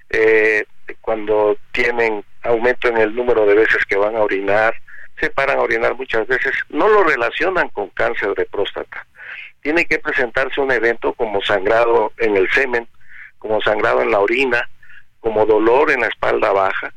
eh, 0.10 0.66
cuando 1.02 1.58
tienen 1.72 2.24
aumento 2.44 2.88
en 2.88 2.98
el 2.98 3.16
número 3.16 3.46
de 3.46 3.56
veces 3.56 3.84
que 3.86 3.96
van 3.96 4.16
a 4.16 4.22
orinar, 4.22 4.76
se 5.20 5.30
paran 5.30 5.58
a 5.58 5.62
orinar 5.62 5.96
muchas 5.96 6.28
veces, 6.28 6.52
no 6.70 6.88
lo 6.88 7.04
relacionan 7.04 7.70
con 7.70 7.90
cáncer 7.90 8.34
de 8.36 8.46
próstata. 8.46 9.08
Tiene 9.62 9.86
que 9.86 10.00
presentarse 10.00 10.60
un 10.60 10.72
evento 10.72 11.14
como 11.14 11.42
sangrado 11.42 12.12
en 12.18 12.36
el 12.36 12.50
semen, 12.52 12.88
como 13.40 13.62
sangrado 13.62 14.02
en 14.02 14.12
la 14.12 14.20
orina, 14.20 14.70
como 15.22 15.46
dolor 15.46 15.92
en 15.92 16.02
la 16.02 16.08
espalda 16.08 16.52
baja, 16.52 16.94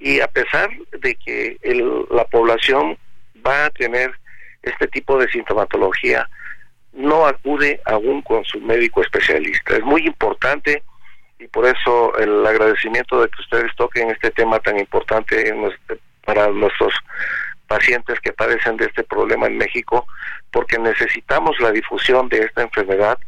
y 0.00 0.20
a 0.20 0.28
pesar 0.28 0.70
de 0.98 1.14
que 1.14 1.58
la 2.10 2.24
población 2.24 2.96
va 3.46 3.66
a 3.66 3.70
tener 3.70 4.12
este 4.62 4.88
tipo 4.88 5.18
de 5.18 5.28
sintomatología, 5.28 6.28
no 6.92 7.26
acude 7.26 7.80
aún 7.84 8.22
con 8.22 8.44
su 8.44 8.58
médico 8.60 9.02
especialista. 9.02 9.76
Es 9.76 9.82
muy 9.82 10.06
importante 10.06 10.82
y 11.38 11.46
por 11.48 11.66
eso 11.66 12.16
el 12.18 12.44
agradecimiento 12.44 13.20
de 13.20 13.28
que 13.28 13.42
ustedes 13.42 13.76
toquen 13.76 14.10
este 14.10 14.30
tema 14.30 14.58
tan 14.60 14.78
importante 14.78 15.54
para 16.24 16.48
nuestros 16.48 16.94
pacientes 17.66 18.18
que 18.20 18.32
padecen 18.32 18.76
de 18.78 18.86
este 18.86 19.04
problema 19.04 19.46
en 19.46 19.58
México, 19.58 20.06
porque 20.50 20.78
necesitamos 20.78 21.58
la 21.60 21.70
difusión 21.70 22.28
de 22.28 22.38
esta 22.38 22.62
enfermedad 22.62 23.18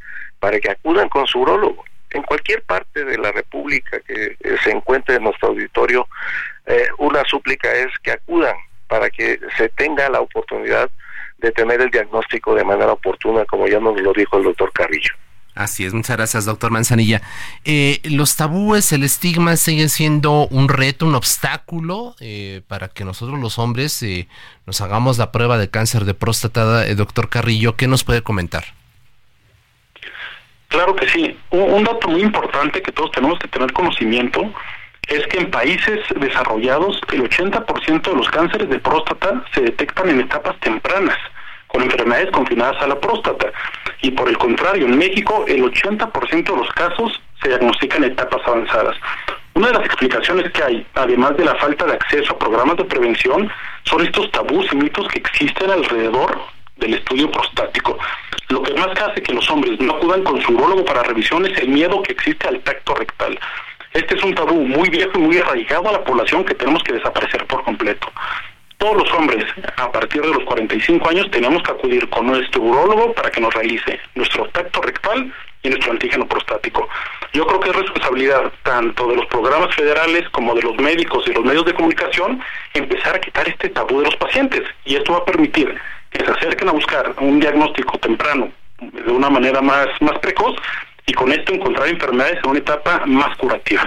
para 0.40 0.58
que 0.58 0.70
acudan 0.70 1.08
con 1.08 1.26
su 1.26 1.40
urólogo 1.40 1.84
en 2.10 2.22
cualquier 2.22 2.62
parte 2.62 3.04
de 3.04 3.18
la 3.18 3.32
República 3.32 4.00
que 4.00 4.36
se 4.62 4.70
encuentre 4.70 5.16
en 5.16 5.24
nuestro 5.24 5.48
auditorio, 5.48 6.06
eh, 6.66 6.86
una 6.98 7.24
súplica 7.24 7.72
es 7.72 7.88
que 8.02 8.12
acudan 8.12 8.56
para 8.88 9.10
que 9.10 9.38
se 9.56 9.68
tenga 9.70 10.08
la 10.08 10.20
oportunidad 10.20 10.90
de 11.38 11.50
tener 11.50 11.80
el 11.80 11.90
diagnóstico 11.90 12.54
de 12.54 12.64
manera 12.64 12.92
oportuna, 12.92 13.44
como 13.46 13.66
ya 13.66 13.80
nos 13.80 14.00
lo 14.00 14.12
dijo 14.12 14.38
el 14.38 14.44
doctor 14.44 14.72
Carrillo. 14.72 15.14
Así 15.54 15.84
es, 15.84 15.92
muchas 15.92 16.16
gracias, 16.16 16.46
doctor 16.46 16.70
Manzanilla. 16.70 17.20
Eh, 17.64 18.00
¿Los 18.04 18.36
tabúes, 18.36 18.90
el 18.92 19.02
estigma 19.02 19.56
siguen 19.56 19.90
siendo 19.90 20.46
un 20.48 20.68
reto, 20.68 21.04
un 21.04 21.14
obstáculo 21.14 22.14
para 22.68 22.88
que 22.88 23.04
nosotros 23.04 23.38
los 23.38 23.58
hombres 23.58 24.02
nos 24.64 24.80
hagamos 24.80 25.18
la 25.18 25.30
prueba 25.30 25.58
de 25.58 25.68
cáncer 25.68 26.06
de 26.06 26.14
próstata? 26.14 26.86
doctor 26.94 27.28
Carrillo, 27.28 27.76
¿qué 27.76 27.86
nos 27.86 28.02
puede 28.02 28.22
comentar? 28.22 28.64
Claro 30.72 30.96
que 30.96 31.06
sí. 31.06 31.38
Un, 31.50 31.84
dato 31.84 32.08
muy 32.08 32.22
importante 32.22 32.80
que 32.80 32.92
todos 32.92 33.10
tenemos 33.12 33.38
que 33.38 33.46
tener 33.46 33.70
conocimiento 33.74 34.50
es 35.12 35.26
que 35.26 35.38
en 35.38 35.50
países 35.50 36.00
desarrollados 36.16 36.98
el 37.12 37.28
80% 37.28 38.02
de 38.02 38.16
los 38.16 38.28
cánceres 38.30 38.68
de 38.70 38.78
próstata 38.78 39.44
se 39.52 39.60
detectan 39.60 40.08
en 40.08 40.20
etapas 40.20 40.58
tempranas, 40.60 41.18
con 41.66 41.82
enfermedades 41.82 42.30
confinadas 42.30 42.80
a 42.82 42.86
la 42.86 42.98
próstata. 42.98 43.52
Y 44.00 44.10
por 44.10 44.28
el 44.28 44.38
contrario, 44.38 44.86
en 44.86 44.96
México 44.96 45.44
el 45.46 45.62
80% 45.64 46.44
de 46.44 46.56
los 46.56 46.68
casos 46.70 47.20
se 47.42 47.48
diagnostican 47.48 48.04
en 48.04 48.12
etapas 48.12 48.40
avanzadas. 48.46 48.96
Una 49.54 49.66
de 49.68 49.74
las 49.74 49.84
explicaciones 49.84 50.50
que 50.52 50.62
hay, 50.62 50.86
además 50.94 51.36
de 51.36 51.44
la 51.44 51.54
falta 51.56 51.84
de 51.84 51.92
acceso 51.92 52.32
a 52.32 52.38
programas 52.38 52.78
de 52.78 52.84
prevención, 52.84 53.50
son 53.84 54.06
estos 54.06 54.30
tabús 54.30 54.66
y 54.72 54.76
mitos 54.76 55.06
que 55.08 55.18
existen 55.18 55.70
alrededor 55.70 56.40
del 56.76 56.94
estudio 56.94 57.30
prostático. 57.30 57.98
Lo 58.48 58.62
que 58.62 58.72
más 58.74 58.98
hace 59.00 59.22
que 59.22 59.34
los 59.34 59.48
hombres 59.50 59.78
no 59.80 59.94
acudan 59.94 60.24
con 60.24 60.40
su 60.40 60.52
urologo 60.52 60.84
para 60.84 61.02
revisión 61.02 61.44
es 61.44 61.56
el 61.58 61.68
miedo 61.68 62.02
que 62.02 62.12
existe 62.12 62.48
al 62.48 62.60
tacto 62.60 62.94
rectal. 62.94 63.38
Este 63.93 64.14
es 64.14 64.24
un 64.24 64.34
tabú 64.34 64.55
muy 64.55 64.88
viejo 64.88 65.12
y 65.14 65.18
muy 65.18 65.38
arraigado 65.38 65.88
a 65.88 65.93
la 65.93 66.05
población 66.05 66.45
que 66.45 66.55
tenemos 66.55 66.82
que 66.82 66.95
desaparecer 66.95 67.47
por 67.47 67.62
completo. 67.62 68.11
Todos 68.78 68.97
los 68.97 69.12
hombres 69.12 69.45
a 69.76 69.93
partir 69.93 70.22
de 70.22 70.28
los 70.28 70.45
45 70.45 71.09
años 71.11 71.30
tenemos 71.30 71.62
que 71.62 71.72
acudir 71.72 72.09
con 72.09 72.26
nuestro 72.26 72.62
urólogo 72.62 73.12
para 73.12 73.30
que 73.30 73.40
nos 73.40 73.55
realice 73.55 74.01
nuestro 74.14 74.49
tacto 74.49 74.80
rectal 74.80 75.32
y 75.62 75.68
nuestro 75.68 75.93
antígeno 75.93 76.26
prostático. 76.26 76.88
Yo 77.34 77.47
creo 77.47 77.61
que 77.61 77.70
es 77.70 77.76
responsabilidad 77.76 78.51
tanto 78.62 79.07
de 79.09 79.16
los 79.16 79.26
programas 79.26 79.74
federales 79.74 80.28
como 80.30 80.55
de 80.55 80.62
los 80.62 80.76
médicos 80.78 81.24
y 81.28 81.32
los 81.32 81.45
medios 81.45 81.64
de 81.66 81.74
comunicación 81.74 82.43
empezar 82.74 83.14
a 83.14 83.20
quitar 83.20 83.47
este 83.47 83.68
tabú 83.68 84.01
de 84.01 84.07
los 84.07 84.16
pacientes 84.16 84.62
y 84.84 84.97
esto 84.97 85.12
va 85.12 85.18
a 85.18 85.24
permitir 85.24 85.78
que 86.11 86.24
se 86.24 86.30
acerquen 86.30 86.68
a 86.68 86.72
buscar 86.72 87.14
un 87.20 87.40
diagnóstico 87.40 87.99
temprano 87.99 88.51
de 88.80 89.12
una 89.12 89.30
manera 89.30 89.61
más, 89.61 89.88
más 90.01 90.18
precoz 90.18 90.57
y 91.07 91.12
con 91.12 91.32
esto 91.32 91.53
encontrar 91.53 91.88
enfermedades 91.88 92.38
en 92.42 92.50
una 92.50 92.59
etapa 92.59 93.05
más 93.07 93.36
curativa. 93.36 93.86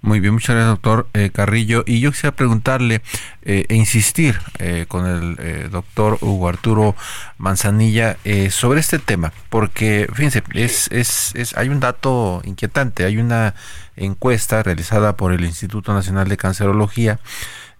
Muy 0.00 0.18
bien, 0.18 0.34
muchas 0.34 0.56
gracias, 0.56 0.68
doctor 0.68 1.06
eh, 1.14 1.30
Carrillo. 1.32 1.84
Y 1.86 2.00
yo 2.00 2.10
quisiera 2.10 2.34
preguntarle 2.34 3.02
eh, 3.42 3.66
e 3.68 3.74
insistir 3.76 4.38
eh, 4.58 4.86
con 4.88 5.06
el 5.06 5.70
doctor 5.70 6.18
Hugo 6.20 6.48
Arturo 6.48 6.96
Manzanilla 7.38 8.16
sobre 8.50 8.80
este 8.80 8.98
tema, 8.98 9.32
porque 9.48 10.08
fíjense, 10.12 10.42
es, 10.54 10.88
es, 10.90 11.34
es, 11.36 11.56
hay 11.56 11.68
un 11.68 11.78
dato 11.78 12.42
inquietante, 12.44 13.04
hay 13.04 13.18
una 13.18 13.54
encuesta 13.96 14.62
realizada 14.62 15.16
por 15.16 15.32
el 15.32 15.44
Instituto 15.44 15.92
Nacional 15.94 16.28
de 16.28 16.36
Cancerología 16.36 17.20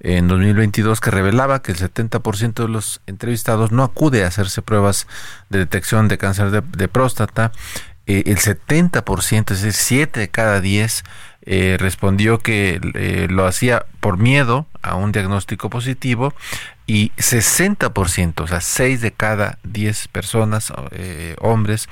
en 0.02 0.26
2022 0.26 1.00
que 1.00 1.10
revelaba 1.10 1.62
que 1.62 1.72
el 1.72 1.78
70% 1.78 2.54
de 2.54 2.68
los 2.68 3.00
entrevistados 3.06 3.70
no 3.70 3.84
acude 3.84 4.24
a 4.24 4.28
hacerse 4.28 4.60
pruebas 4.60 5.06
de 5.48 5.60
detección 5.60 6.08
de 6.08 6.18
cáncer 6.18 6.50
de, 6.50 6.88
próstata. 6.88 7.52
Eh, 8.06 8.24
el 8.26 8.38
70%, 8.38 9.52
es 9.52 9.62
decir, 9.62 9.72
7 9.72 10.20
de 10.20 10.28
cada 10.28 10.60
10, 10.60 11.04
eh, 11.44 11.76
respondió 11.78 12.38
que 12.38 12.80
eh, 12.94 13.28
lo 13.30 13.46
hacía 13.46 13.86
por 14.00 14.18
miedo 14.18 14.66
a 14.82 14.96
un 14.96 15.12
diagnóstico 15.12 15.70
positivo 15.70 16.34
y 16.86 17.10
60%, 17.16 18.40
o 18.42 18.46
sea, 18.48 18.60
6 18.60 19.00
de 19.00 19.12
cada 19.12 19.58
10 19.62 20.08
personas, 20.08 20.72
hombres, 21.38 21.88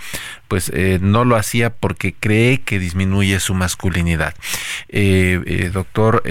pues 0.48 0.72
no 1.00 1.24
lo 1.24 1.36
hacía 1.36 1.70
porque 1.70 2.12
cree 2.12 2.60
que 2.60 2.80
disminuye 2.80 3.38
su 3.38 3.54
masculinidad. 3.54 4.34
doctor 5.72 6.24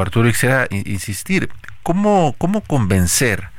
Arturo, 0.00 0.30
quisiera 0.30 0.66
insistir, 0.70 1.50
¿cómo, 1.82 2.34
cómo 2.38 2.62
convencer 2.62 3.50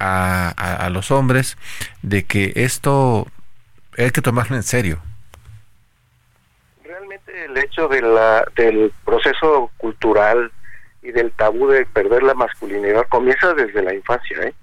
a 0.00 0.88
los 0.92 1.12
hombres 1.12 1.56
de 2.02 2.24
que 2.24 2.52
esto 2.56 3.28
hay 4.04 4.10
que 4.10 4.22
tomarlo 4.22 4.56
en 4.56 4.62
serio? 4.62 5.00
el 7.44 7.56
hecho 7.56 7.88
de 7.88 8.02
la, 8.02 8.44
del 8.56 8.92
proceso 9.04 9.70
cultural 9.76 10.50
y 11.02 11.12
del 11.12 11.30
tabú 11.32 11.68
de 11.68 11.86
perder 11.86 12.22
la 12.22 12.34
masculinidad 12.34 13.06
comienza 13.08 13.54
desde 13.54 13.82
la 13.82 13.94
infancia, 13.94 14.36
¿eh? 14.42 14.54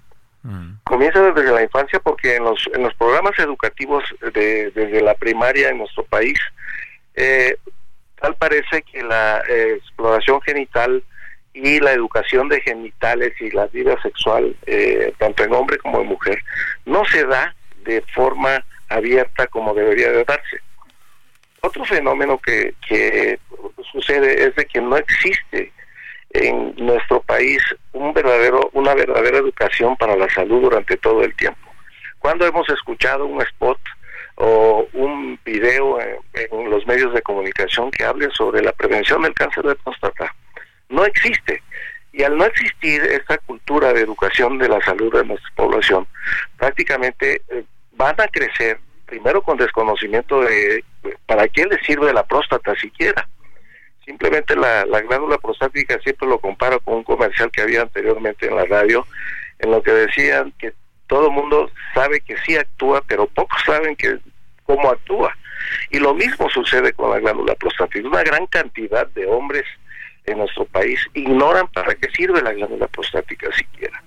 Mm. 0.43 0.73
Comienza 0.83 1.21
desde 1.31 1.51
la 1.51 1.63
infancia 1.63 1.99
porque 1.99 2.35
en 2.35 2.43
los, 2.43 2.69
en 2.73 2.83
los 2.83 2.93
programas 2.95 3.37
educativos 3.39 4.03
de, 4.33 4.71
desde 4.71 5.01
la 5.01 5.15
primaria 5.15 5.69
en 5.69 5.79
nuestro 5.79 6.03
país, 6.03 6.37
eh, 7.15 7.57
tal 8.19 8.35
parece 8.35 8.83
que 8.83 9.01
la 9.01 9.41
eh, 9.49 9.77
exploración 9.77 10.41
genital 10.41 11.03
y 11.53 11.79
la 11.79 11.93
educación 11.93 12.49
de 12.49 12.61
genitales 12.61 13.33
y 13.39 13.49
la 13.51 13.65
vida 13.67 13.99
sexual, 14.01 14.55
eh, 14.67 15.13
tanto 15.17 15.43
en 15.43 15.53
hombre 15.53 15.77
como 15.77 16.01
en 16.01 16.07
mujer, 16.07 16.37
no 16.85 17.05
se 17.05 17.25
da 17.25 17.55
de 17.85 18.01
forma 18.13 18.63
abierta 18.89 19.47
como 19.47 19.73
debería 19.73 20.11
de 20.11 20.23
darse. 20.23 20.61
Otro 21.61 21.83
fenómeno 21.85 22.37
que, 22.37 22.75
que 22.87 23.39
sucede 23.91 24.47
es 24.47 24.55
de 24.55 24.65
que 24.65 24.81
no 24.81 24.97
existe 24.97 25.71
en 26.35 26.75
nuestro 26.77 27.21
país 27.21 27.61
un 27.93 28.13
verdadero, 28.13 28.69
una 28.73 28.93
verdadera 28.93 29.37
educación 29.37 29.95
para 29.95 30.15
la 30.15 30.29
salud 30.29 30.61
durante 30.61 30.97
todo 30.97 31.23
el 31.23 31.33
tiempo. 31.35 31.59
Cuando 32.19 32.45
hemos 32.45 32.67
escuchado 32.69 33.25
un 33.25 33.41
spot 33.41 33.79
o 34.35 34.87
un 34.93 35.39
video 35.45 35.99
en, 36.01 36.69
los 36.69 36.85
medios 36.85 37.13
de 37.13 37.21
comunicación 37.21 37.89
que 37.91 38.03
hable 38.03 38.29
sobre 38.31 38.61
la 38.61 38.73
prevención 38.73 39.21
del 39.21 39.33
cáncer 39.33 39.63
de 39.63 39.75
próstata, 39.75 40.33
no 40.89 41.05
existe. 41.05 41.61
Y 42.11 42.23
al 42.23 42.37
no 42.37 42.45
existir 42.45 43.01
esta 43.03 43.37
cultura 43.39 43.93
de 43.93 44.01
educación 44.01 44.57
de 44.57 44.69
la 44.69 44.81
salud 44.81 45.13
de 45.13 45.25
nuestra 45.25 45.49
población, 45.55 46.07
prácticamente 46.57 47.41
eh, 47.49 47.63
van 47.95 48.19
a 48.19 48.27
crecer 48.27 48.79
primero 49.05 49.41
con 49.41 49.57
desconocimiento 49.57 50.41
de 50.41 50.83
para 51.25 51.47
qué 51.47 51.65
le 51.65 51.79
sirve 51.83 52.13
la 52.13 52.25
próstata 52.25 52.75
siquiera. 52.75 53.27
Simplemente 54.05 54.55
la, 54.55 54.85
glándula 55.01 55.37
prostática 55.37 55.99
siempre 55.99 56.27
lo 56.27 56.39
comparo 56.39 56.79
con 56.79 56.95
un 56.95 57.03
comercial 57.03 57.49
que 57.51 57.61
había 57.61 57.81
anteriormente 57.81 58.47
en 58.47 58.55
la 58.55 58.65
radio, 58.65 59.05
en 59.59 59.71
lo 59.71 59.81
que 59.81 59.91
decían 59.91 60.53
que 60.59 60.73
todo 61.07 61.31
mundo 61.31 61.71
sabe 61.93 62.21
que 62.21 62.37
sí 62.45 62.55
actúa, 62.55 63.01
pero 63.07 63.27
pocos 63.27 63.61
saben 63.65 63.95
que 63.95 64.19
cómo 64.63 64.91
actúa. 64.91 65.35
Y 65.89 65.99
lo 65.99 66.13
mismo 66.13 66.49
sucede 66.49 66.93
con 66.93 67.11
la 67.11 67.19
glándula 67.19 67.55
prostática. 67.55 68.07
Una 68.07 68.23
gran 68.23 68.45
cantidad 68.47 69.07
de 69.07 69.25
hombres 69.25 69.63
en 70.25 70.39
nuestro 70.39 70.65
país 70.65 70.99
ignoran 71.13 71.67
para 71.67 71.95
qué 71.95 72.09
sirve 72.11 72.41
la 72.41 72.53
glándula 72.53 72.87
prostática 72.87 73.51
siquiera. 73.53 74.03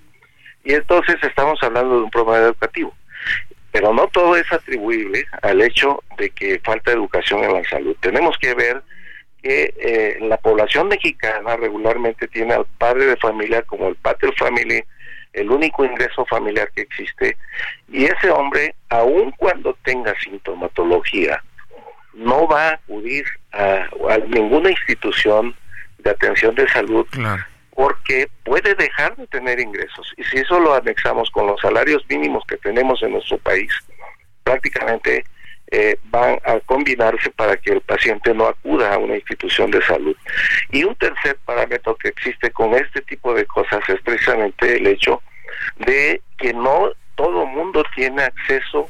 Y 0.63 0.73
entonces 0.73 1.17
estamos 1.23 1.61
hablando 1.63 1.97
de 1.97 2.03
un 2.03 2.09
problema 2.11 2.45
educativo. 2.45 2.93
Pero 3.71 3.93
no 3.93 4.07
todo 4.07 4.35
es 4.35 4.51
atribuible 4.51 5.25
al 5.41 5.61
hecho 5.61 6.03
de 6.17 6.29
que 6.31 6.59
falta 6.59 6.91
educación 6.91 7.43
en 7.43 7.53
la 7.53 7.63
salud. 7.65 7.95
Tenemos 7.99 8.37
que 8.37 8.53
ver 8.53 8.81
que 9.41 9.73
eh, 9.77 10.17
la 10.21 10.37
población 10.37 10.87
mexicana 10.87 11.55
regularmente 11.55 12.27
tiene 12.27 12.53
al 12.53 12.65
padre 12.77 13.05
de 13.05 13.17
familia 13.17 13.61
como 13.63 13.87
el 13.87 13.95
pater 13.95 14.33
family, 14.35 14.83
el 15.33 15.51
único 15.51 15.85
ingreso 15.85 16.25
familiar 16.25 16.71
que 16.75 16.81
existe, 16.81 17.37
y 17.87 18.05
ese 18.05 18.31
hombre, 18.31 18.75
aun 18.89 19.31
cuando 19.37 19.77
tenga 19.83 20.13
sintomatología, 20.19 21.41
no 22.13 22.47
va 22.47 22.69
a 22.69 22.73
acudir 22.73 23.25
a, 23.53 23.87
ninguna 24.27 24.71
institución 24.71 25.55
de 25.99 26.09
atención 26.09 26.55
de 26.55 26.67
salud 26.69 27.07
porque 27.79 28.27
puede 28.43 28.75
dejar 28.75 29.15
de 29.15 29.25
tener 29.27 29.57
ingresos. 29.57 30.13
Y 30.17 30.23
si 30.25 30.39
eso 30.39 30.59
lo 30.59 30.73
anexamos 30.73 31.31
con 31.31 31.47
los 31.47 31.61
salarios 31.61 32.03
mínimos 32.09 32.43
que 32.45 32.57
tenemos 32.57 33.01
en 33.01 33.13
nuestro 33.13 33.37
país, 33.37 33.71
prácticamente 34.43 35.23
eh, 35.71 35.95
van 36.11 36.37
a 36.43 36.59
combinarse 36.65 37.29
para 37.29 37.55
que 37.55 37.71
el 37.71 37.79
paciente 37.79 38.33
no 38.33 38.47
acuda 38.47 38.93
a 38.93 38.97
una 38.97 39.15
institución 39.15 39.71
de 39.71 39.81
salud. 39.83 40.13
Y 40.73 40.83
un 40.83 40.93
tercer 40.95 41.37
parámetro 41.45 41.95
que 41.95 42.09
existe 42.09 42.51
con 42.51 42.73
este 42.73 43.01
tipo 43.03 43.33
de 43.33 43.45
cosas 43.45 43.79
es 43.87 44.01
precisamente 44.01 44.75
el 44.75 44.85
hecho 44.85 45.23
de 45.77 46.21
que 46.37 46.51
no 46.51 46.91
todo 47.15 47.45
mundo 47.45 47.85
tiene 47.95 48.23
acceso 48.23 48.89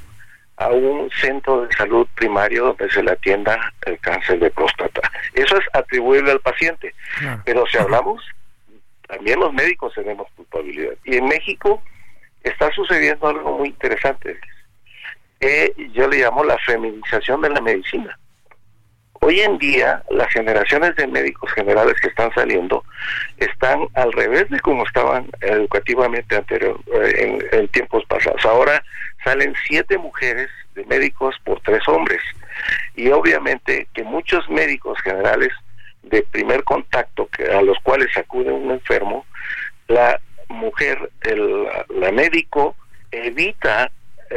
a 0.57 0.69
un 0.69 1.11
centro 1.11 1.61
de 1.61 1.75
salud 1.75 2.07
primario 2.15 2.65
donde 2.65 2.89
se 2.89 3.03
le 3.03 3.11
atienda 3.11 3.71
el 3.85 3.99
cáncer 3.99 4.39
de 4.39 4.49
próstata. 4.49 5.01
Eso 5.35 5.59
es 5.59 5.65
atribuible 5.73 6.31
al 6.31 6.39
paciente. 6.39 6.95
Pero 7.45 7.67
si 7.67 7.77
hablamos 7.77 8.19
también 9.09 9.39
los 9.39 9.51
médicos 9.53 9.93
tenemos 9.95 10.27
culpabilidad. 10.35 10.93
Y 11.03 11.17
en 11.17 11.27
México 11.27 11.81
está 12.43 12.71
sucediendo 12.71 13.27
algo 13.27 13.57
muy 13.57 13.69
interesante, 13.69 14.37
que 15.39 15.73
yo 15.93 16.07
le 16.07 16.19
llamo 16.19 16.43
la 16.43 16.57
feminización 16.59 17.41
de 17.41 17.49
la 17.49 17.59
medicina. 17.59 18.17
Hoy 19.21 19.41
en 19.41 19.57
día 19.57 20.03
las 20.11 20.31
generaciones 20.31 20.95
de 20.95 21.07
médicos 21.07 21.51
generales 21.53 21.95
que 22.01 22.07
están 22.07 22.31
saliendo 22.33 22.83
están 23.37 23.87
al 23.95 24.13
revés 24.13 24.47
de 24.49 24.59
como 24.59 24.85
estaban 24.85 25.27
educativamente 25.41 26.37
anterior, 26.37 26.79
eh, 26.93 27.13
en, 27.51 27.59
en 27.59 27.67
tiempos 27.69 28.05
pasados. 28.05 28.45
Ahora 28.45 28.81
salen 29.23 29.53
siete 29.67 29.97
mujeres 29.97 30.49
de 30.75 30.85
médicos 30.85 31.35
por 31.43 31.59
tres 31.61 31.85
hombres. 31.87 32.21
Y 32.95 33.09
obviamente 33.09 33.87
que 33.93 34.03
muchos 34.03 34.47
médicos 34.49 34.99
generales 35.01 35.51
de 36.03 36.23
primer 36.23 36.63
contacto 36.63 37.27
que, 37.27 37.45
a 37.45 37.61
los 37.61 37.77
cuales 37.79 38.15
acude 38.17 38.51
un 38.51 38.71
enfermo, 38.71 39.25
la 39.87 40.19
mujer, 40.47 41.09
el, 41.21 41.67
la 41.89 42.11
médico, 42.11 42.75
evita 43.11 43.91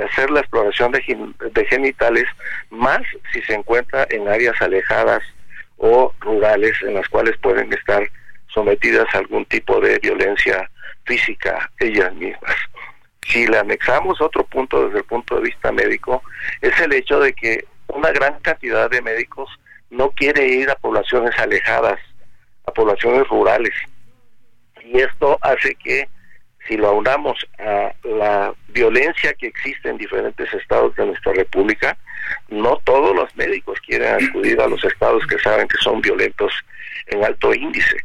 hacer 0.04 0.30
la 0.30 0.40
exploración 0.40 0.92
de, 0.92 1.02
de 1.50 1.64
genitales 1.66 2.24
más 2.70 3.02
si 3.32 3.42
se 3.42 3.54
encuentra 3.54 4.06
en 4.10 4.26
áreas 4.28 4.60
alejadas 4.60 5.22
o 5.76 6.12
rurales 6.20 6.74
en 6.82 6.94
las 6.94 7.08
cuales 7.08 7.36
pueden 7.38 7.72
estar 7.72 8.08
sometidas 8.48 9.06
a 9.14 9.18
algún 9.18 9.44
tipo 9.46 9.80
de 9.80 9.98
violencia 9.98 10.70
física 11.04 11.70
ellas 11.80 12.14
mismas. 12.14 12.56
Si 13.26 13.46
le 13.46 13.58
anexamos 13.58 14.20
otro 14.20 14.44
punto 14.44 14.86
desde 14.86 14.98
el 14.98 15.04
punto 15.04 15.36
de 15.36 15.42
vista 15.42 15.72
médico, 15.72 16.22
es 16.60 16.78
el 16.80 16.92
hecho 16.92 17.20
de 17.20 17.32
que 17.32 17.64
una 17.88 18.10
gran 18.10 18.38
cantidad 18.40 18.90
de 18.90 19.02
médicos 19.02 19.48
no 19.92 20.10
quiere 20.10 20.46
ir 20.46 20.70
a 20.70 20.74
poblaciones 20.74 21.38
alejadas, 21.38 22.00
a 22.66 22.72
poblaciones 22.72 23.28
rurales. 23.28 23.74
Y 24.84 24.98
esto 24.98 25.38
hace 25.42 25.74
que 25.76 26.08
si 26.66 26.76
lo 26.76 26.88
aunamos 26.88 27.46
a 27.58 27.92
la 28.04 28.54
violencia 28.68 29.34
que 29.34 29.48
existe 29.48 29.90
en 29.90 29.98
diferentes 29.98 30.52
estados 30.54 30.96
de 30.96 31.06
nuestra 31.06 31.32
república, 31.34 31.96
no 32.48 32.78
todos 32.84 33.14
los 33.14 33.34
médicos 33.36 33.78
quieren 33.86 34.28
acudir 34.28 34.60
a 34.60 34.68
los 34.68 34.82
estados 34.82 35.26
que 35.26 35.38
saben 35.38 35.68
que 35.68 35.76
son 35.78 36.00
violentos 36.00 36.52
en 37.08 37.22
alto 37.24 37.52
índice. 37.52 37.96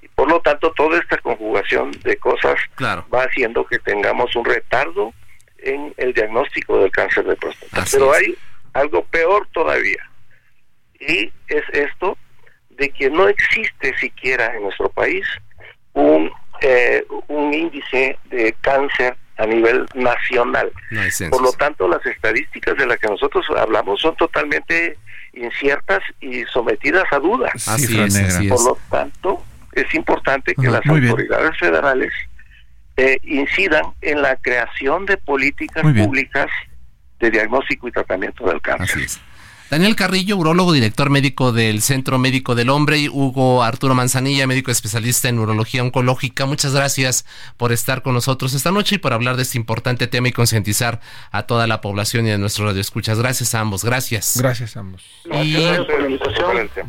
Y 0.00 0.08
por 0.08 0.30
lo 0.30 0.40
tanto, 0.40 0.72
toda 0.72 0.98
esta 0.98 1.18
conjugación 1.18 1.90
de 2.02 2.16
cosas 2.18 2.56
va 2.80 3.24
haciendo 3.24 3.66
que 3.66 3.80
tengamos 3.80 4.36
un 4.36 4.44
retardo 4.44 5.12
en 5.58 5.92
el 5.96 6.12
diagnóstico 6.12 6.78
del 6.78 6.90
cáncer 6.92 7.24
de 7.24 7.34
próstata. 7.34 7.84
Pero 7.90 8.12
hay 8.12 8.36
algo 8.74 9.04
peor 9.06 9.48
todavía. 9.52 10.08
Y 11.08 11.32
es 11.48 11.62
esto 11.72 12.16
de 12.70 12.88
que 12.90 13.10
no 13.10 13.28
existe 13.28 13.96
siquiera 13.98 14.54
en 14.54 14.62
nuestro 14.62 14.88
país 14.88 15.26
un 15.92 16.30
eh, 16.64 17.04
un 17.26 17.52
índice 17.52 18.16
de 18.30 18.54
cáncer 18.60 19.16
a 19.36 19.46
nivel 19.46 19.84
nacional. 19.94 20.70
Por 21.30 21.42
lo 21.42 21.52
tanto, 21.52 21.88
las 21.88 22.04
estadísticas 22.06 22.76
de 22.76 22.86
las 22.86 22.98
que 22.98 23.08
nosotros 23.08 23.44
hablamos 23.56 24.00
son 24.00 24.14
totalmente 24.14 24.96
inciertas 25.32 26.00
y 26.20 26.44
sometidas 26.44 27.04
a 27.10 27.18
dudas. 27.18 27.66
Así 27.66 28.00
es, 28.00 28.38
Por 28.48 28.64
lo 28.64 28.78
tanto, 28.88 29.42
es 29.72 29.92
importante 29.94 30.54
que 30.54 30.68
las 30.68 30.86
autoridades 30.86 31.58
federales 31.58 32.12
eh, 32.96 33.18
incidan 33.24 33.86
en 34.00 34.22
la 34.22 34.36
creación 34.36 35.04
de 35.06 35.16
políticas 35.16 35.82
públicas 35.82 36.46
de 37.18 37.30
diagnóstico 37.30 37.88
y 37.88 37.90
tratamiento 37.90 38.46
del 38.46 38.60
cáncer. 38.60 39.08
Daniel 39.72 39.96
Carrillo, 39.96 40.36
urólogo, 40.36 40.70
director 40.74 41.08
médico 41.08 41.50
del 41.50 41.80
Centro 41.80 42.18
Médico 42.18 42.54
del 42.54 42.68
Hombre, 42.68 42.98
y 42.98 43.08
Hugo 43.08 43.62
Arturo 43.62 43.94
Manzanilla, 43.94 44.46
médico 44.46 44.70
especialista 44.70 45.30
en 45.30 45.38
urología 45.38 45.82
oncológica. 45.82 46.44
Muchas 46.44 46.74
gracias 46.74 47.24
por 47.56 47.72
estar 47.72 48.02
con 48.02 48.12
nosotros 48.12 48.52
esta 48.52 48.70
noche 48.70 48.96
y 48.96 48.98
por 48.98 49.14
hablar 49.14 49.36
de 49.36 49.44
este 49.44 49.56
importante 49.56 50.06
tema 50.08 50.28
y 50.28 50.32
concientizar 50.32 51.00
a 51.30 51.44
toda 51.44 51.66
la 51.66 51.80
población 51.80 52.26
y 52.26 52.32
a 52.32 52.36
nuestros 52.36 52.68
radioescuchas. 52.68 53.18
Gracias 53.18 53.54
a 53.54 53.60
ambos, 53.60 53.82
gracias. 53.82 54.36
Gracias 54.36 54.76
a 54.76 54.80
ambos. 54.80 55.04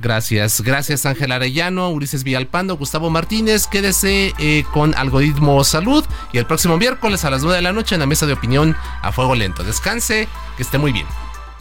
gracias, 0.01 0.59
gracias 0.59 1.05
Ángel 1.05 1.31
Arellano, 1.31 1.89
Ulises 1.89 2.25
Villalpando, 2.25 2.75
Gustavo 2.75 3.09
Martínez. 3.09 3.65
Quédese 3.65 4.33
eh, 4.39 4.65
con 4.73 4.93
Algoritmo 4.95 5.63
Salud 5.63 6.03
y 6.33 6.37
el 6.37 6.45
próximo 6.45 6.77
miércoles 6.77 7.23
a 7.23 7.29
las 7.29 7.43
9 7.43 7.55
de 7.55 7.61
la 7.61 7.71
noche 7.71 7.95
en 7.95 8.01
la 8.01 8.07
mesa 8.07 8.25
de 8.25 8.33
opinión 8.33 8.75
a 9.01 9.13
fuego 9.13 9.35
lento. 9.35 9.63
Descanse, 9.63 10.27
que 10.57 10.63
esté 10.63 10.77
muy 10.77 10.91
bien. 10.91 11.05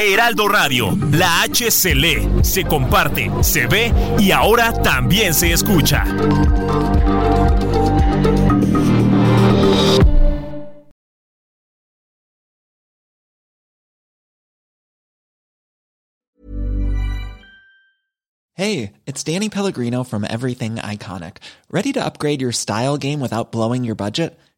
Heraldo 0.00 0.48
Radio, 0.48 0.96
la 1.12 1.42
H 1.42 1.70
se 1.70 1.94
lee, 1.94 2.26
se 2.42 2.64
comparte, 2.64 3.30
se 3.42 3.66
ve 3.66 3.92
y 4.18 4.32
ahora 4.32 4.72
también 4.72 5.34
se 5.34 5.52
escucha. 5.52 6.04
Hey, 18.54 18.92
it's 19.06 19.22
Danny 19.22 19.48
Pellegrino 19.48 20.04
from 20.04 20.24
Everything 20.24 20.76
Iconic. 20.76 21.38
Ready 21.70 21.92
to 21.92 22.04
upgrade 22.04 22.40
your 22.40 22.52
style 22.52 22.98
game 22.98 23.20
without 23.20 23.52
blowing 23.52 23.84
your 23.84 23.94
budget? 23.94 24.38